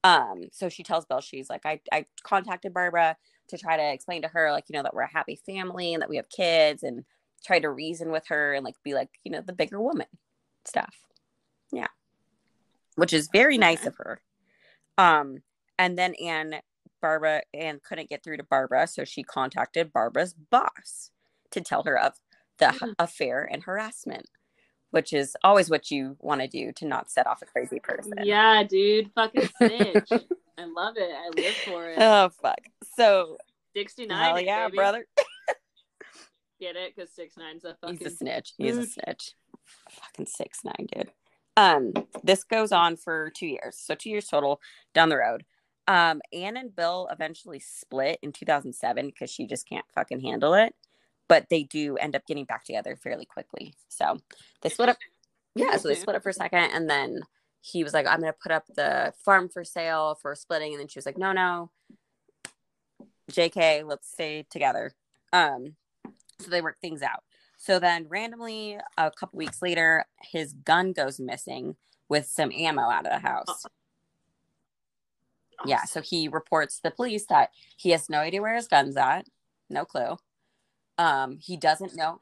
Um, 0.04 0.48
so 0.52 0.70
she 0.70 0.82
tells 0.82 1.04
Bill, 1.04 1.20
she's 1.20 1.50
like, 1.50 1.66
I, 1.66 1.80
I 1.92 2.06
contacted 2.22 2.72
Barbara 2.72 3.16
to 3.48 3.58
try 3.58 3.76
to 3.76 3.92
explain 3.92 4.22
to 4.22 4.28
her, 4.28 4.52
like, 4.52 4.64
you 4.68 4.76
know, 4.76 4.82
that 4.82 4.94
we're 4.94 5.02
a 5.02 5.12
happy 5.12 5.38
family 5.44 5.92
and 5.92 6.00
that 6.00 6.08
we 6.08 6.16
have 6.16 6.30
kids 6.30 6.82
and 6.82 7.04
try 7.44 7.58
to 7.58 7.70
reason 7.70 8.10
with 8.10 8.26
her 8.28 8.54
and 8.54 8.64
like 8.64 8.76
be 8.84 8.94
like, 8.94 9.10
you 9.24 9.32
know, 9.32 9.42
the 9.42 9.52
bigger 9.52 9.80
woman 9.80 10.06
stuff. 10.64 10.94
Yeah. 11.72 11.88
Which 12.98 13.12
is 13.12 13.28
very 13.32 13.56
nice 13.58 13.86
of 13.86 13.96
her. 13.96 14.20
Um, 14.98 15.42
and 15.78 15.96
then 15.96 16.14
Anne, 16.16 16.56
Barbara, 17.00 17.42
Anne 17.54 17.80
couldn't 17.82 18.10
get 18.10 18.24
through 18.24 18.38
to 18.38 18.42
Barbara, 18.42 18.86
so 18.88 19.04
she 19.04 19.22
contacted 19.22 19.92
Barbara's 19.92 20.34
boss 20.34 21.10
to 21.52 21.60
tell 21.60 21.84
her 21.84 21.96
of 21.98 22.14
the 22.58 22.66
Mhm. 22.66 22.94
affair 22.98 23.44
and 23.50 23.62
harassment, 23.62 24.26
which 24.90 25.12
is 25.12 25.36
always 25.44 25.70
what 25.70 25.92
you 25.92 26.16
want 26.20 26.40
to 26.40 26.48
do 26.48 26.72
to 26.72 26.84
not 26.86 27.08
set 27.08 27.28
off 27.28 27.40
a 27.40 27.46
crazy 27.46 27.78
person. 27.78 28.14
Yeah, 28.24 28.64
dude. 28.64 29.12
Fucking 29.14 29.48
snitch. 29.58 30.10
I 30.58 30.64
love 30.64 30.96
it. 30.96 31.14
I 31.14 31.28
live 31.40 31.54
for 31.54 31.88
it. 31.88 31.98
Oh 32.00 32.30
fuck. 32.30 32.58
So 32.96 33.38
69. 33.76 34.18
hell 34.18 34.40
yeah, 34.40 34.66
baby. 34.66 34.76
brother. 34.76 35.06
Get 36.60 36.74
it? 36.74 36.96
Because 36.96 37.10
6'9's 37.16 37.64
a 37.64 37.76
fucking. 37.80 37.98
He's 37.98 38.06
a 38.08 38.10
snitch. 38.16 38.54
He's 38.58 38.76
a 38.76 38.84
snitch. 38.86 39.34
Fucking 39.90 40.26
six 40.26 40.64
nine, 40.64 40.88
dude. 40.92 41.12
Um, 41.58 41.92
this 42.22 42.44
goes 42.44 42.70
on 42.70 42.96
for 42.96 43.30
two 43.30 43.48
years, 43.48 43.76
so 43.76 43.96
two 43.96 44.10
years 44.10 44.28
total 44.28 44.60
down 44.94 45.08
the 45.08 45.16
road. 45.16 45.44
Um, 45.88 46.20
Anne 46.32 46.56
and 46.56 46.74
Bill 46.74 47.08
eventually 47.10 47.58
split 47.58 48.20
in 48.22 48.30
2007 48.30 49.06
because 49.06 49.28
she 49.28 49.44
just 49.44 49.68
can't 49.68 49.84
fucking 49.92 50.20
handle 50.20 50.54
it. 50.54 50.72
But 51.28 51.48
they 51.50 51.64
do 51.64 51.96
end 51.96 52.14
up 52.14 52.26
getting 52.28 52.44
back 52.44 52.64
together 52.64 52.94
fairly 52.94 53.24
quickly. 53.24 53.74
So 53.88 54.18
they 54.62 54.68
split 54.68 54.90
up. 54.90 54.98
Yeah, 55.56 55.76
so 55.78 55.88
they 55.88 55.96
split 55.96 56.14
up 56.14 56.22
for 56.22 56.28
a 56.28 56.34
second, 56.34 56.70
and 56.72 56.88
then 56.88 57.22
he 57.60 57.82
was 57.82 57.92
like, 57.92 58.06
"I'm 58.06 58.20
gonna 58.20 58.32
put 58.32 58.52
up 58.52 58.66
the 58.68 59.12
farm 59.24 59.48
for 59.48 59.64
sale 59.64 60.14
for 60.14 60.36
splitting," 60.36 60.72
and 60.72 60.80
then 60.80 60.86
she 60.86 60.98
was 60.98 61.06
like, 61.06 61.18
"No, 61.18 61.32
no, 61.32 61.70
Jk, 63.32 63.84
let's 63.84 64.08
stay 64.08 64.46
together." 64.48 64.92
Um, 65.32 65.74
so 66.38 66.50
they 66.50 66.62
work 66.62 66.78
things 66.80 67.02
out. 67.02 67.24
So 67.58 67.78
then 67.78 68.06
randomly 68.08 68.78
a 68.96 69.10
couple 69.10 69.36
weeks 69.36 69.60
later, 69.60 70.06
his 70.22 70.52
gun 70.54 70.92
goes 70.92 71.18
missing 71.20 71.76
with 72.08 72.26
some 72.26 72.50
ammo 72.52 72.82
out 72.82 73.04
of 73.04 73.12
the 73.12 73.18
house. 73.28 73.66
Yeah, 75.66 75.84
so 75.84 76.00
he 76.00 76.28
reports 76.28 76.76
to 76.76 76.82
the 76.84 76.90
police 76.92 77.26
that 77.26 77.50
he 77.76 77.90
has 77.90 78.08
no 78.08 78.18
idea 78.20 78.40
where 78.40 78.54
his 78.54 78.68
gun's 78.68 78.96
at, 78.96 79.26
no 79.68 79.84
clue. 79.84 80.16
Um, 80.98 81.38
he 81.40 81.56
doesn't 81.56 81.96
know, 81.96 82.20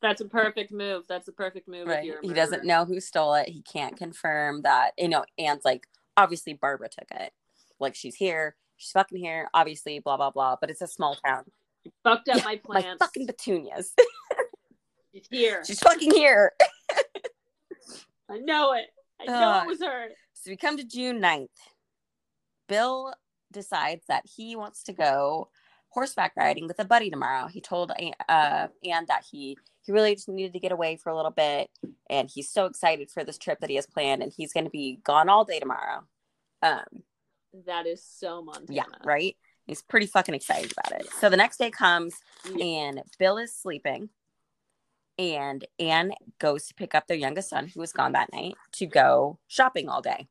That's 0.00 0.22
a 0.22 0.24
perfect 0.24 0.72
move. 0.72 1.04
That's 1.06 1.28
a 1.28 1.32
perfect 1.32 1.68
move. 1.68 1.86
right? 1.86 2.10
He 2.22 2.32
doesn't 2.32 2.64
know 2.64 2.86
who 2.86 3.00
stole 3.00 3.34
it. 3.34 3.48
He 3.50 3.60
can't 3.60 3.98
confirm 3.98 4.62
that, 4.62 4.92
you 4.96 5.08
know, 5.08 5.26
Anne's 5.38 5.64
like, 5.64 5.86
obviously 6.16 6.54
Barbara 6.54 6.88
took 6.88 7.10
it. 7.10 7.32
Like 7.78 7.94
she's 7.94 8.14
here, 8.14 8.56
she's 8.78 8.92
fucking 8.92 9.18
here, 9.18 9.48
obviously, 9.52 9.98
blah 9.98 10.16
blah 10.16 10.30
blah. 10.30 10.56
But 10.58 10.70
it's 10.70 10.82
a 10.82 10.86
small 10.86 11.16
town. 11.16 11.44
Fucked 12.02 12.28
up 12.30 12.36
Yeah, 12.38 12.44
my 12.44 12.60
My 12.66 12.96
fucking 12.98 13.26
petunias. 13.26 13.94
She's 15.14 15.26
here. 15.30 15.62
she's 15.66 15.80
fucking 15.80 16.12
here. 16.12 16.52
I 18.30 18.38
know 18.38 18.72
it. 18.74 18.86
I 19.20 19.24
know 19.26 19.50
Uh, 19.52 19.62
it 19.64 19.66
was 19.66 19.80
her. 19.82 20.08
So 20.34 20.50
we 20.50 20.56
come 20.56 20.76
to 20.76 20.84
June 20.84 21.20
9th. 21.20 21.48
Bill 22.68 23.12
decides 23.52 24.04
that 24.06 24.24
he 24.36 24.54
wants 24.56 24.82
to 24.84 24.92
go 24.92 25.50
horseback 25.88 26.32
riding 26.36 26.68
with 26.68 26.78
a 26.78 26.84
buddy 26.84 27.10
tomorrow. 27.10 27.48
He 27.48 27.60
told 27.60 27.90
uh, 27.90 28.68
Anne 28.84 29.06
that 29.08 29.24
he 29.30 29.58
he 29.82 29.92
really 29.92 30.14
just 30.14 30.28
needed 30.28 30.52
to 30.52 30.60
get 30.60 30.72
away 30.72 30.96
for 30.96 31.08
a 31.10 31.16
little 31.16 31.30
bit, 31.30 31.68
and 32.10 32.30
he's 32.32 32.50
so 32.50 32.66
excited 32.66 33.10
for 33.10 33.24
this 33.24 33.38
trip 33.38 33.58
that 33.60 33.70
he 33.70 33.76
has 33.76 33.86
planned, 33.86 34.22
and 34.22 34.30
he's 34.36 34.52
going 34.52 34.64
to 34.64 34.70
be 34.70 35.00
gone 35.04 35.28
all 35.30 35.44
day 35.44 35.58
tomorrow. 35.58 36.04
Um, 36.62 36.84
That 37.66 37.86
is 37.86 38.04
so 38.04 38.42
Montana. 38.42 38.66
yeah, 38.70 38.84
right. 39.04 39.36
He's 39.66 39.82
pretty 39.82 40.06
fucking 40.06 40.34
excited 40.34 40.70
about 40.72 41.00
it. 41.00 41.08
So 41.18 41.28
the 41.30 41.36
next 41.38 41.56
day 41.56 41.70
comes, 41.70 42.14
Yeah. 42.44 42.64
and 42.64 43.02
Bill 43.18 43.38
is 43.38 43.54
sleeping, 43.54 44.10
and 45.20 45.66
Anne 45.78 46.12
goes 46.38 46.66
to 46.66 46.74
pick 46.74 46.94
up 46.94 47.06
their 47.06 47.16
youngest 47.16 47.50
son, 47.50 47.68
who 47.68 47.80
was 47.80 47.92
gone 47.92 48.12
that 48.12 48.32
night, 48.32 48.54
to 48.72 48.86
go 48.86 49.38
shopping 49.48 49.86
all 49.86 50.00
day. 50.00 50.28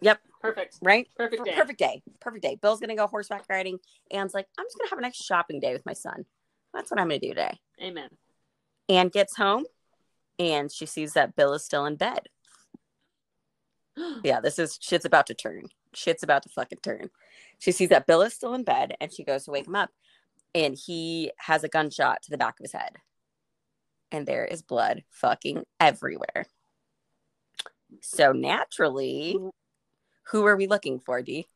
Yep, 0.00 0.20
Perfect. 0.40 0.78
right? 0.80 1.06
Perfect 1.16 1.44
day. 1.44 1.52
Perfect 1.54 1.78
day. 1.78 2.02
Perfect 2.18 2.42
day. 2.42 2.58
Bill's 2.60 2.80
gonna 2.80 2.96
go 2.96 3.06
horseback 3.06 3.44
riding. 3.50 3.78
Anne's 4.10 4.32
like, 4.32 4.46
I'm 4.58 4.64
just 4.64 4.78
gonna 4.78 4.88
have 4.88 4.98
a 4.98 5.02
nice 5.02 5.16
shopping 5.16 5.60
day 5.60 5.74
with 5.74 5.84
my 5.84 5.92
son. 5.92 6.24
That's 6.72 6.90
what 6.90 6.98
I'm 6.98 7.08
gonna 7.08 7.20
do 7.20 7.28
today. 7.28 7.58
Amen. 7.82 8.08
Anne 8.88 9.08
gets 9.08 9.36
home 9.36 9.66
and 10.38 10.72
she 10.72 10.86
sees 10.86 11.12
that 11.12 11.36
Bill 11.36 11.52
is 11.52 11.64
still 11.64 11.84
in 11.84 11.96
bed. 11.96 12.20
Yeah, 14.24 14.40
this 14.40 14.58
is 14.58 14.78
shit's 14.80 15.04
about 15.04 15.26
to 15.26 15.34
turn. 15.34 15.64
Shit's 15.94 16.22
about 16.22 16.42
to 16.44 16.48
fucking 16.48 16.78
turn. 16.82 17.10
She 17.58 17.70
sees 17.70 17.90
that 17.90 18.06
Bill 18.06 18.22
is 18.22 18.32
still 18.32 18.54
in 18.54 18.64
bed 18.64 18.94
and 18.98 19.12
she 19.12 19.24
goes 19.24 19.44
to 19.44 19.50
wake 19.50 19.66
him 19.66 19.76
up 19.76 19.90
and 20.54 20.74
he 20.74 21.32
has 21.36 21.64
a 21.64 21.68
gunshot 21.68 22.22
to 22.22 22.30
the 22.30 22.38
back 22.38 22.58
of 22.58 22.64
his 22.64 22.72
head. 22.72 22.96
And 24.12 24.26
there 24.26 24.44
is 24.44 24.62
blood 24.62 25.04
fucking 25.10 25.64
everywhere. 25.78 26.46
So 28.00 28.32
naturally, 28.32 29.36
who 30.30 30.46
are 30.46 30.56
we 30.56 30.66
looking 30.66 31.00
for, 31.00 31.22
D? 31.22 31.46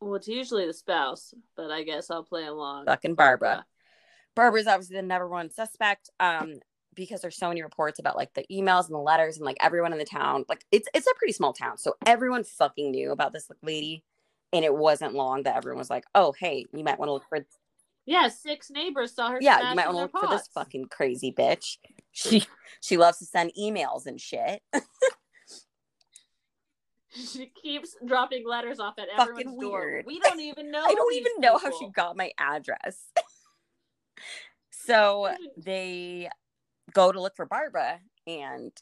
well, 0.00 0.14
it's 0.16 0.28
usually 0.28 0.66
the 0.66 0.72
spouse, 0.72 1.34
but 1.56 1.70
I 1.70 1.82
guess 1.82 2.10
I'll 2.10 2.22
play 2.22 2.44
along. 2.44 2.86
Fucking 2.86 3.14
Barbara. 3.14 3.64
Barbara's 4.34 4.66
obviously 4.66 4.96
the 4.96 5.02
number 5.02 5.28
one 5.28 5.50
suspect 5.50 6.10
um, 6.20 6.56
because 6.94 7.22
there's 7.22 7.36
so 7.36 7.48
many 7.48 7.62
reports 7.62 7.98
about 7.98 8.16
like 8.16 8.34
the 8.34 8.44
emails 8.52 8.86
and 8.86 8.94
the 8.94 8.98
letters 8.98 9.36
and 9.36 9.44
like 9.44 9.56
everyone 9.60 9.92
in 9.92 9.98
the 9.98 10.04
town. 10.04 10.44
Like 10.48 10.64
it's 10.70 10.88
it's 10.94 11.06
a 11.06 11.14
pretty 11.16 11.32
small 11.32 11.52
town, 11.52 11.78
so 11.78 11.94
everyone 12.04 12.44
fucking 12.44 12.90
knew 12.90 13.12
about 13.12 13.32
this 13.32 13.50
lady. 13.62 14.04
And 14.52 14.64
it 14.64 14.74
wasn't 14.74 15.14
long 15.14 15.42
that 15.42 15.56
everyone 15.56 15.78
was 15.78 15.90
like, 15.90 16.04
"Oh, 16.14 16.32
hey, 16.38 16.66
you 16.72 16.84
might 16.84 16.98
want 16.98 17.08
to 17.08 17.14
look 17.14 17.28
for 17.28 17.44
Yeah, 18.06 18.28
six 18.28 18.70
neighbors 18.70 19.14
saw 19.14 19.30
her. 19.30 19.38
yeah, 19.40 19.70
you 19.70 19.76
might 19.76 19.92
want 19.92 20.12
to 20.12 20.18
look 20.18 20.24
for 20.24 20.34
this 20.34 20.48
fucking 20.54 20.86
crazy 20.90 21.32
bitch. 21.32 21.78
She 22.12 22.44
she 22.80 22.96
loves 22.96 23.18
to 23.18 23.26
send 23.26 23.52
emails 23.58 24.06
and 24.06 24.20
shit. 24.20 24.62
She 27.16 27.46
keeps 27.46 27.96
dropping 28.04 28.46
letters 28.46 28.78
off 28.78 28.98
at 28.98 29.08
Fucking 29.16 29.32
everyone's 29.32 29.60
door. 29.60 30.02
We 30.06 30.20
don't 30.20 30.40
even 30.40 30.70
know. 30.70 30.84
I 30.84 30.94
don't 30.94 31.14
even 31.14 31.32
know 31.38 31.58
how 31.58 31.70
she 31.78 31.88
got 31.88 32.16
my 32.16 32.32
address. 32.38 33.02
so 34.70 35.34
they 35.56 36.28
go 36.92 37.12
to 37.12 37.20
look 37.20 37.36
for 37.36 37.46
Barbara, 37.46 38.00
and 38.26 38.72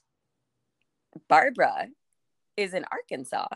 Barbara 1.28 1.88
is 2.56 2.74
in 2.74 2.84
Arkansas. 2.90 3.46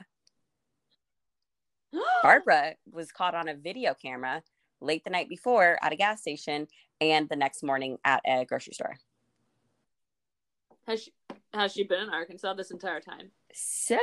Barbara 2.23 2.75
was 2.91 3.11
caught 3.11 3.35
on 3.35 3.49
a 3.49 3.55
video 3.55 3.95
camera 3.95 4.43
late 4.81 5.05
the 5.05 5.11
night 5.11 5.29
before 5.29 5.79
at 5.83 5.93
a 5.93 5.97
gas 5.97 6.21
station 6.21 6.67
and 7.01 7.29
the 7.29 7.37
next 7.37 7.63
morning 7.63 7.99
at 8.05 8.21
a 8.27 8.45
grocery 8.45 8.73
store. 8.75 8.97
has 10.87 11.03
she 11.03 11.13
has 11.55 11.73
she 11.73 11.85
been 11.85 12.01
in 12.05 12.11
Arkansas 12.11 12.55
this 12.55 12.71
entire 12.71 13.01
time? 13.01 13.31
So 13.55 13.99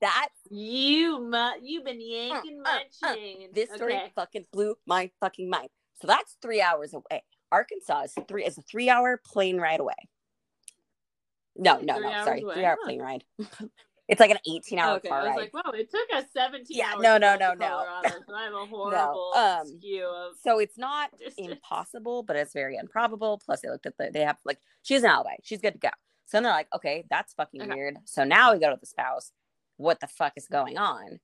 that 0.00 0.28
You 0.50 1.20
mu- 1.20 1.60
you've 1.62 1.84
been 1.84 2.00
yanking 2.00 2.58
Uh, 2.60 2.62
my 2.62 2.84
uh, 3.02 3.06
uh. 3.06 3.14
chain. 3.14 3.48
this 3.52 3.70
story 3.72 3.94
Okay. 3.94 4.12
fucking 4.14 4.46
blew 4.52 4.74
my 4.86 5.10
fucking 5.20 5.48
mind. 5.48 5.68
So 6.00 6.06
that's 6.08 6.36
three 6.42 6.60
hours 6.60 6.92
away. 6.94 7.22
Arkansas 7.52 8.02
is 8.02 8.14
three 8.26 8.44
is 8.44 8.58
a 8.58 8.62
three 8.62 8.88
hour 8.90 9.20
plane 9.24 9.58
ride 9.58 9.80
away. 9.80 9.94
No, 11.54 11.78
no, 11.80 11.94
Three 11.96 12.10
no. 12.10 12.24
Sorry, 12.24 12.40
away? 12.42 12.54
three 12.54 12.64
hour 12.64 12.78
Huh. 12.80 12.86
plane 12.86 13.02
ride. 13.02 13.24
it's 14.08 14.20
like 14.20 14.30
an 14.30 14.38
eighteen 14.46 14.78
hour 14.78 14.98
okay, 14.98 15.08
car 15.08 15.20
I 15.20 15.22
was 15.22 15.36
ride. 15.36 15.52
like, 15.52 15.54
wow, 15.54 15.72
it 15.72 15.90
took 15.90 16.08
us 16.14 16.24
17 16.32 16.76
Yeah, 16.78 16.92
hours 16.94 17.02
no, 17.02 17.18
no, 17.18 17.36
no, 17.36 17.54
no. 17.54 17.84
So 18.26 18.34
I 18.34 18.44
have 18.44 18.52
a 18.52 18.66
horrible 18.66 19.32
um, 19.36 19.66
skew 19.66 20.06
of 20.06 20.32
so 20.42 20.58
it's 20.58 20.76
not 20.78 21.10
distance. 21.18 21.52
impossible, 21.52 22.22
but 22.22 22.36
it's 22.36 22.52
very 22.52 22.76
improbable. 22.76 23.40
Plus, 23.44 23.60
they 23.60 23.68
looked 23.68 23.86
at 23.86 23.96
the 23.98 24.10
they 24.12 24.20
have 24.22 24.36
like 24.44 24.58
she 24.82 24.94
has 24.94 25.02
an 25.04 25.10
alibi. 25.10 25.36
She's 25.42 25.60
good 25.60 25.74
to 25.74 25.78
go. 25.78 25.90
So 26.26 26.36
then 26.36 26.44
they're 26.44 26.52
like, 26.52 26.68
okay, 26.74 27.04
that's 27.10 27.34
fucking 27.34 27.62
Okay. 27.62 27.72
weird. 27.74 27.96
So 28.04 28.24
now 28.24 28.52
we 28.52 28.58
go 28.58 28.70
to 28.70 28.78
the 28.80 28.86
spouse. 28.86 29.32
What 29.76 30.00
the 30.00 30.06
fuck 30.06 30.32
is 30.36 30.46
going 30.46 30.78
on? 30.78 31.20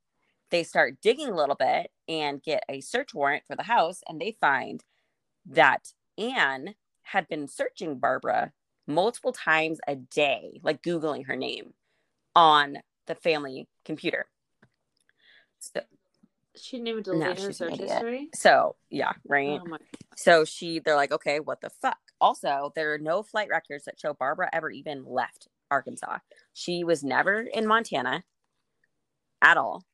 They 0.51 0.63
start 0.63 1.01
digging 1.03 1.29
a 1.29 1.37
little 1.37 1.55
bit 1.55 1.91
and 2.09 2.43
get 2.43 2.63
a 2.69 2.81
search 2.81 3.13
warrant 3.15 3.45
for 3.47 3.57
the 3.57 3.63
house, 3.63 4.01
and 4.09 4.21
they 4.21 4.37
find 4.41 4.83
that 5.47 5.93
Anne 6.17 6.75
had 7.03 7.29
been 7.29 7.49
searching 7.49 7.99
Barbara 7.99 8.53
multiple 8.87 9.33
times 9.33 9.79
a 9.87 9.97
day, 9.97 10.61
like 10.63 10.83
Googling 10.83 11.27
her 11.27 11.37
name 11.37 11.75
on 12.35 12.79
the 13.07 13.15
family 13.15 13.67
computer. 13.85 14.27
So, 15.61 15.81
She 16.57 16.77
didn't 16.77 16.89
even 16.89 17.19
No, 17.19 17.25
delete 17.27 17.41
her 17.41 17.53
search 17.53 17.79
history. 17.79 18.29
so 18.35 18.77
yeah, 18.91 19.13
right. 19.27 19.61
Oh 19.65 19.77
So 20.17 20.45
she, 20.45 20.79
they're 20.81 20.97
like, 20.97 21.13
okay, 21.13 21.41
what 21.41 21.61
the 21.61 21.71
fuck? 21.71 21.99
Also, 22.21 22.73
there 22.75 22.95
are 22.95 22.99
no 22.99 23.23
flight 23.23 23.49
records 23.51 23.85
that 23.85 23.99
show 24.01 24.13
Barbara 24.13 24.49
ever 24.53 24.71
even 24.71 25.05
left 25.05 25.49
Arkansas. 25.71 26.19
She 26.53 26.85
was 26.85 27.05
never 27.05 27.41
in 27.41 27.67
Montana 27.67 28.25
at 29.41 29.57
all, 29.57 29.85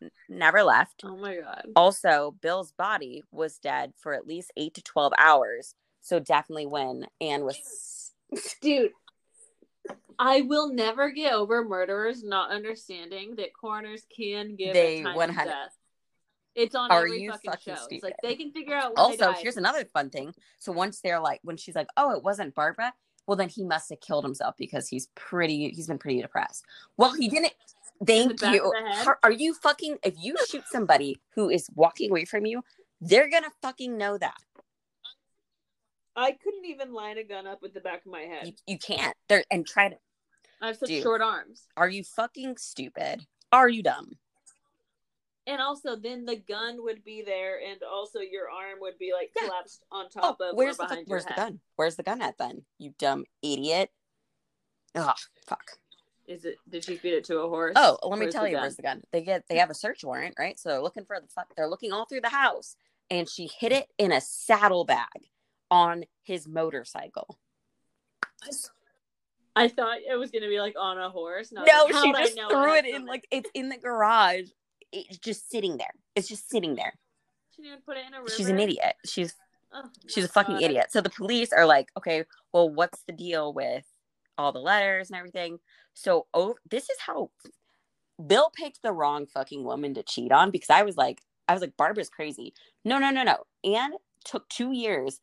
N- 0.00 0.10
never 0.28 0.62
left. 0.62 1.02
Oh 1.04 1.16
my 1.16 1.36
god. 1.36 1.66
Also, 1.74 2.36
Bill's 2.40 2.72
body 2.72 3.24
was 3.32 3.58
dead 3.58 3.92
for 3.96 4.14
at 4.14 4.26
least 4.26 4.52
eight 4.56 4.74
to 4.74 4.82
12 4.82 5.12
hours. 5.18 5.74
So 6.00 6.18
definitely 6.20 6.66
when 6.66 7.06
Anne 7.20 7.44
was. 7.44 8.12
Dude, 8.62 8.92
I 10.18 10.42
will 10.42 10.72
never 10.72 11.10
get 11.10 11.32
over 11.32 11.64
murderers 11.64 12.22
not 12.22 12.50
understanding 12.50 13.36
that 13.36 13.54
coroners 13.58 14.02
can 14.14 14.54
give 14.54 14.74
They 14.74 15.02
time 15.02 15.16
100 15.16 15.40
of 15.40 15.48
death. 15.48 15.76
It's 16.54 16.74
on 16.74 16.90
Are 16.90 17.06
every 17.06 17.22
you 17.22 17.32
fucking, 17.32 17.74
show. 17.76 17.86
It's 17.90 18.02
like 18.04 18.16
they 18.22 18.34
can 18.34 18.52
figure 18.52 18.74
out 18.74 18.92
Also, 18.96 19.32
here's 19.32 19.56
another 19.56 19.84
fun 19.84 20.10
thing. 20.10 20.34
So 20.58 20.72
once 20.72 21.00
they're 21.00 21.20
like, 21.20 21.40
when 21.42 21.56
she's 21.56 21.74
like, 21.74 21.86
oh, 21.96 22.12
it 22.12 22.22
wasn't 22.22 22.54
Barbara, 22.54 22.92
well, 23.26 23.36
then 23.36 23.48
he 23.48 23.64
must 23.64 23.88
have 23.90 24.00
killed 24.00 24.24
himself 24.24 24.56
because 24.58 24.88
he's 24.88 25.08
pretty, 25.14 25.70
he's 25.70 25.86
been 25.86 25.98
pretty 25.98 26.20
depressed. 26.20 26.64
Well, 26.96 27.14
he 27.14 27.28
didn't. 27.28 27.52
Thank 28.04 28.42
you. 28.42 28.64
of 28.64 28.72
the 28.72 28.90
head? 28.90 29.06
Are, 29.06 29.18
are 29.22 29.32
you 29.32 29.54
fucking, 29.54 29.98
if 30.02 30.14
you 30.18 30.36
shoot 30.48 30.64
somebody 30.70 31.20
who 31.34 31.48
is 31.48 31.68
walking 31.74 32.10
away 32.10 32.24
from 32.24 32.46
you, 32.46 32.62
they're 33.00 33.30
going 33.30 33.44
to 33.44 33.50
fucking 33.62 33.96
know 33.96 34.18
that. 34.18 34.36
I 36.16 36.32
couldn't 36.32 36.64
even 36.64 36.92
line 36.92 37.18
a 37.18 37.24
gun 37.24 37.46
up 37.46 37.62
with 37.62 37.72
the 37.74 37.80
back 37.80 38.04
of 38.04 38.12
my 38.12 38.22
head. 38.22 38.46
You, 38.46 38.52
you 38.66 38.78
can't. 38.78 39.16
They're, 39.28 39.44
and 39.50 39.66
try 39.66 39.88
to, 39.90 39.96
I 40.60 40.68
have 40.68 40.76
such 40.76 40.88
Dude. 40.88 41.02
short 41.02 41.20
arms. 41.22 41.62
are 41.76 41.88
you 41.88 42.02
fucking 42.04 42.56
stupid? 42.58 43.26
Are 43.52 43.68
you 43.68 43.82
dumb? 43.82 44.12
And 45.46 45.60
also, 45.60 45.96
then 45.96 46.26
the 46.26 46.36
gun 46.36 46.82
would 46.84 47.02
be 47.02 47.22
there, 47.22 47.58
and 47.60 47.80
also 47.82 48.20
your 48.20 48.50
arm 48.50 48.78
would 48.80 48.98
be 48.98 49.12
like 49.12 49.30
Yeah. 49.34 49.46
collapsed 49.48 49.84
on 49.90 50.06
Oh, 50.16 50.20
top 50.20 50.40
of 50.40 50.54
where's 50.56 50.76
or 50.78 50.84
the, 50.84 50.88
behind 50.88 51.06
where's 51.08 51.24
your 51.24 51.30
the 51.30 51.34
gun? 51.40 51.60
Where's 51.76 51.96
the 51.96 52.02
gun 52.02 52.22
at 52.22 52.38
then? 52.38 52.64
You 52.78 52.94
dumb 52.98 53.24
idiot. 53.42 53.90
Ugh, 54.94 55.16
fuck. 55.46 55.78
Is 56.26 56.44
it? 56.44 56.58
Did 56.68 56.84
she 56.84 56.96
feed 56.96 57.14
it 57.14 57.24
to 57.24 57.38
a 57.40 57.48
horse? 57.48 57.72
Oh, 57.74 57.98
let 58.04 58.18
me 58.18 58.26
Where's 58.26 58.34
tell 58.34 58.46
you, 58.46 58.54
gun? 58.54 58.62
where's 58.62 58.76
the 58.76 58.82
gun? 58.82 59.02
They 59.12 59.22
get 59.22 59.44
they 59.48 59.56
have 59.56 59.70
a 59.70 59.74
search 59.74 60.04
warrant, 60.04 60.34
right? 60.38 60.58
So 60.58 60.68
they're 60.68 60.82
looking 60.82 61.04
for 61.04 61.18
the 61.20 61.26
fuck. 61.26 61.48
They're 61.56 61.68
looking 61.68 61.92
all 61.92 62.04
through 62.04 62.20
the 62.20 62.28
house, 62.28 62.76
and 63.10 63.28
she 63.28 63.48
hid 63.58 63.72
it 63.72 63.88
in 63.98 64.12
a 64.12 64.20
saddlebag 64.20 65.06
on 65.70 66.04
his 66.22 66.48
motorcycle. 66.48 67.38
I 69.56 69.68
thought 69.68 69.98
it 70.08 70.16
was 70.16 70.30
gonna 70.30 70.48
be 70.48 70.60
like 70.60 70.74
on 70.78 70.98
a 70.98 71.10
horse. 71.10 71.52
No, 71.52 71.62
like, 71.62 72.02
she 72.02 72.12
just 72.12 72.34
threw 72.48 72.74
had 72.74 72.86
it 72.86 72.94
in 72.94 73.06
like 73.06 73.26
it's 73.30 73.50
in 73.54 73.68
the 73.68 73.76
garage. 73.76 74.48
It's 74.92 75.18
just 75.18 75.50
sitting 75.50 75.76
there. 75.76 75.92
It's 76.16 76.28
just 76.28 76.48
sitting 76.50 76.74
there. 76.74 76.94
She 77.54 77.62
didn't 77.62 77.84
put 77.84 77.96
it 77.96 78.04
in 78.06 78.14
a 78.14 78.18
river. 78.18 78.30
She's 78.30 78.48
an 78.48 78.58
idiot. 78.58 78.94
She's 79.04 79.34
Oh, 79.72 79.88
she's 80.08 80.24
a 80.24 80.28
fucking 80.28 80.56
God. 80.56 80.62
idiot. 80.62 80.86
So 80.90 81.00
the 81.00 81.10
police 81.10 81.52
are 81.52 81.66
like, 81.66 81.90
okay, 81.96 82.24
well, 82.52 82.68
what's 82.68 83.02
the 83.04 83.12
deal 83.12 83.52
with 83.52 83.84
all 84.36 84.52
the 84.52 84.58
letters 84.58 85.10
and 85.10 85.16
everything? 85.16 85.58
So 85.94 86.26
oh, 86.34 86.56
this 86.68 86.84
is 86.84 86.98
how 86.98 87.30
Bill 88.24 88.50
picked 88.54 88.82
the 88.82 88.92
wrong 88.92 89.26
fucking 89.26 89.64
woman 89.64 89.94
to 89.94 90.02
cheat 90.02 90.32
on 90.32 90.50
because 90.50 90.70
I 90.70 90.82
was 90.82 90.96
like, 90.96 91.22
I 91.46 91.52
was 91.52 91.60
like, 91.60 91.76
Barbara's 91.76 92.10
crazy. 92.10 92.52
No, 92.84 92.98
no, 92.98 93.10
no, 93.10 93.22
no. 93.22 93.44
Anne 93.64 93.92
took 94.24 94.48
two 94.48 94.72
years 94.72 95.20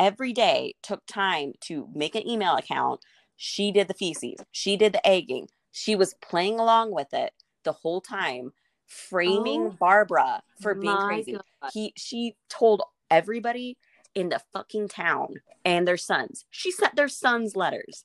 every 0.00 0.32
day, 0.32 0.74
took 0.82 1.06
time 1.06 1.52
to 1.60 1.88
make 1.94 2.16
an 2.16 2.26
email 2.26 2.56
account. 2.56 3.00
She 3.36 3.70
did 3.70 3.86
the 3.86 3.94
feces, 3.94 4.36
she 4.50 4.76
did 4.76 4.92
the 4.92 5.06
egging, 5.06 5.48
she 5.70 5.94
was 5.94 6.14
playing 6.20 6.58
along 6.58 6.92
with 6.92 7.14
it 7.14 7.32
the 7.62 7.72
whole 7.72 8.00
time, 8.00 8.52
framing 8.86 9.66
Oh 9.66 9.76
Barbara 9.78 10.42
for 10.60 10.74
being 10.74 10.98
crazy 10.98 11.32
God. 11.62 11.70
he 11.72 11.92
she 11.96 12.34
told 12.48 12.82
everybody 13.10 13.78
in 14.16 14.28
the 14.30 14.40
fucking 14.52 14.88
town 14.88 15.36
and 15.64 15.86
their 15.86 15.96
sons 15.96 16.44
she 16.50 16.72
sent 16.72 16.96
their 16.96 17.08
sons 17.08 17.54
letters 17.54 18.04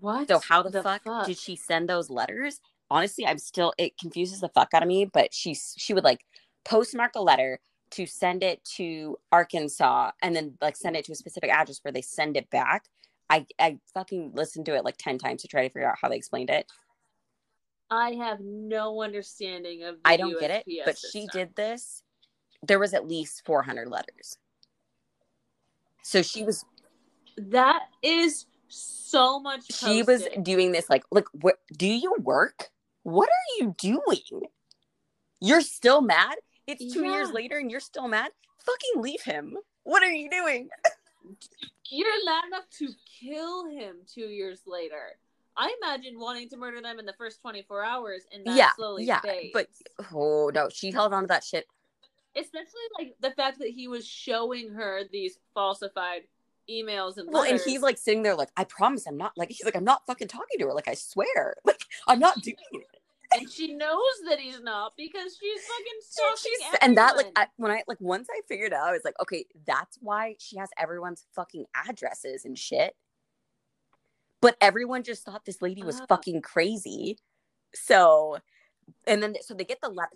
What? 0.00 0.28
so 0.28 0.40
how 0.40 0.62
the, 0.62 0.82
fuck, 0.82 1.02
did 1.26 1.38
she 1.38 1.54
send 1.56 1.88
those 1.88 2.10
letters 2.10 2.60
honestly 2.90 3.24
i'm 3.26 3.38
still 3.38 3.72
it 3.78 3.96
confuses 3.98 4.40
the 4.40 4.48
fuck 4.48 4.74
out 4.74 4.82
of 4.82 4.88
me 4.88 5.04
but 5.04 5.32
she 5.32 5.54
she 5.54 5.94
would 5.94 6.04
like 6.04 6.20
postmark 6.64 7.12
a 7.14 7.22
letter 7.22 7.60
to 7.90 8.06
send 8.06 8.42
it 8.42 8.64
to 8.76 9.18
arkansas 9.32 10.12
and 10.22 10.34
then 10.34 10.54
like 10.60 10.76
send 10.76 10.96
it 10.96 11.04
to 11.06 11.12
a 11.12 11.16
specific 11.16 11.50
address 11.50 11.80
where 11.82 11.92
they 11.92 12.02
send 12.02 12.36
it 12.36 12.50
back. 12.50 12.86
I 13.30 13.46
i 13.58 13.78
fucking 13.94 14.32
listened 14.34 14.66
to 14.66 14.74
it 14.74 14.84
like 14.84 14.96
10 14.98 15.18
times 15.18 15.42
to 15.42 15.48
try 15.48 15.62
to 15.66 15.72
figure 15.72 15.88
out 15.88 15.98
how 16.00 16.08
they 16.08 16.16
explained 16.16 16.50
it. 16.50 16.66
I 17.90 18.12
have 18.12 18.40
no 18.40 19.02
understanding 19.02 19.82
of. 19.84 19.96
The 19.96 20.00
i 20.10 20.16
don't 20.16 20.38
get 20.38 20.50
it 20.50 20.64
USPS 20.68 20.84
but 20.84 20.98
she 20.98 21.26
did 21.32 21.54
this. 21.56 22.02
There 22.62 22.78
was 22.78 22.94
at 22.94 23.06
least 23.06 23.42
400 23.44 23.88
letters. 23.88 24.38
So 26.02 26.22
she 26.22 26.42
was 26.42 26.64
That 27.36 27.82
is 28.02 28.46
so 28.68 29.40
much. 29.40 29.72
she 29.72 30.02
was 30.02 30.26
doing 30.42 30.72
this 30.72 30.90
like 30.90 31.04
look 31.10 31.30
what 31.32 31.58
do 31.76 31.86
you 31.86 32.14
work? 32.20 32.68
What 33.02 33.28
are 33.28 33.64
you 33.64 33.74
doing? 33.78 34.42
You're 35.40 35.60
still 35.62 36.00
mad 36.02 36.36
it's 36.68 36.92
two 36.92 37.06
years 37.06 37.32
later 37.32 37.58
and 37.58 37.70
you're 37.70 37.80
still 37.80 38.08
mad? 38.08 38.30
Fucking 38.64 39.02
leave 39.02 39.22
him. 39.22 39.56
What 39.84 40.02
are 40.02 40.12
you 40.12 40.30
doing? 40.30 40.68
You're 41.90 42.24
loud 42.26 42.44
enough 42.46 42.68
to 42.78 42.88
kill 43.20 43.66
him 43.70 43.96
two 44.06 44.28
years 44.28 44.60
later. 44.66 45.16
I 45.56 45.74
imagine 45.82 46.20
wanting 46.20 46.48
to 46.50 46.56
murder 46.56 46.80
them 46.80 46.98
in 46.98 47.06
the 47.06 47.14
first 47.14 47.40
24 47.40 47.84
hours 47.84 48.22
and 48.32 48.44
that 48.44 48.54
yeah 48.54 48.70
slowly 48.76 49.04
yeah 49.04 49.20
fades. 49.20 49.50
but 49.52 49.66
oh 50.14 50.52
no 50.54 50.68
she 50.68 50.92
held 50.92 51.12
on 51.12 51.24
to 51.24 51.26
that 51.26 51.42
shit. 51.42 51.66
Especially 52.36 52.68
like 52.98 53.16
the 53.20 53.32
fact 53.32 53.58
that 53.58 53.70
he 53.70 53.88
was 53.88 54.06
showing 54.06 54.70
her 54.74 55.02
these 55.10 55.38
falsified 55.54 56.22
emails 56.70 57.16
and 57.16 57.32
well 57.32 57.42
and 57.42 57.60
he's 57.64 57.80
like 57.80 57.96
sitting 57.96 58.22
there 58.22 58.34
like 58.36 58.50
i 58.58 58.62
promise 58.62 59.06
i'm 59.06 59.16
not 59.16 59.32
like 59.38 59.48
he's 59.48 59.64
like 59.64 59.74
i'm 59.74 59.84
not 59.84 60.04
fucking 60.06 60.28
talking 60.28 60.58
to 60.58 60.66
her. 60.66 60.74
Like 60.74 60.86
i 60.88 60.94
swear. 60.94 61.56
Like 61.64 61.80
i'm 62.06 62.18
not 62.18 62.40
doing 62.42 62.56
it 62.72 62.97
and 63.32 63.50
she 63.50 63.74
knows 63.74 64.00
that 64.28 64.38
he's 64.40 64.60
not 64.62 64.92
because 64.96 65.36
she's 65.40 65.60
fucking 65.62 66.00
stalking 66.00 66.36
she's 66.70 66.78
and 66.80 66.96
that 66.96 67.16
like. 67.16 67.26
I, 67.36 67.46
when 67.56 67.70
I 67.70 67.82
like 67.86 68.00
once 68.00 68.28
I 68.30 68.40
figured 68.48 68.72
out, 68.72 68.88
I 68.88 68.92
was 68.92 69.02
like, 69.04 69.20
okay, 69.20 69.44
that's 69.66 69.98
why 70.00 70.36
she 70.38 70.56
has 70.58 70.70
everyone's 70.78 71.24
fucking 71.34 71.66
addresses 71.74 72.44
and 72.44 72.56
shit. 72.58 72.94
But 74.40 74.56
everyone 74.60 75.02
just 75.02 75.24
thought 75.24 75.44
this 75.44 75.60
lady 75.60 75.82
was 75.82 76.00
Ah. 76.00 76.06
fucking 76.08 76.42
crazy. 76.42 77.18
So, 77.74 78.38
and 79.06 79.22
then 79.22 79.34
so 79.42 79.52
they 79.54 79.64
get 79.64 79.80
the 79.82 79.88
letter. 79.90 80.10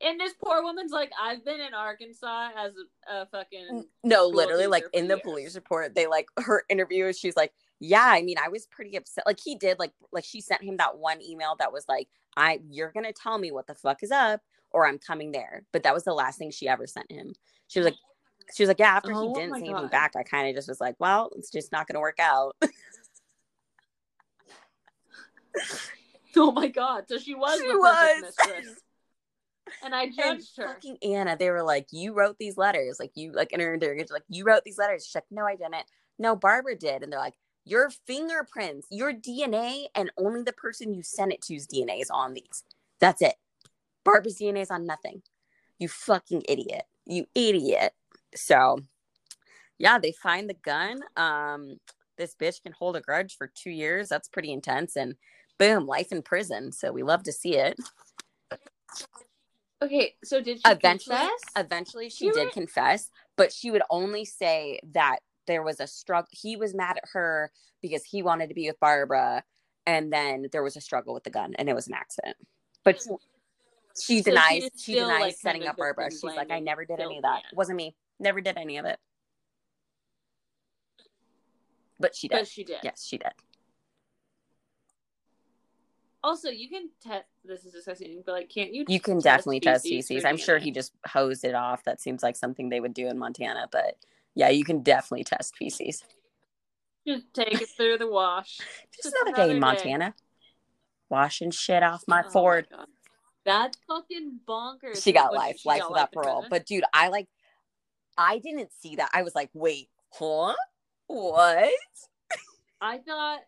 and 0.00 0.18
this 0.20 0.34
poor 0.34 0.62
woman's 0.62 0.90
like, 0.92 1.12
I've 1.20 1.44
been 1.44 1.60
in 1.60 1.72
Arkansas 1.74 2.50
as 2.58 2.72
a, 3.08 3.22
a 3.22 3.26
fucking 3.26 3.84
No, 4.02 4.26
literally, 4.26 4.66
like 4.66 4.84
in 4.92 5.06
the 5.08 5.18
police 5.18 5.54
report, 5.54 5.94
they 5.94 6.06
like 6.08 6.26
her 6.38 6.64
interview. 6.68 7.12
She's 7.12 7.36
like, 7.36 7.52
yeah, 7.82 8.06
I 8.06 8.22
mean, 8.22 8.36
I 8.42 8.48
was 8.48 8.66
pretty 8.66 8.96
upset. 8.96 9.26
Like 9.26 9.40
he 9.42 9.54
did, 9.56 9.78
like 9.78 9.92
like 10.12 10.24
she 10.24 10.40
sent 10.40 10.62
him 10.62 10.76
that 10.78 10.98
one 10.98 11.20
email 11.22 11.56
that 11.58 11.72
was 11.72 11.84
like, 11.88 12.08
I 12.36 12.60
you're 12.70 12.92
gonna 12.92 13.12
tell 13.12 13.38
me 13.38 13.52
what 13.52 13.66
the 13.66 13.74
fuck 13.74 14.02
is 14.02 14.10
up, 14.10 14.40
or 14.70 14.86
I'm 14.86 14.98
coming 14.98 15.32
there. 15.32 15.64
But 15.72 15.82
that 15.84 15.94
was 15.94 16.04
the 16.04 16.14
last 16.14 16.38
thing 16.38 16.50
she 16.50 16.68
ever 16.68 16.86
sent 16.86 17.10
him. 17.10 17.34
She 17.68 17.78
was 17.78 17.86
like. 17.86 17.96
She 18.54 18.64
was 18.64 18.68
like, 18.68 18.80
yeah, 18.80 18.96
after 18.96 19.12
Oh 19.14 19.28
he 19.28 19.32
didn't 19.40 19.54
say 19.54 19.66
anything 19.68 19.86
back, 19.86 20.14
I 20.16 20.24
kind 20.24 20.48
of 20.48 20.54
just 20.54 20.68
was 20.68 20.80
like, 20.80 20.96
well, 20.98 21.30
it's 21.36 21.48
just 21.50 21.70
not 21.70 21.86
going 21.86 21.94
to 21.94 22.00
work 22.00 22.18
out. 22.18 22.56
Oh 26.36 26.50
my 26.50 26.66
god! 26.68 27.04
So 27.08 27.18
she 27.18 27.34
was 27.34 27.60
She 27.60 27.66
the 27.68 27.78
was. 27.78 28.22
mistress, 28.38 28.80
and 29.84 29.94
I 29.94 30.04
And 30.04 30.16
judged 30.16 30.56
her. 30.56 30.66
fucking 30.68 30.98
Anna, 31.02 31.36
they 31.38 31.50
were 31.50 31.62
like, 31.62 31.86
you 31.92 32.14
wrote 32.14 32.38
these 32.38 32.56
letters. 32.56 32.96
Like, 32.98 33.12
you, 33.14 33.32
like, 33.32 33.52
in 33.52 33.60
her 33.60 33.74
interrogation, 33.74 34.08
like, 34.12 34.24
you 34.28 34.44
wrote 34.44 34.64
these 34.64 34.78
letters. 34.78 35.04
She's 35.06 35.14
like, 35.14 35.24
no, 35.30 35.44
I 35.46 35.56
didn't. 35.56 35.74
No, 36.18 36.34
Barbara 36.34 36.76
did. 36.76 37.02
And 37.02 37.12
they're 37.12 37.20
like, 37.20 37.34
your 37.64 37.90
fingerprints, 38.06 38.86
your 38.90 39.12
DNA, 39.12 39.84
and 39.94 40.10
only 40.16 40.42
the 40.42 40.52
person 40.52 40.92
you 40.94 41.02
sent 41.02 41.32
it 41.32 41.42
to's 41.46 41.66
DNA 41.66 42.00
is 42.02 42.10
on 42.10 42.34
these. 42.34 42.64
That's 43.00 43.22
it. 43.22 43.34
Barbara's 44.04 44.38
DNA 44.38 44.62
is 44.62 44.70
on 44.70 44.84
nothing. 44.86 45.22
You 45.78 45.88
fucking 45.88 46.42
idiot. 46.48 46.84
You 47.06 47.26
idiot. 47.34 47.92
So, 48.34 48.80
yeah, 49.78 49.98
they 49.98 50.12
find 50.12 50.48
the 50.48 50.54
gun. 50.54 51.02
Um, 51.16 51.78
this 52.18 52.34
bitch 52.34 52.62
can 52.62 52.72
hold 52.72 52.96
a 52.96 53.00
grudge 53.00 53.36
for 53.36 53.46
two 53.54 53.70
years. 53.70 54.08
That's 54.08 54.28
pretty 54.28 54.52
intense. 54.52 54.96
And 54.96 55.14
boom, 55.58 55.86
life 55.86 56.12
in 56.12 56.22
prison. 56.22 56.72
So 56.72 56.92
we 56.92 57.02
love 57.02 57.22
to 57.24 57.32
see 57.32 57.56
it. 57.56 57.78
Okay, 59.82 60.14
so 60.22 60.40
did 60.40 60.58
she 60.58 60.70
eventually, 60.70 61.16
confess? 61.16 61.40
eventually 61.56 62.08
she 62.08 62.26
You 62.26 62.32
did 62.32 62.44
were- 62.46 62.50
confess, 62.52 63.10
but 63.36 63.52
she 63.52 63.70
would 63.72 63.82
only 63.90 64.24
say 64.24 64.78
that 64.92 65.18
there 65.46 65.62
was 65.62 65.80
a 65.80 65.86
struggle. 65.86 66.28
He 66.30 66.56
was 66.56 66.74
mad 66.74 66.96
at 66.96 67.04
her 67.12 67.50
because 67.80 68.04
he 68.04 68.22
wanted 68.22 68.48
to 68.48 68.54
be 68.54 68.68
with 68.68 68.78
Barbara, 68.80 69.44
and 69.86 70.12
then 70.12 70.46
there 70.52 70.62
was 70.62 70.76
a 70.76 70.80
struggle 70.80 71.14
with 71.14 71.24
the 71.24 71.30
gun, 71.30 71.54
and 71.58 71.68
it 71.68 71.74
was 71.74 71.88
an 71.88 71.94
accident. 71.94 72.36
But 72.84 73.00
she, 73.00 73.10
she 74.00 74.22
So 74.22 74.30
denies 74.30 74.64
is 74.64 74.70
she 74.82 74.94
denies 74.94 75.20
like, 75.20 75.36
setting 75.36 75.66
up 75.66 75.76
Barbara. 75.76 76.10
She's 76.10 76.24
like, 76.24 76.50
I 76.50 76.60
never 76.60 76.84
did 76.84 77.00
any 77.00 77.16
of 77.18 77.22
that. 77.22 77.42
wasn't 77.52 77.76
me. 77.76 77.94
Never 78.18 78.40
did 78.40 78.56
any 78.56 78.78
of 78.78 78.84
it. 78.84 78.98
But 81.98 82.14
she 82.14 82.28
did. 82.28 82.38
But 82.38 82.48
she 82.48 82.64
did. 82.64 82.78
Yes, 82.82 83.04
she 83.04 83.18
did. 83.18 83.32
Also, 86.24 86.50
you 86.50 86.68
can 86.68 86.88
test. 87.02 87.24
This 87.44 87.64
is 87.64 87.72
disgusting, 87.72 88.22
but 88.24 88.32
like, 88.32 88.48
can't 88.48 88.72
you? 88.72 88.84
You 88.88 89.00
can 89.00 89.18
definitely 89.18 89.58
test 89.58 89.84
feces. 89.84 90.24
I'm 90.24 90.36
sure 90.36 90.58
he 90.58 90.70
just 90.70 90.92
hosed 91.06 91.44
it 91.44 91.54
off. 91.54 91.82
That 91.84 92.00
seems 92.00 92.22
like 92.22 92.36
something 92.36 92.68
they 92.68 92.78
would 92.78 92.94
do 92.94 93.08
in 93.08 93.18
Montana, 93.18 93.68
but 93.72 93.96
yeah, 94.34 94.48
you 94.48 94.64
can 94.64 94.82
definitely 94.82 95.24
test 95.24 95.56
feces. 95.56 96.02
just 97.06 97.32
take 97.34 97.60
it 97.60 97.68
through 97.76 97.98
the 97.98 98.06
wash. 98.10 98.58
Just 99.02 99.14
another 99.24 99.36
day 99.46 99.50
in 99.52 99.60
Montana. 99.60 100.14
Washing 101.08 101.50
shit 101.50 101.82
off 101.82 102.04
my 102.06 102.22
Oh 102.26 102.30
Ford. 102.30 102.66
God. 102.70 102.86
That's 103.44 103.76
fucking 103.88 104.40
bonkers. 104.48 105.02
she 105.02 105.10
got 105.12 105.34
life, 105.34 105.58
she 105.58 105.68
life 105.68 105.80
got 105.80 105.90
without 105.90 106.08
in 106.14 106.22
parole. 106.22 106.46
But 106.48 106.64
dude, 106.66 106.84
I 106.94 107.08
like 107.08 107.28
I 108.16 108.38
didn't 108.38 108.70
see 108.72 108.96
that. 108.96 109.10
I 109.12 109.22
was 109.22 109.34
like, 109.34 109.50
wait, 109.52 109.88
huh? 110.10 110.54
What? 111.06 111.70
I 112.80 112.98
thought, 112.98 113.40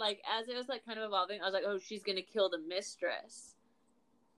like, 0.00 0.20
as 0.38 0.48
it 0.48 0.56
was 0.56 0.68
like 0.68 0.84
kind 0.84 0.98
of 0.98 1.04
evolving, 1.04 1.40
I 1.40 1.44
was 1.44 1.54
like, 1.54 1.64
oh, 1.66 1.78
she's 1.78 2.02
gonna 2.02 2.22
kill 2.22 2.50
the 2.50 2.58
mistress. 2.68 3.54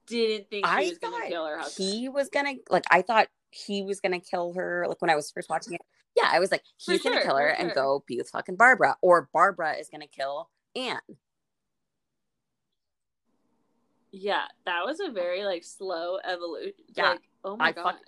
Didn't 0.07 0.49
think 0.49 0.65
she 0.65 0.71
I 0.71 0.79
was 0.81 0.97
gonna 0.97 1.17
thought 1.17 1.27
kill 1.27 1.45
her 1.45 1.57
husband. 1.59 1.89
he 1.89 2.09
was 2.09 2.29
gonna 2.29 2.53
like 2.69 2.85
I 2.89 3.01
thought 3.01 3.27
he 3.51 3.83
was 3.83 3.99
gonna 3.99 4.19
kill 4.19 4.53
her 4.53 4.85
like 4.87 5.01
when 5.01 5.09
I 5.09 5.15
was 5.15 5.31
first 5.31 5.49
watching 5.49 5.73
it. 5.73 5.81
Yeah, 6.15 6.29
I 6.31 6.39
was 6.39 6.51
like, 6.51 6.63
For 6.83 6.91
he's 6.93 7.01
gonna 7.03 7.17
sure, 7.17 7.23
kill 7.25 7.37
her 7.37 7.47
and 7.47 7.67
sure. 7.69 7.75
go 7.75 8.03
be 8.07 8.17
with 8.17 8.29
fucking 8.29 8.55
Barbara. 8.55 8.95
Or 9.01 9.29
Barbara 9.33 9.73
is 9.73 9.89
gonna 9.89 10.07
kill 10.07 10.49
Anne. 10.75 10.99
Yeah, 14.11 14.45
that 14.65 14.85
was 14.85 14.99
a 14.99 15.11
very 15.11 15.43
like 15.45 15.63
slow 15.63 16.17
evolution. 16.23 16.73
Yeah, 16.95 17.11
like, 17.11 17.19
oh 17.43 17.55
my 17.55 17.65
I 17.67 17.71
god, 17.71 17.83
fuck- 17.83 18.01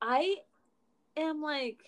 I 0.00 0.36
am 1.16 1.42
like 1.42 1.78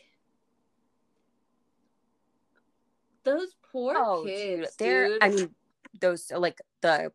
those 3.25 3.55
poor 3.73 3.95
oh 3.97 4.25
kids, 4.25 4.41
dude 4.61 4.69
they're 4.79 5.09
dude. 5.09 5.19
i 5.23 5.29
mean 5.31 5.55
those 6.01 6.31
like 6.37 6.59
the 6.83 7.11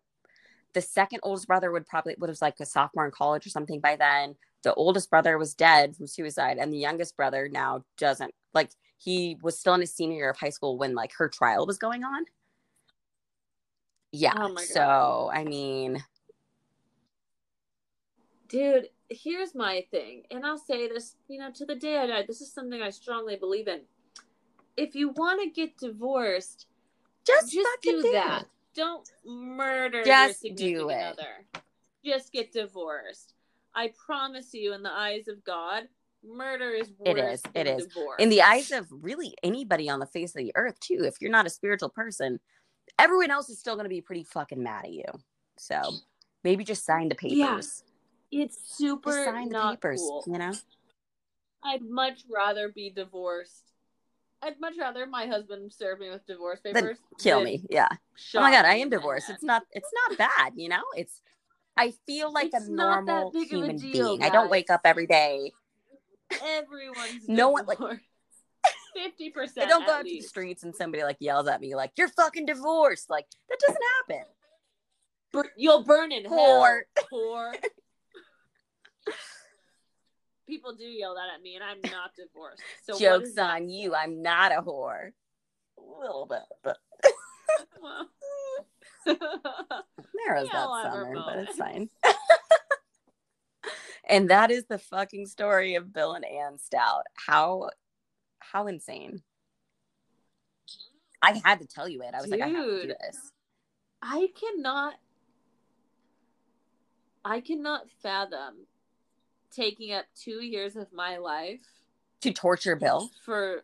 the 0.73 0.81
second 0.81 1.19
oldest 1.23 1.47
brother 1.47 1.71
would 1.71 1.85
probably 1.85 2.15
would 2.17 2.29
have 2.29 2.41
like 2.41 2.55
a 2.59 2.65
sophomore 2.65 3.05
in 3.05 3.11
college 3.11 3.45
or 3.45 3.49
something 3.49 3.79
by 3.79 3.95
then 3.95 4.35
the 4.63 4.73
oldest 4.73 5.09
brother 5.09 5.37
was 5.37 5.53
dead 5.53 5.95
from 5.95 6.07
suicide 6.07 6.57
and 6.59 6.71
the 6.73 6.77
youngest 6.77 7.15
brother 7.15 7.49
now 7.51 7.83
doesn't 7.97 8.33
like 8.53 8.71
he 8.97 9.37
was 9.41 9.57
still 9.57 9.73
in 9.73 9.81
his 9.81 9.93
senior 9.93 10.17
year 10.17 10.29
of 10.29 10.37
high 10.37 10.49
school 10.49 10.77
when 10.77 10.95
like 10.95 11.11
her 11.17 11.29
trial 11.29 11.65
was 11.65 11.77
going 11.77 12.03
on 12.03 12.25
yeah 14.11 14.33
Oh 14.35 14.49
my 14.53 14.61
so 14.61 15.29
i 15.33 15.43
mean 15.43 16.03
Dude, 18.47 18.89
here's 19.09 19.53
my 19.53 19.85
thing, 19.91 20.23
and 20.31 20.43
I'll 20.43 20.57
say 20.57 20.87
this, 20.87 21.15
you 21.27 21.37
know, 21.37 21.51
to 21.51 21.65
the 21.67 21.75
day 21.75 21.99
I 21.99 22.07
die, 22.07 22.23
this 22.25 22.41
is 22.41 22.51
something 22.51 22.81
I 22.81 22.89
strongly 22.89 23.35
believe 23.35 23.67
in. 23.67 23.81
If 24.75 24.95
you 24.95 25.09
want 25.09 25.39
to 25.43 25.49
get 25.51 25.77
divorced, 25.77 26.65
just, 27.27 27.53
just 27.53 27.69
do 27.83 28.01
that. 28.13 28.45
Don't 28.75 29.07
murder 29.25 30.03
Just 30.03 30.43
your 30.43 30.55
do 30.55 30.89
it. 30.89 31.03
other. 31.03 31.45
Just 32.03 32.31
get 32.31 32.51
divorced. 32.51 33.33
I 33.75 33.91
promise 34.05 34.53
you, 34.53 34.73
in 34.73 34.83
the 34.83 34.91
eyes 34.91 35.27
of 35.27 35.43
God, 35.43 35.83
murder 36.23 36.71
is 36.71 36.89
worse 36.97 37.17
It 37.17 37.17
is, 37.17 37.41
it 37.55 37.67
is. 37.67 37.87
divorce. 37.87 38.17
in 38.19 38.29
the 38.29 38.41
eyes 38.41 38.71
of 38.71 38.87
really 38.91 39.33
anybody 39.41 39.89
on 39.89 39.99
the 39.99 40.05
face 40.05 40.31
of 40.31 40.39
the 40.39 40.51
earth 40.55 40.77
too 40.81 41.03
if 41.05 41.15
you're 41.21 41.31
not 41.31 41.45
a 41.45 41.49
spiritual 41.49 41.87
person 41.87 42.41
everyone 42.97 43.31
else 43.31 43.49
is 43.49 43.57
still 43.57 43.75
going 43.75 43.85
to 43.85 43.89
be 43.89 44.01
pretty 44.01 44.25
fucking 44.25 44.61
mad 44.61 44.83
at 44.83 44.91
you 44.91 45.05
so 45.57 45.81
maybe 46.43 46.65
just 46.65 46.83
sign 46.85 47.07
the 47.07 47.15
Yeah. 47.21 47.51
papers 47.51 47.83
it's 48.33 48.57
super 48.77 49.11
just 49.11 49.23
sign 49.25 49.47
the 49.47 49.61
papers 49.71 50.01
cool. 50.01 50.23
you 50.27 50.37
know 50.37 50.51
I'd 51.63 51.83
much 51.83 52.23
rather 52.33 52.67
be 52.69 52.89
divorced. 52.89 53.71
I'd 54.41 54.59
much 54.59 54.73
rather 54.79 55.05
my 55.05 55.25
husband 55.25 55.71
serve 55.71 55.99
me 55.99 56.09
with 56.09 56.25
divorce 56.27 56.59
then 56.65 56.73
papers. 56.75 56.97
kill 57.17 57.41
me 57.41 57.63
yeah 57.69 57.87
oh 58.35 58.41
my 58.41 58.51
god 58.51 58.65
i 58.65 58.75
am 58.75 58.89
divorced 58.89 59.27
head. 59.27 59.35
it's 59.35 59.43
not 59.43 59.63
it's 59.71 59.91
not 60.09 60.17
bad 60.17 60.51
you 60.57 60.67
know 60.67 60.83
it's 60.97 61.21
i 61.79 61.93
feel 62.05 62.31
like 62.31 62.51
It's 62.53 62.67
a 62.67 62.71
not 62.71 63.05
that 63.07 63.11
normal 63.13 63.31
big 63.31 63.47
of 63.47 63.51
a 63.53 63.55
human 63.55 63.77
deal, 63.77 63.91
being 64.17 64.23
i 64.23 64.29
don't 64.29 64.49
wake 64.51 64.69
up 64.69 64.81
every 64.85 65.07
day 65.07 65.51
Everyone's 66.43 67.27
No 67.27 67.49
one, 67.49 67.65
like- 67.65 67.79
divorced. 67.79 68.03
Fifty 68.95 69.27
i 69.27 69.31
percent. 69.33 69.67
don't 69.69 69.85
go 69.87 69.93
out 69.93 69.99
to 70.05 70.09
the 70.09 70.21
streets 70.21 70.61
and 70.63 70.75
somebody 70.75 71.03
like 71.03 71.17
yells 71.19 71.47
at 71.47 71.59
me 71.61 71.73
like 71.75 71.91
you're 71.97 72.07
fucking 72.09 72.45
divorced 72.45 73.09
like 73.09 73.25
that 73.49 73.57
doesn't 73.65 73.81
happen 74.09 74.25
Bur- 75.31 75.51
you'll 75.57 75.83
burn 75.83 76.11
in 76.11 76.25
hell. 76.25 76.37
Whore. 76.37 76.79
Whore. 77.13 77.53
People 80.47 80.73
do 80.75 80.83
yell 80.83 81.13
that 81.13 81.27
at 81.35 81.43
me, 81.43 81.53
and 81.53 81.63
I'm 81.63 81.77
not 81.91 82.11
divorced. 82.17 82.63
So 82.83 82.97
jokes 82.97 83.33
that? 83.35 83.51
on 83.51 83.69
you 83.69 83.93
i'm 83.95 84.21
not 84.23 84.51
a 84.51 84.61
whore 84.61 85.09
a 85.77 85.99
little 86.01 86.25
bit 86.27 86.41
but 86.63 86.77
Narrows 87.81 88.07
That 90.27 90.53
all 90.55 90.75
have 90.83 90.91
summer, 90.93 91.15
but 91.25 91.39
it's 91.39 91.57
fine. 91.57 91.89
and 94.07 94.29
that 94.29 94.51
is 94.51 94.65
the 94.65 94.77
fucking 94.77 95.25
story 95.27 95.75
of 95.75 95.91
Bill 95.91 96.13
and 96.13 96.25
Ann 96.25 96.57
Stout. 96.59 97.03
How 97.27 97.69
how 98.39 98.67
insane. 98.67 99.21
I 101.21 101.41
had 101.43 101.59
to 101.59 101.67
tell 101.67 101.87
you 101.87 102.01
it. 102.01 102.13
I 102.13 102.21
was 102.21 102.29
like, 102.29 102.41
I 102.41 102.47
have 102.47 102.65
to 102.65 102.81
do 102.83 102.87
this. 102.87 103.31
I 104.01 104.27
cannot. 104.39 104.95
I 107.25 107.41
cannot 107.41 107.89
fathom 108.01 108.65
taking 109.51 109.91
up 109.93 110.05
two 110.15 110.43
years 110.43 110.75
of 110.75 110.91
my 110.93 111.17
life 111.17 111.59
To 112.21 112.31
torture 112.31 112.75
Bill. 112.75 113.09
for 113.25 113.63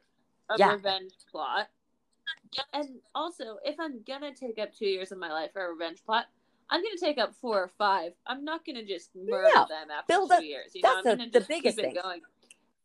a 0.49 0.57
Yeah. 0.57 0.73
revenge 0.73 1.13
plot. 1.31 1.69
And 2.73 2.99
also, 3.13 3.57
if 3.63 3.75
I'm 3.79 4.01
gonna 4.07 4.33
take 4.33 4.59
up 4.59 4.73
two 4.73 4.85
years 4.87 5.11
of 5.11 5.17
my 5.17 5.31
life 5.31 5.51
for 5.53 5.65
a 5.65 5.69
revenge 5.71 6.03
plot, 6.05 6.25
I'm 6.69 6.81
gonna 6.81 6.97
take 6.99 7.17
up 7.17 7.33
four 7.35 7.59
or 7.63 7.67
five. 7.77 8.13
I'm 8.25 8.43
not 8.45 8.65
gonna 8.65 8.83
just 8.85 9.09
murder 9.15 9.49
No. 9.53 9.65
them 9.69 9.91
after 9.91 10.05
Bill 10.07 10.27
two 10.27 10.45
years. 10.45 10.71
You 10.73 10.81
know, 10.81 10.95
that's 10.95 11.07
I'm 11.07 11.11
the- 11.11 11.17
gonna 11.17 11.31
the 11.31 11.41
biggest 11.47 11.77
keep 11.77 11.85
it 11.85 11.93
thing. 11.93 12.01
going. 12.01 12.21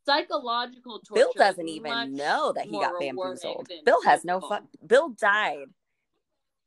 Psychological 0.05 0.99
torture. 0.99 1.13
Bill 1.13 1.31
doesn't 1.35 1.67
even 1.67 2.15
know 2.15 2.51
that 2.53 2.65
he 2.65 2.71
got 2.71 2.99
bamboozled. 2.99 3.69
Bill 3.85 4.01
has 4.03 4.25
no 4.25 4.39
fuck. 4.41 4.63
Bill 4.85 5.09
died. 5.09 5.67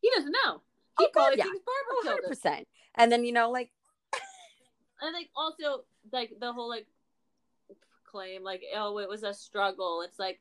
He 0.00 0.10
doesn't 0.14 0.30
know. 0.32 0.60
Oh, 0.60 0.60
he 0.98 1.06
Oh, 1.06 1.08
God, 1.08 1.12
probably 1.12 1.38
yeah. 1.38 1.44
thinks 1.44 1.64
Barbara 1.64 1.92
Oh, 1.92 2.02
killed 2.04 2.18
him. 2.20 2.30
100%. 2.60 2.66
And 2.94 3.10
then, 3.10 3.24
you 3.24 3.32
know, 3.32 3.50
like, 3.50 3.72
and 5.00 5.12
like 5.12 5.30
also 5.34 5.84
like 6.12 6.32
the 6.38 6.52
whole 6.52 6.68
like 6.68 6.86
claim 8.04 8.44
like 8.44 8.62
oh 8.76 8.98
it 8.98 9.08
was 9.08 9.24
a 9.24 9.34
struggle 9.34 10.02
it's 10.02 10.20
like 10.20 10.38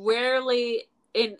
rarely 0.00 0.84
in 1.14 1.36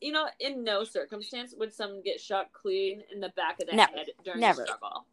you 0.00 0.12
know 0.12 0.26
in 0.40 0.62
no 0.62 0.84
circumstance 0.84 1.54
would 1.58 1.72
someone 1.72 2.02
get 2.02 2.20
shot 2.20 2.52
clean 2.52 3.02
in 3.12 3.20
the 3.20 3.30
back 3.30 3.60
of 3.60 3.68
the 3.68 3.74
Never. 3.74 3.96
head 3.96 4.06
during 4.24 4.40
Never. 4.40 4.62
a 4.62 4.66
struggle 4.66 5.04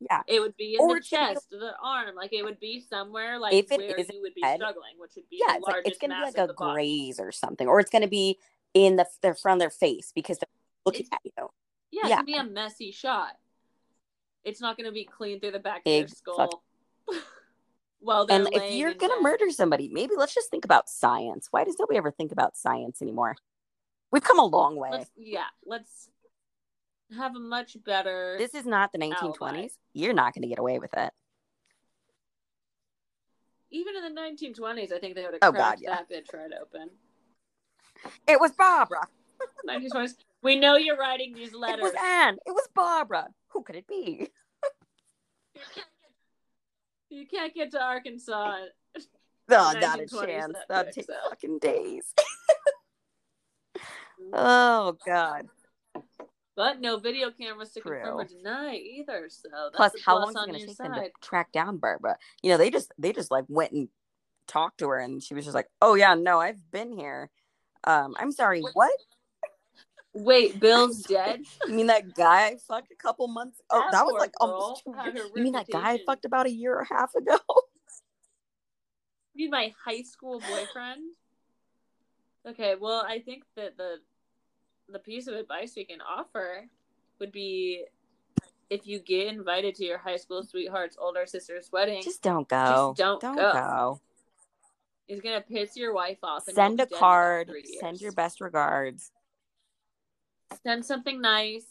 Yeah. 0.00 0.22
it 0.28 0.38
would 0.40 0.56
be 0.56 0.74
in 0.74 0.80
Or 0.80 0.94
the 0.96 1.00
chest 1.00 1.50
the 1.50 1.72
arm 1.82 2.14
like 2.14 2.32
it 2.32 2.44
would 2.44 2.60
be 2.60 2.80
somewhere 2.80 3.38
like 3.38 3.52
If 3.54 3.72
it 3.72 3.78
where 3.80 3.96
is 3.96 4.08
you 4.12 4.20
would 4.22 4.34
be 4.34 4.42
head, 4.42 4.58
struggling 4.58 4.94
which 4.98 5.12
would 5.16 5.28
be 5.30 5.40
yeah, 5.44 5.54
the 5.54 5.58
it's 5.58 5.66
like 5.66 5.82
it's 5.86 5.98
gonna 5.98 6.14
be 6.20 6.22
like 6.22 6.38
a 6.38 6.46
the 6.46 6.54
body. 6.54 6.74
graze 6.74 7.18
or 7.18 7.32
something, 7.32 7.66
or 7.66 7.80
it's 7.80 7.90
gonna 7.90 8.06
be 8.06 8.38
in 8.72 8.96
the 8.96 9.06
their 9.22 9.34
front 9.34 9.56
of 9.56 9.60
their 9.60 9.70
face 9.70 10.12
because 10.14 10.38
they're 10.38 10.48
looking 10.86 11.06
It's- 11.06 11.18
at 11.20 11.20
you. 11.24 11.50
yeah, 11.90 12.00
Yeah. 12.02 12.06
it's 12.06 12.14
gonna 12.14 12.24
be 12.24 12.34
a 12.36 12.44
messy 12.52 12.90
shot 12.92 13.36
it's 14.44 14.60
not 14.60 14.76
going 14.76 14.84
to 14.84 14.92
be 14.92 15.06
clean 15.06 15.40
through 15.40 15.52
the 15.52 15.58
back 15.58 15.78
of 15.78 15.84
their 15.86 16.02
Big 16.04 16.10
skull 16.14 16.62
well 18.04 18.26
And 18.30 18.48
if 18.52 18.74
you're 18.74 18.94
gonna 18.94 19.14
bed. 19.14 19.22
murder 19.22 19.50
somebody, 19.50 19.88
maybe 19.88 20.14
let's 20.16 20.34
just 20.34 20.50
think 20.50 20.64
about 20.64 20.88
science. 20.88 21.48
Why 21.50 21.64
does 21.64 21.76
nobody 21.78 21.96
ever 21.98 22.10
think 22.10 22.30
about 22.32 22.56
science 22.56 23.00
anymore? 23.02 23.36
We've 24.12 24.22
come 24.22 24.38
a 24.38 24.44
long 24.44 24.76
way. 24.76 24.90
let's 24.92 25.10
yeah 25.16 25.46
let's 25.66 26.08
have 27.16 27.34
a 27.36 27.40
much 27.40 27.76
better 27.84 28.36
This 28.38 28.54
is 28.54 28.64
not 28.66 28.92
the 28.92 28.98
1920s. 28.98 29.72
You're 29.92 30.14
not 30.14 30.34
gonna 30.34 30.46
get 30.46 30.58
away 30.58 30.78
with 30.78 30.92
it. 30.96 31.12
even 33.70 33.94
in 33.96 34.14
the 34.14 34.20
1920s 34.20 34.92
i 34.92 34.98
think 34.98 35.14
they 35.14 35.22
would 35.24 35.34
have 35.34 35.40
Oh, 35.42 35.52
cracked 35.52 35.80
God, 35.80 35.82
yeah. 35.82 35.96
that 35.96 36.10
bitch 36.10 36.32
right 36.32 36.50
open 36.60 36.90
It 38.28 38.38
was 38.40 38.52
Barbara. 38.52 39.06
1920s 39.68 40.14
we 40.42 40.56
know 40.56 40.76
you're 40.76 40.96
writing 40.96 41.34
these 41.34 41.54
letters 41.54 41.78
It 41.80 41.82
was 41.82 41.94
Anne. 42.02 42.36
It 42.46 42.52
was 42.52 42.68
Barbara. 42.74 43.28
Who 43.48 43.62
could 43.62 43.76
it 43.76 43.86
be? 43.88 44.28
You 47.24 47.38
can't 47.38 47.54
get 47.54 47.70
to 47.72 47.82
Arkansas. 47.82 48.56
No, 49.46 49.72
not 49.78 50.00
a 50.00 50.06
chance. 50.06 50.54
that 50.54 50.68
That'd 50.70 50.94
take 50.94 51.04
so. 51.04 51.12
fucking 51.28 51.58
days. 51.58 52.14
oh 54.32 54.96
god. 55.04 55.48
But 56.56 56.80
no 56.80 56.96
video 56.96 57.30
cameras 57.30 57.72
to 57.72 57.80
True. 57.80 57.98
confirm 57.98 58.20
or 58.20 58.24
deny 58.24 58.76
either. 58.76 59.28
So 59.28 59.50
that's 59.52 59.76
Plus, 59.76 59.92
how 60.02 60.18
long 60.18 60.30
is 60.30 60.34
it 60.34 60.46
going 60.46 60.60
to 60.60 60.66
take 60.66 60.76
them 60.78 60.94
to 60.94 61.10
track 61.20 61.52
down 61.52 61.76
Barbara? 61.76 62.16
You 62.42 62.52
know, 62.52 62.56
they 62.56 62.70
just 62.70 62.90
they 62.96 63.12
just 63.12 63.30
like 63.30 63.44
went 63.48 63.72
and 63.72 63.90
talked 64.48 64.78
to 64.78 64.88
her, 64.88 64.98
and 64.98 65.22
she 65.22 65.34
was 65.34 65.44
just 65.44 65.54
like, 65.54 65.68
"Oh 65.82 65.94
yeah, 65.94 66.14
no, 66.14 66.40
I've 66.40 66.70
been 66.70 66.90
here." 66.90 67.28
Um, 67.86 68.14
I'm 68.18 68.32
sorry, 68.32 68.62
what? 68.72 68.92
Wait, 70.14 70.60
Bill's 70.60 71.02
dead. 71.02 71.42
You 71.66 71.74
mean 71.74 71.88
that 71.88 72.14
guy 72.14 72.46
I 72.46 72.56
fucked 72.56 72.92
a 72.92 72.94
couple 72.94 73.26
months? 73.28 73.60
Oh, 73.68 73.80
That 73.80 73.92
that 73.92 74.06
was 74.06 74.14
like 74.18 74.32
almost 74.40 74.84
two 74.84 74.94
years. 75.12 75.30
You 75.34 75.42
mean 75.42 75.52
that 75.54 75.68
guy 75.68 75.92
I 75.94 76.00
fucked 76.06 76.24
about 76.24 76.46
a 76.46 76.52
year 76.52 76.78
and 76.78 76.86
a 76.90 76.94
half 76.94 77.14
ago? 77.14 77.36
You 79.36 79.46
mean 79.46 79.50
my 79.50 79.72
high 79.84 80.02
school 80.02 80.38
boyfriend? 80.38 81.00
Okay, 82.46 82.76
well, 82.80 83.04
I 83.04 83.18
think 83.18 83.42
that 83.56 83.76
the 83.76 83.96
the 84.88 85.00
piece 85.00 85.26
of 85.26 85.34
advice 85.34 85.72
we 85.76 85.84
can 85.84 85.98
offer 86.00 86.68
would 87.18 87.32
be 87.32 87.84
if 88.70 88.86
you 88.86 89.00
get 89.00 89.26
invited 89.26 89.74
to 89.76 89.84
your 89.84 89.98
high 89.98 90.18
school 90.18 90.44
sweetheart's 90.44 90.96
older 91.00 91.26
sister's 91.26 91.68
wedding, 91.72 92.00
Just 92.02 92.22
don't 92.22 92.48
go. 92.48 92.94
don't 92.96 93.20
don't 93.20 93.34
go. 93.34 93.52
go. 93.52 94.00
it's 95.08 95.20
gonna 95.20 95.40
piss 95.40 95.76
your 95.76 95.92
wife 95.92 96.18
off. 96.22 96.46
And 96.46 96.54
Send 96.54 96.80
a 96.80 96.86
be 96.86 96.90
dead 96.90 96.92
in 96.92 96.98
about 96.98 97.00
card. 97.00 97.52
Send 97.80 98.00
your 98.00 98.12
best 98.12 98.40
regards. 98.40 99.10
Send 100.62 100.84
something 100.84 101.20
nice. 101.20 101.64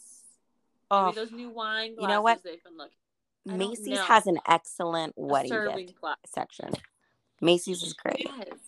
Oh, 0.90 1.06
Maybe 1.06 1.14
those 1.16 1.32
new 1.32 1.50
wine 1.50 1.94
glasses 1.96 2.02
you 2.02 2.08
know 2.08 2.22
what? 2.22 2.42
they've 2.44 2.62
been 2.62 2.76
looking. 2.76 2.96
Macy's 3.46 3.98
has 4.00 4.26
an 4.26 4.38
excellent 4.48 5.12
wedding 5.16 5.52
gift 5.76 6.00
glass. 6.00 6.16
section. 6.26 6.70
Macy's 7.40 7.82
is 7.82 7.92
great. 7.92 8.26
Yes. 8.38 8.58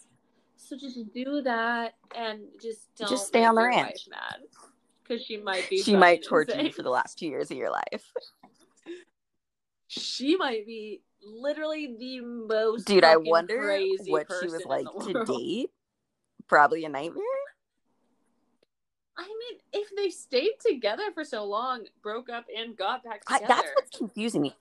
So 0.57 0.77
just 0.77 1.13
do 1.15 1.43
that 1.43 1.95
and 2.15 2.41
just 2.61 2.95
don't 2.97 3.09
Just 3.09 3.29
stay 3.29 3.41
make 3.41 3.49
on 3.49 3.55
the 3.55 3.63
ranch. 3.63 4.09
because 5.03 5.25
she 5.25 5.37
might 5.37 5.69
be. 5.71 5.81
She 5.81 5.97
might 5.97 6.25
torture 6.25 6.61
you 6.61 6.73
for 6.73 6.83
the 6.83 6.91
last 6.91 7.19
two 7.19 7.27
years 7.27 7.51
of 7.51 7.57
your 7.57 7.71
life. 7.71 8.13
She 9.89 10.37
might 10.37 10.67
be 10.67 11.03
literally 11.23 11.95
the 11.99 12.21
most. 12.21 12.87
Dude, 12.87 13.05
I 13.05 13.17
wonder 13.17 13.79
what 14.09 14.27
she 14.41 14.47
was 14.49 14.65
like 14.67 14.87
to 15.05 15.25
date. 15.25 15.71
Probably 16.49 16.85
a 16.85 16.89
nightmare. 16.89 17.23
I 19.19 19.23
mean, 19.27 19.61
if 19.73 19.89
they 19.97 20.11
stayed 20.11 20.55
together 20.67 21.05
for 21.15 21.25
so 21.25 21.45
long, 21.45 21.85
broke 22.03 22.29
up 22.29 22.47
and 22.55 22.77
got 22.77 23.03
back 23.03 23.23
I, 23.29 23.39
together, 23.39 23.55
that's 23.63 23.69
what's 23.75 23.99
confusing 23.99 24.43
me. 24.43 24.55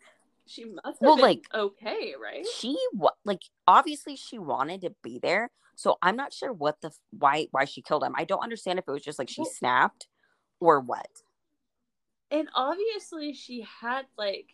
she 0.45 0.65
must 0.65 0.85
have 0.85 0.95
Well, 1.01 1.15
been 1.17 1.25
like, 1.25 1.43
okay, 1.53 2.13
right? 2.21 2.45
She 2.57 2.77
like 3.25 3.41
obviously 3.67 4.15
she 4.15 4.39
wanted 4.39 4.81
to 4.81 4.93
be 5.03 5.19
there, 5.19 5.51
so 5.75 5.97
I'm 6.01 6.15
not 6.15 6.31
sure 6.33 6.53
what 6.53 6.79
the 6.81 6.91
why 7.11 7.47
why 7.51 7.65
she 7.65 7.81
killed 7.81 8.03
him. 8.03 8.13
I 8.17 8.23
don't 8.23 8.43
understand 8.43 8.79
if 8.79 8.85
it 8.87 8.91
was 8.91 9.03
just 9.03 9.19
like 9.19 9.29
she 9.29 9.41
Well- 9.41 9.51
snapped 9.51 10.07
or 10.59 10.79
what. 10.79 11.09
And 12.31 12.47
obviously, 12.55 13.33
she 13.33 13.61
had 13.81 14.05
like. 14.17 14.47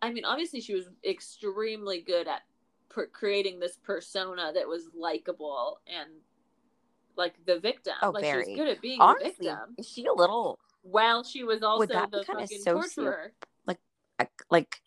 I 0.00 0.12
mean, 0.12 0.24
obviously, 0.24 0.60
she 0.60 0.74
was 0.74 0.84
extremely 1.04 2.00
good 2.02 2.28
at 2.28 2.42
per- 2.90 3.06
creating 3.06 3.58
this 3.58 3.76
persona 3.82 4.52
that 4.54 4.68
was 4.68 4.88
likable 4.94 5.80
and 5.86 6.10
like 7.16 7.34
the 7.46 7.58
victim. 7.60 7.94
Oh, 8.02 8.10
like 8.10 8.22
very. 8.22 8.46
was 8.46 8.56
good 8.56 8.68
at 8.68 8.80
being 8.80 9.00
Honestly, 9.00 9.32
the 9.38 9.44
victim, 9.44 9.74
is 9.78 9.88
she 9.88 10.06
a 10.06 10.12
little 10.12 10.58
while 10.82 11.24
she 11.24 11.44
was 11.44 11.62
also 11.62 11.86
the 11.86 12.24
fucking 12.24 12.60
soci- 12.60 12.94
torturer. 12.96 13.32
like- 13.66 13.78
like 14.50 14.80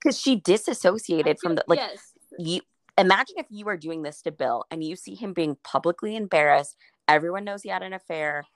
because 0.00 0.18
she 0.18 0.36
disassociated 0.36 1.36
I 1.36 1.40
from 1.40 1.54
the 1.54 1.64
like 1.66 1.78
yes, 1.78 2.12
you 2.38 2.60
imagine 2.98 3.36
if 3.38 3.46
you 3.50 3.64
were 3.64 3.76
doing 3.76 4.02
this 4.02 4.22
to 4.22 4.32
Bill 4.32 4.64
and 4.70 4.82
you 4.82 4.96
see 4.96 5.14
him 5.14 5.32
being 5.32 5.56
publicly 5.62 6.16
embarrassed. 6.16 6.76
Everyone 7.08 7.44
knows 7.44 7.62
he 7.62 7.68
had 7.68 7.82
an 7.82 7.92
affair. 7.92 8.46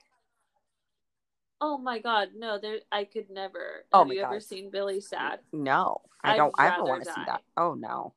Oh 1.60 1.78
my 1.78 1.98
god, 1.98 2.30
no! 2.34 2.58
There, 2.58 2.78
I 2.90 3.04
could 3.04 3.30
never. 3.30 3.84
Oh 3.92 3.98
Have 3.98 4.08
my 4.08 4.14
you 4.14 4.22
ever 4.22 4.40
seen 4.40 4.70
Billy 4.70 5.00
sad? 5.00 5.40
No, 5.52 6.00
I 6.24 6.36
don't. 6.36 6.54
I 6.58 6.76
don't 6.76 6.88
want 6.88 7.04
to 7.04 7.12
see 7.12 7.24
that. 7.26 7.42
Oh 7.56 7.74
no. 7.74 8.14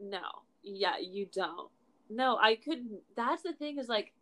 No, 0.00 0.22
yeah, 0.62 0.98
you 0.98 1.26
don't. 1.26 1.70
No, 2.08 2.38
I 2.38 2.56
couldn't. 2.56 3.00
That's 3.16 3.42
the 3.42 3.52
thing 3.52 3.78
is 3.78 3.88
like, 3.88 4.12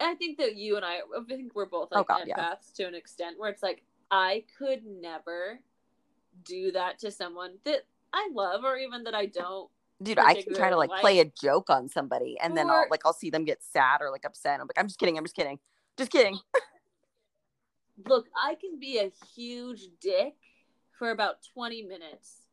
I 0.00 0.14
think 0.14 0.38
that 0.38 0.56
you 0.56 0.76
and 0.76 0.84
I, 0.84 0.96
I 0.96 1.24
think 1.26 1.54
we're 1.54 1.66
both 1.66 1.88
Oh, 1.92 1.98
like 1.98 2.08
God, 2.08 2.22
yeah. 2.26 2.36
empaths 2.36 2.72
to 2.74 2.84
an 2.84 2.94
extent 2.94 3.38
where 3.38 3.50
it's 3.50 3.62
like 3.62 3.84
I 4.10 4.44
could 4.58 4.84
never 4.84 5.60
do 6.44 6.72
that 6.72 6.98
to 7.00 7.10
someone 7.10 7.54
that 7.64 7.86
I 8.12 8.28
love 8.32 8.64
or 8.64 8.76
even 8.76 9.04
that 9.04 9.14
I 9.14 9.26
don't. 9.26 9.70
Dude, 10.02 10.18
I 10.18 10.34
can 10.34 10.54
try 10.54 10.70
to 10.70 10.76
like 10.76 10.90
particularly 10.90 11.00
play 11.00 11.20
a 11.20 11.32
joke 11.40 11.70
on 11.70 11.88
somebody 11.88 12.36
and 12.42 12.56
then 12.56 12.68
I'll 12.68 12.86
like 12.90 13.02
I'll 13.06 13.12
see 13.12 13.30
them 13.30 13.44
get 13.44 13.62
sad 13.62 13.98
or 14.00 14.10
like 14.10 14.24
upset. 14.24 14.60
I'm 14.60 14.66
like, 14.66 14.78
I'm 14.78 14.88
just 14.88 14.98
kidding, 14.98 15.16
I'm 15.16 15.24
just 15.24 15.36
kidding. 15.36 15.58
Just 15.96 16.10
kidding. 16.10 16.38
Look, 18.08 18.26
I 18.36 18.56
can 18.56 18.80
be 18.80 18.98
a 18.98 19.12
huge 19.34 19.86
dick 20.00 20.34
for 20.98 21.10
about 21.10 21.36
twenty 21.54 21.82
minutes. 21.82 22.43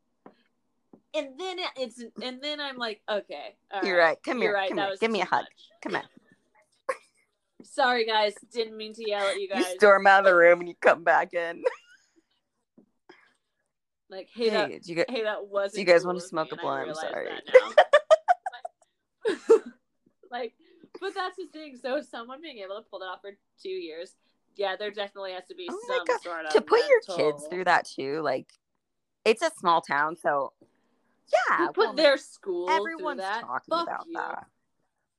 And 1.14 1.30
then 1.38 1.58
it's 1.76 2.02
and 2.22 2.42
then 2.42 2.60
I'm 2.62 2.78
like, 2.78 3.02
okay, 3.10 3.56
all 3.74 3.84
You're 3.84 3.98
right. 3.98 4.18
Come 4.24 4.42
You're 4.42 4.52
here. 4.52 4.56
right. 4.56 4.70
Come 4.70 4.78
that 4.78 4.88
here. 4.88 4.98
Give 5.00 5.12
me 5.12 5.22
a 5.22 5.26
hug. 5.26 5.42
much. 5.42 5.82
Come 5.84 5.96
on. 5.96 6.04
Sorry, 7.64 8.06
guys. 8.06 8.34
Didn't 8.54 8.78
mean 8.78 8.94
to 8.94 9.08
yell 9.08 9.28
at 9.28 9.40
you 9.40 9.50
guys. 9.50 9.60
You 9.60 9.76
storm 9.78 10.08
out 10.08 10.20
of 10.20 10.26
the 10.26 10.36
room 10.36 10.60
and 10.60 10.70
you 10.70 10.76
come 10.80 11.04
back 11.04 11.34
in. 11.34 11.64
Like, 14.12 14.28
hey, 14.34 14.50
Hey, 14.50 14.80
do 14.84 14.94
you, 14.94 15.06
hey, 15.08 15.24
that 15.24 15.48
wasn't. 15.48 15.80
You 15.80 15.86
guys 15.86 16.02
cool 16.02 16.08
wanna 16.08 16.20
smoke 16.20 16.52
a 16.52 16.58
blunt? 16.58 16.90
I'm 16.90 16.96
sorry. 16.96 17.30
that 17.30 17.72
like, 20.30 20.54
but 21.00 21.16
that's 21.16 21.38
the 21.38 21.46
thing. 21.54 21.78
So, 21.82 22.02
someone 22.02 22.42
being 22.42 22.58
able 22.58 22.76
to 22.76 22.82
pull 22.82 23.00
that 23.00 23.06
off 23.06 23.22
for 23.22 23.32
two 23.64 23.70
years, 23.70 24.16
yeah, 24.58 24.76
there 24.78 24.92
definitely 24.92 25.32
has 25.32 25.46
to 25.48 25.56
be 25.56 25.70
Oh 25.72 25.80
some 25.88 26.20
sort 26.20 26.46
of 26.46 26.52
to 26.52 26.62
put 26.62 26.82
your 26.90 27.00
kids 27.16 27.48
through 27.48 27.64
that 27.64 27.88
too, 27.88 28.20
like 28.22 28.48
it's 29.24 29.42
a 29.42 29.52
small 29.58 29.80
town, 29.80 30.18
so 30.18 30.52
yeah. 31.50 31.68
To 31.68 31.74
put 31.74 31.78
well, 31.78 31.94
their 31.94 32.18
school 32.18 32.70
everyone's 32.70 33.20
that. 33.20 33.42
talking 33.42 33.70
Fuck 33.70 33.88
about 33.88 34.06
you. 34.08 34.14
that. 34.14 34.46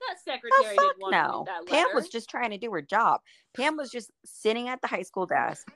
That 0.09 0.17
Oh 0.17 0.21
secretary 0.25 0.77
fuck 0.77 0.85
didn't 0.85 1.01
want 1.01 1.13
to 1.47 1.53
no. 1.55 1.65
Pam 1.67 1.87
was 1.95 2.09
just 2.09 2.29
trying 2.29 2.51
to 2.51 2.59
do 2.59 2.73
her 2.73 2.83
job. 2.83 3.21
Pam 3.55 3.77
was 3.77 3.91
just 3.91 4.11
sitting 4.25 4.69
at 4.69 4.81
the 4.81 4.89
high 4.89 5.03
school 5.03 5.27
desk. 5.27 5.71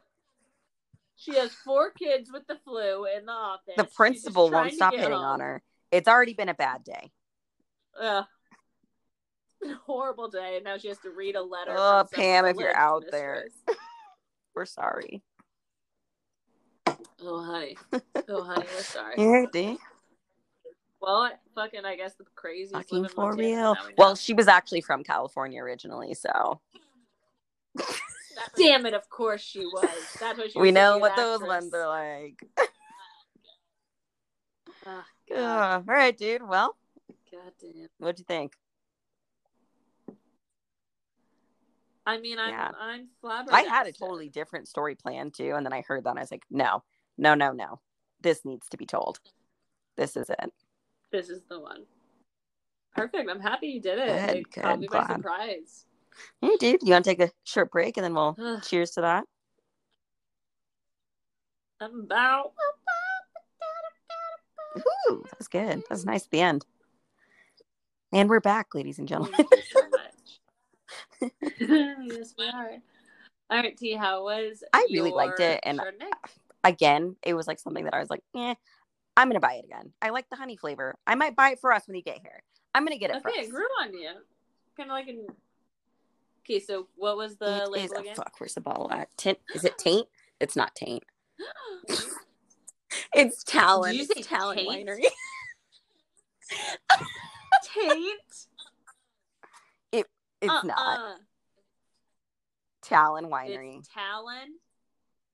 She 1.16 1.34
has 1.36 1.52
four 1.52 1.92
kids 1.92 2.30
with 2.32 2.46
the 2.46 2.56
flu 2.64 3.06
in 3.06 3.26
the 3.26 3.32
office. 3.32 3.74
The 3.76 3.84
principal 3.84 4.50
won't 4.50 4.72
stop 4.72 4.94
hitting 4.94 5.12
home. 5.12 5.24
on 5.24 5.40
her. 5.40 5.62
It's 5.90 6.08
already 6.08 6.34
been 6.34 6.48
a 6.48 6.54
bad 6.54 6.84
day. 6.84 7.10
Been 7.98 9.70
a 9.70 9.76
horrible 9.86 10.28
day, 10.28 10.56
and 10.56 10.64
now 10.64 10.76
she 10.76 10.88
has 10.88 10.98
to 10.98 11.10
read 11.10 11.36
a 11.36 11.42
letter. 11.42 11.74
Oh, 11.74 12.04
Pam, 12.12 12.44
if 12.44 12.56
you're 12.56 12.76
out 12.76 13.04
there. 13.10 13.46
We're 14.54 14.66
sorry. 14.66 15.22
Oh, 17.22 17.42
honey. 17.44 17.76
Oh, 18.28 18.42
honey, 18.42 18.66
we're 18.74 18.82
sorry. 18.82 19.14
Yeah. 19.18 19.76
Well, 21.00 21.30
fucking, 21.54 21.84
I 21.84 21.96
guess 21.96 22.14
the 22.14 22.24
crazies 22.24 22.72
live 22.72 22.84
Fucking 22.84 23.08
for 23.08 23.34
real. 23.34 23.76
we. 23.86 23.94
Well, 23.98 24.16
she 24.16 24.32
was 24.32 24.48
actually 24.48 24.80
from 24.80 25.04
California 25.04 25.62
originally, 25.62 26.14
so 26.14 26.60
damn 28.56 28.86
it, 28.86 28.94
of 28.94 29.08
course 29.08 29.42
she 29.42 29.60
was. 29.60 29.88
That's 30.20 30.38
what 30.38 30.52
she. 30.52 30.58
we 30.58 30.70
know 30.70 30.92
thinking, 30.92 31.00
what 31.02 31.16
those 31.16 31.40
ones 31.42 31.72
are 31.74 31.88
like. 31.88 32.38
Ah, 34.88 35.04
Ugh. 35.34 35.84
All 35.88 35.94
right, 35.94 36.16
dude. 36.16 36.46
Well, 36.46 36.76
God 37.32 37.52
damn. 37.60 37.88
what'd 37.98 38.20
you 38.20 38.24
think? 38.24 38.52
I 42.06 42.18
mean, 42.18 42.38
I'm 42.38 42.50
Yeah. 42.50 42.70
I'm 42.78 43.08
flabbergasted. 43.20 43.66
I 43.66 43.74
had 43.74 43.88
a 43.88 43.92
totally 43.92 44.28
different 44.28 44.68
story 44.68 44.94
planned 44.94 45.34
too, 45.34 45.54
and 45.56 45.66
then 45.66 45.72
I 45.72 45.80
heard 45.80 46.04
that 46.04 46.10
and 46.10 46.20
I 46.20 46.22
was 46.22 46.30
like, 46.30 46.44
no, 46.50 46.84
no, 47.18 47.34
no, 47.34 47.50
no. 47.50 47.80
This 48.20 48.44
needs 48.44 48.68
to 48.68 48.76
be 48.76 48.86
told. 48.86 49.18
This 49.96 50.16
is 50.16 50.30
it. 50.30 50.52
This 51.16 51.30
is 51.30 51.40
the 51.48 51.58
one. 51.58 51.84
Perfect. 52.94 53.30
I'm 53.30 53.40
happy 53.40 53.68
you 53.68 53.80
did 53.80 53.98
it. 53.98 54.28
Good, 54.28 54.36
it 54.36 54.52
caught 54.52 54.72
good, 54.72 54.80
me 54.80 54.86
by 54.86 55.04
glad. 55.04 55.16
surprise. 55.16 55.86
Hey, 56.42 56.56
dude, 56.60 56.82
you 56.82 56.90
want 56.90 57.06
to 57.06 57.10
take 57.10 57.26
a 57.26 57.32
short 57.44 57.70
break 57.70 57.96
and 57.96 58.04
then 58.04 58.12
we'll 58.12 58.36
cheers 58.60 58.90
to 58.92 59.00
that? 59.00 59.24
I'm 61.80 62.00
about. 62.00 62.52
Ooh, 64.76 65.22
that 65.24 65.38
was 65.38 65.48
good. 65.48 65.78
That 65.78 65.88
was 65.88 66.04
nice 66.04 66.24
at 66.24 66.30
the 66.30 66.42
end. 66.42 66.66
And 68.12 68.28
we're 68.28 68.40
back, 68.40 68.74
ladies 68.74 68.98
and 68.98 69.08
gentlemen. 69.08 69.32
Thank 69.36 69.50
you 69.52 69.62
so 69.72 71.30
much. 71.30 71.32
yes, 72.10 72.34
we 72.36 72.46
are. 72.46 72.72
All 73.48 73.56
right, 73.56 73.74
T. 73.74 73.94
How 73.94 74.22
was? 74.22 74.62
I 74.74 74.86
really 74.92 75.12
liked 75.12 75.40
it, 75.40 75.60
and? 75.62 75.80
Again, 76.62 77.16
it 77.22 77.32
was 77.32 77.46
like 77.46 77.58
something 77.58 77.84
that 77.84 77.94
I 77.94 78.00
was 78.00 78.10
like, 78.10 78.22
eh, 78.36 78.54
I'm 79.16 79.28
gonna 79.28 79.40
buy 79.40 79.54
it 79.54 79.64
again. 79.64 79.92
I 80.02 80.10
like 80.10 80.28
the 80.30 80.36
honey 80.36 80.56
flavor. 80.56 80.94
I 81.06 81.14
might 81.14 81.34
buy 81.36 81.50
it 81.50 81.60
for 81.60 81.72
us 81.72 81.86
when 81.86 81.96
you 81.96 82.02
get 82.02 82.18
here. 82.22 82.42
I'm 82.74 82.84
gonna 82.84 82.98
get 82.98 83.10
it 83.10 83.22
for 83.22 83.30
okay, 83.30 83.40
us. 83.40 83.46
it 83.46 83.50
grew 83.50 83.64
on 83.80 83.94
you. 83.94 84.10
Kind 84.76 84.90
of 84.90 84.94
like 84.94 85.08
an. 85.08 85.26
Okay, 86.44 86.60
so 86.60 86.86
what 86.96 87.16
was 87.16 87.36
the 87.36 87.46
It 87.46 87.62
is 87.62 87.68
label 87.70 87.96
a 87.96 88.00
again? 88.00 88.14
fuck. 88.16 88.34
Where's 88.38 88.54
the 88.54 88.60
bottle 88.60 88.90
at? 88.92 89.08
Tint? 89.16 89.38
Is 89.54 89.64
it 89.64 89.78
taint? 89.78 90.06
It's 90.40 90.56
not 90.56 90.74
taint. 90.74 91.02
It's 93.14 93.42
Talon. 93.44 93.92
Did 93.92 93.98
you 93.98 94.04
say 94.14 94.22
Talon 94.22 94.56
taint? 94.56 94.88
Winery. 94.88 95.04
Taint. 97.74 98.20
It. 99.92 100.06
It's 100.42 100.50
Uh-uh. 100.52 100.62
not 100.64 101.18
Talon 102.82 103.26
Winery. 103.26 103.78
It's 103.78 103.88
Talon. 103.88 104.54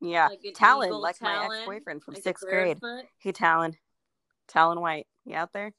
Yeah, 0.02 0.28
like 0.28 0.40
Talon, 0.54 0.90
like 0.92 1.20
my 1.22 1.44
ex-boyfriend 1.44 2.02
from 2.02 2.14
like 2.14 2.22
sixth 2.22 2.44
grade. 2.44 2.80
barefoot. 2.80 3.06
Hey, 3.18 3.32
Talon. 3.32 3.76
Talon 4.48 4.80
White. 4.80 5.06
You 5.24 5.36
out 5.36 5.52
there? 5.52 5.72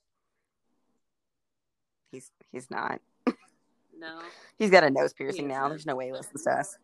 He's 2.12 2.32
he's 2.52 2.72
not. 2.72 3.02
No. 3.98 4.20
He's 4.58 4.70
got 4.70 4.84
a 4.84 4.90
nose 4.90 5.14
piercing 5.14 5.48
now. 5.48 5.68
There's 5.68 5.86
no 5.86 5.96
way 5.96 6.08
he 6.08 6.12
listens 6.12 6.44
to 6.44 6.52
us. 6.52 6.78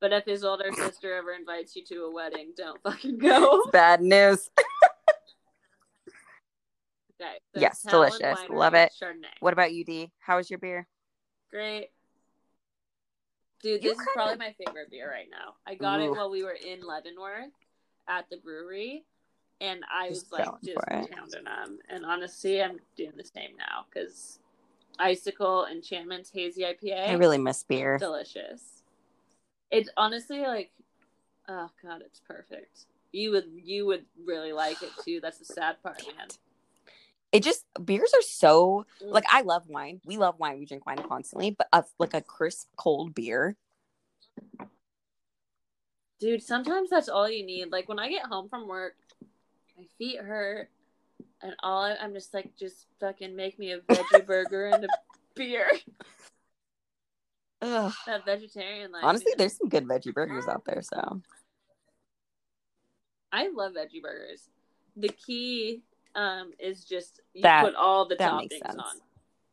But 0.00 0.12
if 0.12 0.24
his 0.24 0.44
older 0.44 0.70
sister 0.76 1.14
ever 1.14 1.32
invites 1.32 1.76
you 1.76 1.84
to 1.86 2.04
a 2.04 2.10
wedding, 2.12 2.52
don't 2.56 2.82
fucking 2.82 3.18
go. 3.18 3.62
Bad 3.70 4.02
news. 4.02 4.50
Okay. 7.20 7.36
Yes, 7.54 7.82
Talon 7.82 8.10
delicious. 8.10 8.38
Love 8.48 8.74
it. 8.74 8.92
Chardonnay. 9.00 9.26
What 9.40 9.52
about 9.52 9.72
you, 9.72 9.84
D? 9.84 10.10
How 10.20 10.38
was 10.38 10.50
your 10.50 10.58
beer? 10.58 10.86
Great. 11.50 11.90
Dude, 13.62 13.82
this 13.82 13.92
is 13.92 13.98
kinda- 13.98 14.12
probably 14.14 14.36
my 14.38 14.52
favorite 14.64 14.90
beer 14.90 15.10
right 15.10 15.28
now. 15.30 15.56
I 15.66 15.74
got 15.74 16.00
it 16.00 16.10
while 16.10 16.30
we 16.30 16.42
were 16.42 16.52
in 16.52 16.80
Leavenworth 16.80 17.52
at 18.08 18.28
the 18.30 18.38
brewery, 18.38 19.04
and 19.60 19.84
I 19.90 20.08
was 20.08 20.30
like 20.32 20.46
going 20.46 20.58
just 20.64 20.78
for 20.86 20.94
it. 20.94 21.10
pounding 21.10 21.44
them. 21.44 21.78
And 21.88 22.06
honestly, 22.06 22.62
I'm 22.62 22.80
doing 22.96 23.12
the 23.16 23.24
same 23.24 23.56
now 23.56 23.84
because 23.88 24.38
Icicle 24.98 25.66
Enchantment's 25.66 26.30
Hazy 26.30 26.62
IPA, 26.62 27.08
I 27.08 27.12
really 27.14 27.38
miss 27.38 27.62
beer. 27.62 27.98
delicious. 27.98 28.82
It's 29.70 29.90
honestly 29.96 30.40
like, 30.40 30.72
oh 31.48 31.70
god, 31.82 32.02
it's 32.02 32.20
perfect. 32.20 32.86
You 33.12 33.32
would 33.32 33.50
you 33.54 33.86
would 33.86 34.06
really 34.24 34.52
like 34.52 34.82
it 34.82 34.90
too. 35.04 35.20
That's 35.20 35.38
the 35.38 35.44
sad 35.44 35.82
part, 35.82 36.02
man. 36.16 36.28
It 37.32 37.44
just 37.44 37.64
beers 37.84 38.12
are 38.14 38.22
so 38.22 38.86
like 39.00 39.24
mm. 39.24 39.28
I 39.32 39.42
love 39.42 39.68
wine. 39.68 40.00
We 40.04 40.16
love 40.16 40.38
wine. 40.38 40.58
We 40.58 40.66
drink 40.66 40.86
wine 40.86 41.02
constantly, 41.08 41.50
but 41.50 41.68
a, 41.72 41.84
like 41.98 42.14
a 42.14 42.20
crisp 42.20 42.68
cold 42.76 43.14
beer. 43.14 43.56
Dude, 46.18 46.42
sometimes 46.42 46.90
that's 46.90 47.08
all 47.08 47.30
you 47.30 47.46
need. 47.46 47.70
Like 47.70 47.88
when 47.88 47.98
I 47.98 48.08
get 48.08 48.26
home 48.26 48.48
from 48.48 48.66
work, 48.66 48.94
my 49.78 49.84
feet 49.96 50.20
hurt, 50.20 50.68
and 51.42 51.54
all 51.62 51.82
I, 51.82 51.94
I'm 51.94 52.12
just 52.12 52.34
like, 52.34 52.56
just 52.58 52.86
fucking 53.00 53.34
make 53.34 53.58
me 53.58 53.72
a 53.72 53.78
veggie 53.78 54.26
burger 54.26 54.66
and 54.66 54.84
a 54.84 54.88
beer. 55.34 55.70
Ugh. 57.62 57.92
That 58.06 58.24
vegetarian 58.24 58.92
life. 58.92 59.02
Honestly, 59.04 59.32
there's 59.36 59.56
some 59.56 59.68
good 59.68 59.86
veggie 59.86 60.12
burgers 60.12 60.46
out 60.46 60.64
there. 60.64 60.82
So 60.82 61.22
I 63.32 63.48
love 63.48 63.72
veggie 63.72 64.02
burgers. 64.02 64.48
The 64.96 65.08
key 65.08 65.82
um 66.14 66.52
is 66.58 66.84
just 66.84 67.20
you 67.34 67.42
That- 67.42 67.64
put 67.64 67.74
all 67.74 68.06
the 68.06 68.16
toppings 68.16 68.60
on, 68.68 69.00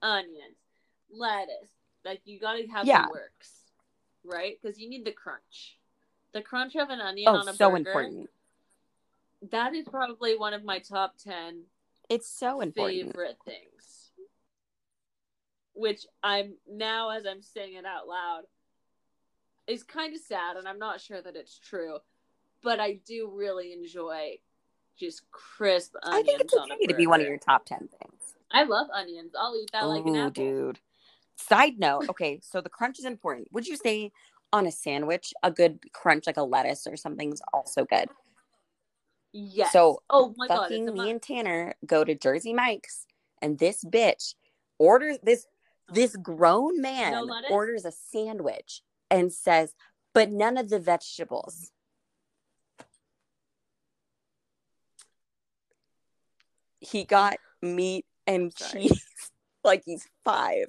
onions, 0.02 0.58
lettuce. 1.12 1.70
Like 2.06 2.22
you 2.26 2.40
got 2.40 2.54
to 2.54 2.68
have 2.68 2.86
Yeah. 2.86 3.06
the 3.06 3.12
works, 3.12 3.52
right? 4.24 4.58
Because 4.62 4.80
you 4.80 4.90
need 4.90 5.06
the 5.06 5.12
crunch. 5.12 5.78
The 6.34 6.42
crunch 6.42 6.76
of 6.76 6.90
an 6.90 7.00
onion 7.02 7.28
oh, 7.30 7.38
on 7.38 7.48
a 7.48 7.54
so 7.54 7.70
burger. 7.70 7.78
important. 7.78 8.30
That 9.52 9.74
is 9.76 9.88
probably 9.88 10.38
one 10.38 10.54
of 10.54 10.64
my 10.64 10.80
top 10.80 11.18
ten 11.18 11.64
It's 12.10 12.28
so 12.28 12.62
important. 12.62 13.08
favorite 13.08 13.38
things. 13.46 14.12
Which 15.74 16.06
I'm 16.24 16.56
now, 16.68 17.12
as 17.12 17.26
I'm 17.26 17.42
saying 17.42 17.76
it 17.76 17.86
out 17.86 18.08
loud, 18.08 18.44
is 19.68 19.84
kind 19.84 20.16
of 20.16 20.22
sad, 20.22 20.58
and 20.58 20.68
I'm 20.68 20.80
not 20.80 21.02
sure 21.02 21.22
that 21.22 21.36
it's 21.36 21.60
true, 21.60 22.00
but 22.64 22.80
I 22.80 22.94
do 23.06 23.30
really 23.32 23.74
enjoy 23.74 24.40
just 24.98 25.30
crisp 25.32 25.96
onions. 26.04 26.24
I 26.24 26.26
think 26.26 26.42
it's 26.42 26.54
okay 26.54 26.86
to 26.88 26.96
be 26.96 27.08
one 27.08 27.22
of 27.22 27.28
your 27.28 27.38
top 27.38 27.66
ten 27.66 27.80
things. 27.80 28.36
I 28.52 28.64
love 28.64 28.88
onions. 28.94 29.34
I'll 29.40 29.56
eat 29.56 29.70
that 29.74 29.84
like 29.84 30.06
an 30.06 30.16
Ooh, 30.16 30.20
apple. 30.20 30.32
dude. 30.32 30.80
Side 31.38 31.78
note, 31.78 32.10
okay, 32.10 32.40
so 32.42 32.62
the 32.62 32.70
crunch 32.70 32.98
is 32.98 33.06
important. 33.06 33.48
Would 33.52 33.68
you 33.68 33.78
say 33.78 34.12
on 34.52 34.66
a 34.66 34.72
sandwich, 34.72 35.34
a 35.44 35.52
good 35.52 35.80
crunch 35.94 36.26
like 36.26 36.38
a 36.38 36.44
lettuce 36.44 36.88
or 36.88 36.98
something 36.98 37.32
is 37.32 37.42
also 37.54 37.86
good? 37.86 38.10
Yes. 39.34 39.72
So, 39.72 40.02
oh 40.10 40.34
my 40.38 40.48
god, 40.48 40.64
Fucking 40.64 40.90
a 40.90 40.92
me 40.92 41.10
and 41.10 41.22
Tanner 41.22 41.76
go 41.86 42.04
to 42.04 42.16
Jersey 42.16 42.54
Mike's, 42.54 43.06
and 43.42 43.60
this 43.60 43.84
bitch 43.84 44.34
orders 44.80 45.18
this 45.22 45.46
this 45.94 46.16
grown 46.16 46.82
man 46.82 47.12
No 47.12 47.42
orders 47.50 47.86
a 47.86 47.92
sandwich 47.92 48.82
and 49.12 49.32
says, 49.32 49.76
"But 50.14 50.32
none 50.32 50.58
of 50.58 50.70
the 50.70 50.80
vegetables." 50.80 51.72
He 56.90 57.04
got 57.04 57.38
meat 57.62 58.06
and 58.26 58.52
Sorry. 58.58 58.84
cheese 58.88 59.06
like 59.64 59.84
he's 59.86 60.08
five. 60.24 60.68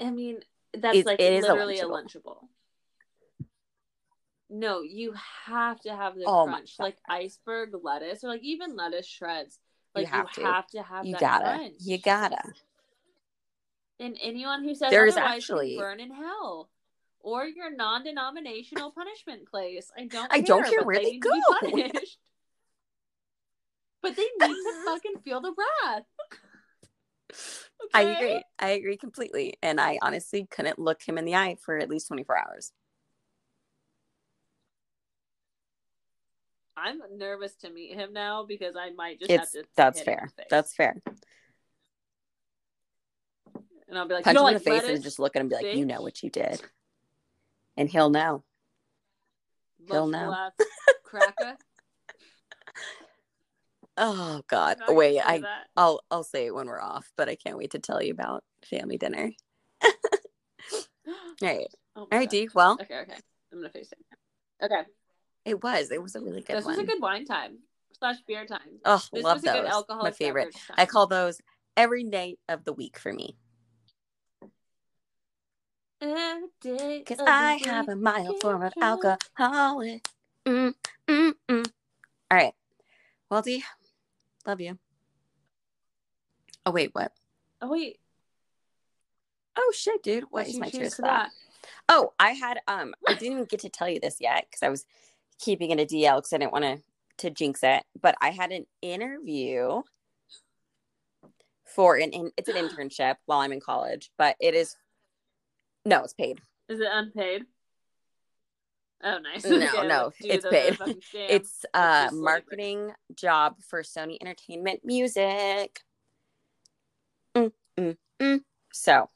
I 0.00 0.10
mean, 0.10 0.40
that's 0.72 0.96
It's- 0.98 1.06
like 1.06 1.20
it 1.20 1.32
is 1.32 1.44
a 1.44 1.52
literally 1.52 1.78
a 1.80 1.84
Lunchable. 1.84 2.22
lunchable. 2.24 2.48
No, 4.50 4.80
you 4.80 5.12
have 5.44 5.78
to 5.80 5.94
have 5.94 6.14
the 6.14 6.24
Oh 6.26 6.44
crunch, 6.46 6.76
like 6.78 6.96
iceberg 7.08 7.70
lettuce, 7.82 8.24
or 8.24 8.28
like 8.28 8.42
even 8.42 8.76
lettuce 8.76 9.06
shreds. 9.06 9.58
You 9.94 10.02
Like 10.02 10.10
have 10.10 10.28
you 10.36 10.42
to. 10.42 10.48
have 10.48 10.66
to 10.68 10.82
have 10.82 11.04
You 11.06 11.12
that 11.12 11.20
gotta. 11.20 11.44
crunch. 11.44 11.74
You 11.80 11.98
gotta. 11.98 12.42
And 14.00 14.16
anyone 14.22 14.62
who 14.64 14.74
says 14.74 14.90
There's 14.90 15.16
otherwise 15.16 15.34
actually- 15.36 15.76
burn 15.76 16.00
in 16.00 16.10
hell, 16.12 16.70
or 17.20 17.44
your 17.46 17.70
non-denominational 17.74 18.92
punishment 18.92 19.48
place. 19.48 19.90
I 19.96 20.06
don't. 20.06 20.32
I 20.32 20.36
care, 20.36 20.44
don't 20.46 20.66
care 20.68 20.82
where 20.82 20.96
they 20.96 21.04
they 21.04 21.10
need 21.12 21.22
to 21.22 21.30
be 21.32 21.40
go. 21.40 21.70
punished. 21.90 22.18
But 24.00 24.14
they 24.14 24.22
need 24.22 24.54
to 24.54 24.82
fucking 24.86 25.22
feel 25.24 25.40
the 25.40 25.52
wrath. 25.52 26.04
I 27.94 28.02
agree. 28.02 28.42
I 28.58 28.68
agree 28.70 28.96
completely. 28.96 29.54
And 29.60 29.80
I 29.80 29.98
honestly 30.00 30.46
couldn't 30.48 30.78
look 30.78 31.02
him 31.02 31.18
in 31.18 31.24
the 31.24 31.34
eye 31.34 31.56
for 31.60 31.76
at 31.78 31.90
least 31.90 32.06
24 32.06 32.38
hours. 32.38 32.72
I'm 36.76 37.00
nervous 37.16 37.54
to 37.62 37.70
meet 37.70 37.94
him 37.94 38.12
now 38.12 38.44
because 38.46 38.76
I 38.76 38.90
might 38.90 39.18
just 39.18 39.32
It's 39.32 39.52
have 39.54 39.64
to. 39.64 39.68
that's 39.76 39.98
hit 39.98 40.06
him 40.06 40.12
in 40.12 40.28
fair. 40.28 40.46
That's 40.48 40.74
fair. 40.74 41.02
and 43.88 43.98
I'll 43.98 44.06
be 44.06 44.14
like, 44.14 44.24
Punch 44.24 44.38
him 44.38 44.46
in 44.46 44.54
the 44.54 44.60
face 44.60 44.84
and 44.84 45.02
just 45.02 45.18
look 45.18 45.34
at 45.34 45.40
him 45.40 45.46
and 45.46 45.50
be 45.50 45.56
like, 45.56 45.76
you 45.76 45.86
know 45.86 46.02
what 46.02 46.22
you 46.22 46.30
did. 46.30 46.60
And 47.78 47.88
he'll 47.88 48.10
know. 48.10 48.42
he'll 49.86 50.10
Cracker. 51.04 51.56
Oh 53.96 54.42
God. 54.48 54.72
I'm 54.72 54.78
not 54.80 54.86
gonna 54.86 54.98
Wait, 54.98 55.20
I 55.20 55.38
that. 55.38 55.66
I'll 55.76 56.00
I'll 56.10 56.24
say 56.24 56.46
it 56.46 56.54
when 56.54 56.66
we're 56.66 56.82
off, 56.82 57.12
but 57.16 57.28
I 57.28 57.36
can't 57.36 57.56
wait 57.56 57.70
to 57.70 57.78
tell 57.78 58.02
you 58.02 58.12
about 58.12 58.42
family 58.68 58.98
dinner. 58.98 59.30
All 59.84 61.14
right. 61.40 61.68
Oh 61.94 62.00
All 62.00 62.08
right, 62.10 62.28
God. 62.28 62.30
D. 62.30 62.48
Well, 62.52 62.78
Okay, 62.82 62.98
okay. 62.98 63.14
I'm 63.52 63.58
gonna 63.60 63.70
face 63.70 63.92
it. 63.92 64.64
Okay, 64.64 64.82
it 65.44 65.62
was. 65.62 65.92
It 65.92 66.02
was 66.02 66.16
a 66.16 66.20
really 66.20 66.42
good 66.42 66.56
this 66.56 66.64
one. 66.64 66.74
was 66.76 66.84
a 66.84 66.86
good 66.86 67.00
wine 67.00 67.24
time 67.24 67.58
slash 67.96 68.16
beer 68.26 68.44
time. 68.44 68.80
oh, 68.84 69.02
This 69.12 69.22
love 69.22 69.36
was 69.36 69.44
a 69.44 69.46
those. 69.46 69.54
good 69.62 69.66
alcoholic 69.66 70.12
My 70.12 70.16
favorite. 70.16 70.56
I 70.76 70.84
call 70.84 71.06
those 71.06 71.40
every 71.76 72.02
night 72.02 72.40
of 72.48 72.64
the 72.64 72.72
week 72.72 72.98
for 72.98 73.12
me. 73.12 73.36
Every 76.00 76.48
day 76.60 76.98
Because 76.98 77.18
I 77.26 77.60
have 77.64 77.88
a 77.88 77.96
mild 77.96 78.40
form 78.40 78.62
of 78.62 78.72
alcoholic. 78.80 80.06
Mm, 80.46 80.74
mm, 81.08 81.32
mm. 81.48 81.70
All 82.30 82.38
right. 82.38 82.54
Well, 83.30 83.42
D, 83.42 83.64
love 84.46 84.60
you. 84.60 84.78
Oh, 86.64 86.70
wait, 86.70 86.90
what? 86.92 87.12
Oh 87.60 87.70
wait, 87.70 87.98
Oh, 89.58 89.72
shit, 89.74 90.02
dude. 90.04 90.24
What's 90.30 90.50
is 90.50 90.60
my 90.60 90.68
cheers 90.68 90.94
to 90.96 91.02
that? 91.02 91.08
that? 91.08 91.30
Oh, 91.88 92.12
I 92.20 92.30
had, 92.30 92.60
um, 92.68 92.94
I 93.08 93.14
didn't 93.14 93.32
even 93.32 93.44
get 93.44 93.60
to 93.60 93.68
tell 93.68 93.88
you 93.88 93.98
this 93.98 94.18
yet 94.20 94.46
because 94.48 94.62
I 94.62 94.68
was 94.68 94.86
keeping 95.40 95.70
it 95.70 95.80
a 95.80 95.84
DL 95.84 96.18
because 96.18 96.32
I 96.32 96.38
didn't 96.38 96.52
want 96.52 96.64
to 96.64 96.78
to 97.18 97.30
jinx 97.30 97.60
it. 97.64 97.82
But 98.00 98.14
I 98.20 98.30
had 98.30 98.52
an 98.52 98.66
interview 98.80 99.82
for 101.64 101.96
an, 101.96 102.10
in, 102.10 102.30
it's 102.36 102.48
an 102.48 102.54
internship 102.54 103.16
while 103.26 103.40
I'm 103.40 103.52
in 103.52 103.60
college, 103.60 104.12
but 104.16 104.36
it 104.40 104.54
is, 104.54 104.76
no, 105.88 106.02
it's 106.04 106.12
paid. 106.14 106.40
Is 106.68 106.80
it 106.80 106.88
unpaid? 106.90 107.44
Oh, 109.02 109.18
nice. 109.18 109.44
No, 109.44 109.82
no, 109.82 110.12
it's 110.20 110.44
a 110.44 110.50
paid. 110.50 110.76
It's 111.14 111.64
a 111.72 112.04
just 112.04 112.12
like- 112.12 112.12
marketing 112.12 112.92
job 113.14 113.56
for 113.68 113.82
Sony 113.82 114.18
Entertainment 114.20 114.80
Music. 114.84 115.80
Mm, 117.34 117.52
mm, 117.78 117.96
mm. 118.20 118.40
So 118.72 119.08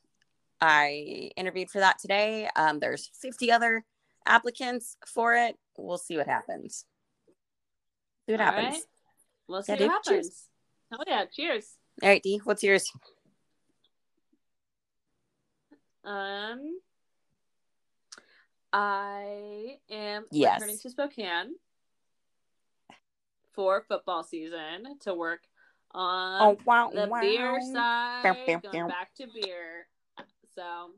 I 0.60 1.30
interviewed 1.36 1.70
for 1.70 1.80
that 1.80 1.98
today. 1.98 2.48
Um, 2.56 2.78
there's 2.78 3.10
50 3.20 3.50
other 3.50 3.84
applicants 4.26 4.96
for 5.06 5.34
it. 5.34 5.56
We'll 5.76 5.98
see 5.98 6.16
what 6.16 6.26
happens. 6.28 6.84
See 8.26 8.32
what 8.32 8.40
All 8.40 8.46
happens. 8.46 8.74
right. 8.74 8.82
We'll 9.48 9.62
see 9.62 9.72
Yeah, 9.74 9.86
what 9.88 10.04
dude, 10.04 10.14
cheers. 10.14 10.26
happens. 10.26 10.48
Oh 10.92 11.04
yeah, 11.06 11.24
cheers. 11.34 11.66
All 12.02 12.08
right, 12.08 12.22
D, 12.22 12.40
what's 12.44 12.62
yours? 12.62 12.90
Um, 16.04 16.78
I 18.72 19.78
am 19.90 20.24
Yes. 20.30 20.60
returning 20.60 20.78
to 20.78 20.90
Spokane 20.90 21.54
for 23.54 23.82
football 23.82 24.24
season 24.24 24.98
to 25.00 25.14
work 25.14 25.42
on 25.92 26.40
Oh 26.40 26.58
wow, 26.64 26.90
the 26.92 27.06
wow. 27.06 27.20
beer 27.20 27.60
side, 27.60 28.22
Bow, 28.24 28.34
bow, 28.46 28.58
going 28.62 28.72
bow. 28.72 28.88
back 28.88 29.14
to 29.16 29.26
beer. 29.32 29.86
So, 30.54 30.90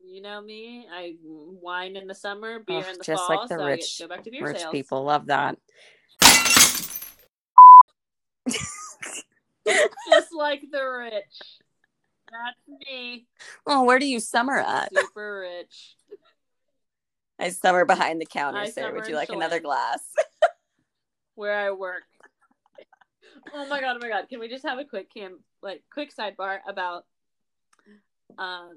you 0.00 0.20
know 0.20 0.40
me, 0.40 0.86
I 0.92 1.16
wine 1.22 1.96
in 1.96 2.06
the 2.06 2.14
summer, 2.14 2.58
beer 2.60 2.86
in 2.88 2.98
the 2.98 3.04
just 3.04 3.26
fall. 3.28 3.36
like 3.40 3.48
the 3.48 3.56
so 3.56 3.64
rich- 3.64 3.98
go 4.00 4.08
back 4.08 4.24
to 4.24 4.30
beer 4.30 4.44
Rich 4.44 4.58
sales. 4.58 4.72
people 4.72 5.04
love 5.04 5.26
that. 5.26 5.56
just 10.08 10.32
like 10.32 10.62
the 10.70 10.82
rich. 10.84 11.59
That's 12.30 12.80
me. 12.88 13.26
Oh, 13.66 13.84
where 13.84 13.98
do 13.98 14.06
you 14.06 14.20
summer 14.20 14.58
at? 14.58 14.90
Super 14.94 15.40
rich. 15.40 15.96
I 17.38 17.48
summer 17.48 17.84
behind 17.84 18.20
the 18.20 18.26
counter, 18.26 18.60
I 18.60 18.70
sir. 18.70 18.94
Would 18.94 19.08
you 19.08 19.14
like 19.14 19.30
another 19.30 19.60
glass? 19.60 20.00
Where 21.34 21.58
I 21.58 21.70
work. 21.70 22.02
Oh 23.54 23.66
my 23.66 23.80
god, 23.80 23.96
oh 23.96 23.98
my 24.00 24.08
god. 24.08 24.28
Can 24.28 24.40
we 24.40 24.48
just 24.48 24.64
have 24.64 24.78
a 24.78 24.84
quick 24.84 25.12
cam 25.12 25.40
like 25.62 25.82
quick 25.92 26.14
sidebar 26.14 26.58
about 26.68 27.06
um 28.38 28.72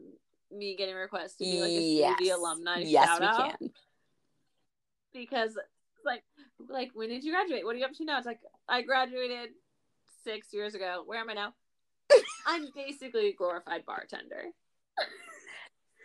me 0.51 0.75
getting 0.77 0.95
requests 0.95 1.35
to 1.35 1.43
be 1.43 1.59
like 1.59 1.69
a 1.69 1.81
yes. 1.81 2.19
CV 2.21 2.33
alumni 2.33 2.79
yes, 2.79 3.07
shout 3.07 3.19
we 3.19 3.25
out? 3.27 3.59
can. 3.59 3.69
because 5.13 5.57
like 6.05 6.23
like 6.69 6.91
when 6.93 7.09
did 7.09 7.23
you 7.23 7.33
graduate? 7.33 7.65
What 7.65 7.75
are 7.75 7.79
you 7.79 7.85
up 7.85 7.93
to 7.93 8.05
now? 8.05 8.17
It's 8.17 8.25
like 8.25 8.39
I 8.69 8.81
graduated 8.81 9.49
six 10.23 10.53
years 10.53 10.73
ago. 10.73 11.03
Where 11.05 11.19
am 11.19 11.29
I 11.29 11.33
now? 11.33 11.53
I'm 12.45 12.69
basically 12.75 13.29
a 13.29 13.33
glorified 13.33 13.85
bartender, 13.85 14.45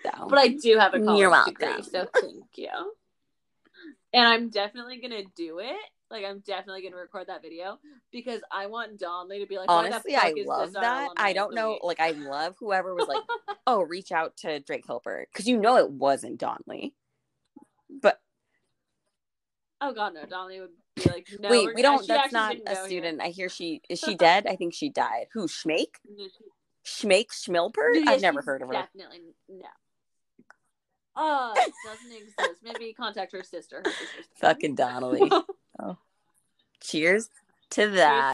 So. 0.04 0.26
but 0.28 0.38
I 0.38 0.48
do 0.48 0.78
have 0.78 0.94
a 0.94 1.00
college 1.00 1.20
You're 1.20 1.44
degree, 1.46 1.82
so 1.82 2.06
thank 2.20 2.44
you. 2.56 2.68
And 4.12 4.26
I'm 4.26 4.48
definitely 4.48 5.00
gonna 5.00 5.24
do 5.36 5.58
it. 5.58 5.76
Like 6.10 6.24
I'm 6.24 6.40
definitely 6.40 6.82
gonna 6.82 6.96
record 6.96 7.26
that 7.26 7.42
video 7.42 7.78
because 8.10 8.40
I 8.50 8.66
want 8.66 8.98
Donley 8.98 9.40
to 9.40 9.46
be 9.46 9.58
like, 9.58 9.70
Honestly, 9.70 10.16
I 10.16 10.32
is 10.36 10.46
love 10.46 10.72
that. 10.72 11.10
I 11.16 11.32
don't 11.32 11.54
know. 11.54 11.72
week? 11.72 11.80
Like, 11.82 12.00
I 12.00 12.12
love 12.12 12.56
whoever 12.58 12.94
was 12.94 13.06
like, 13.06 13.22
"Oh, 13.66 13.82
reach 13.82 14.10
out 14.10 14.36
to 14.38 14.60
Drayke 14.60 14.86
Hilbert," 14.86 15.28
because 15.32 15.46
you 15.46 15.58
know 15.58 15.76
it 15.76 15.90
wasn't 15.90 16.38
Donley. 16.38 16.94
But 17.90 18.20
Oh 19.80 19.92
god, 19.92 20.14
no, 20.14 20.24
Donley 20.24 20.60
would 20.60 20.70
be 21.02 21.10
like, 21.10 21.28
no. 21.40 21.50
wait, 21.50 21.66
we're- 21.66 21.82
don't. 21.82 22.06
That's 22.06 22.32
not 22.32 22.56
a 22.66 22.76
student. 22.86 23.20
I 23.20 23.28
hear 23.28 23.48
she 23.48 23.80
is 23.88 23.98
she 24.00 24.14
dead. 24.26 24.46
I 24.46 24.56
think 24.56 24.74
she 24.74 24.88
died. 24.90 25.26
Who? 25.32 25.46
Schmake? 25.46 25.96
Schmake 26.84 27.28
Schmilpert? 27.30 27.94
Yeah, 27.94 28.10
I've 28.12 28.22
never 28.22 28.42
heard 28.42 28.62
of 28.62 28.68
her. 28.68 28.74
Definitely 28.74 29.20
no. 29.48 29.66
Oh, 31.20 31.52
uh, 31.56 31.60
it 31.60 31.72
doesn't 31.86 32.12
exist. 32.12 32.62
Maybe 32.62 32.92
contact 32.92 33.32
her 33.32 33.42
sister. 33.42 33.82
Her 33.84 33.92
Fucking 34.36 34.74
Donnelly. 34.74 35.30
Oh. 35.80 35.96
Cheers 36.80 37.28
to 37.70 37.88
that. 37.90 38.26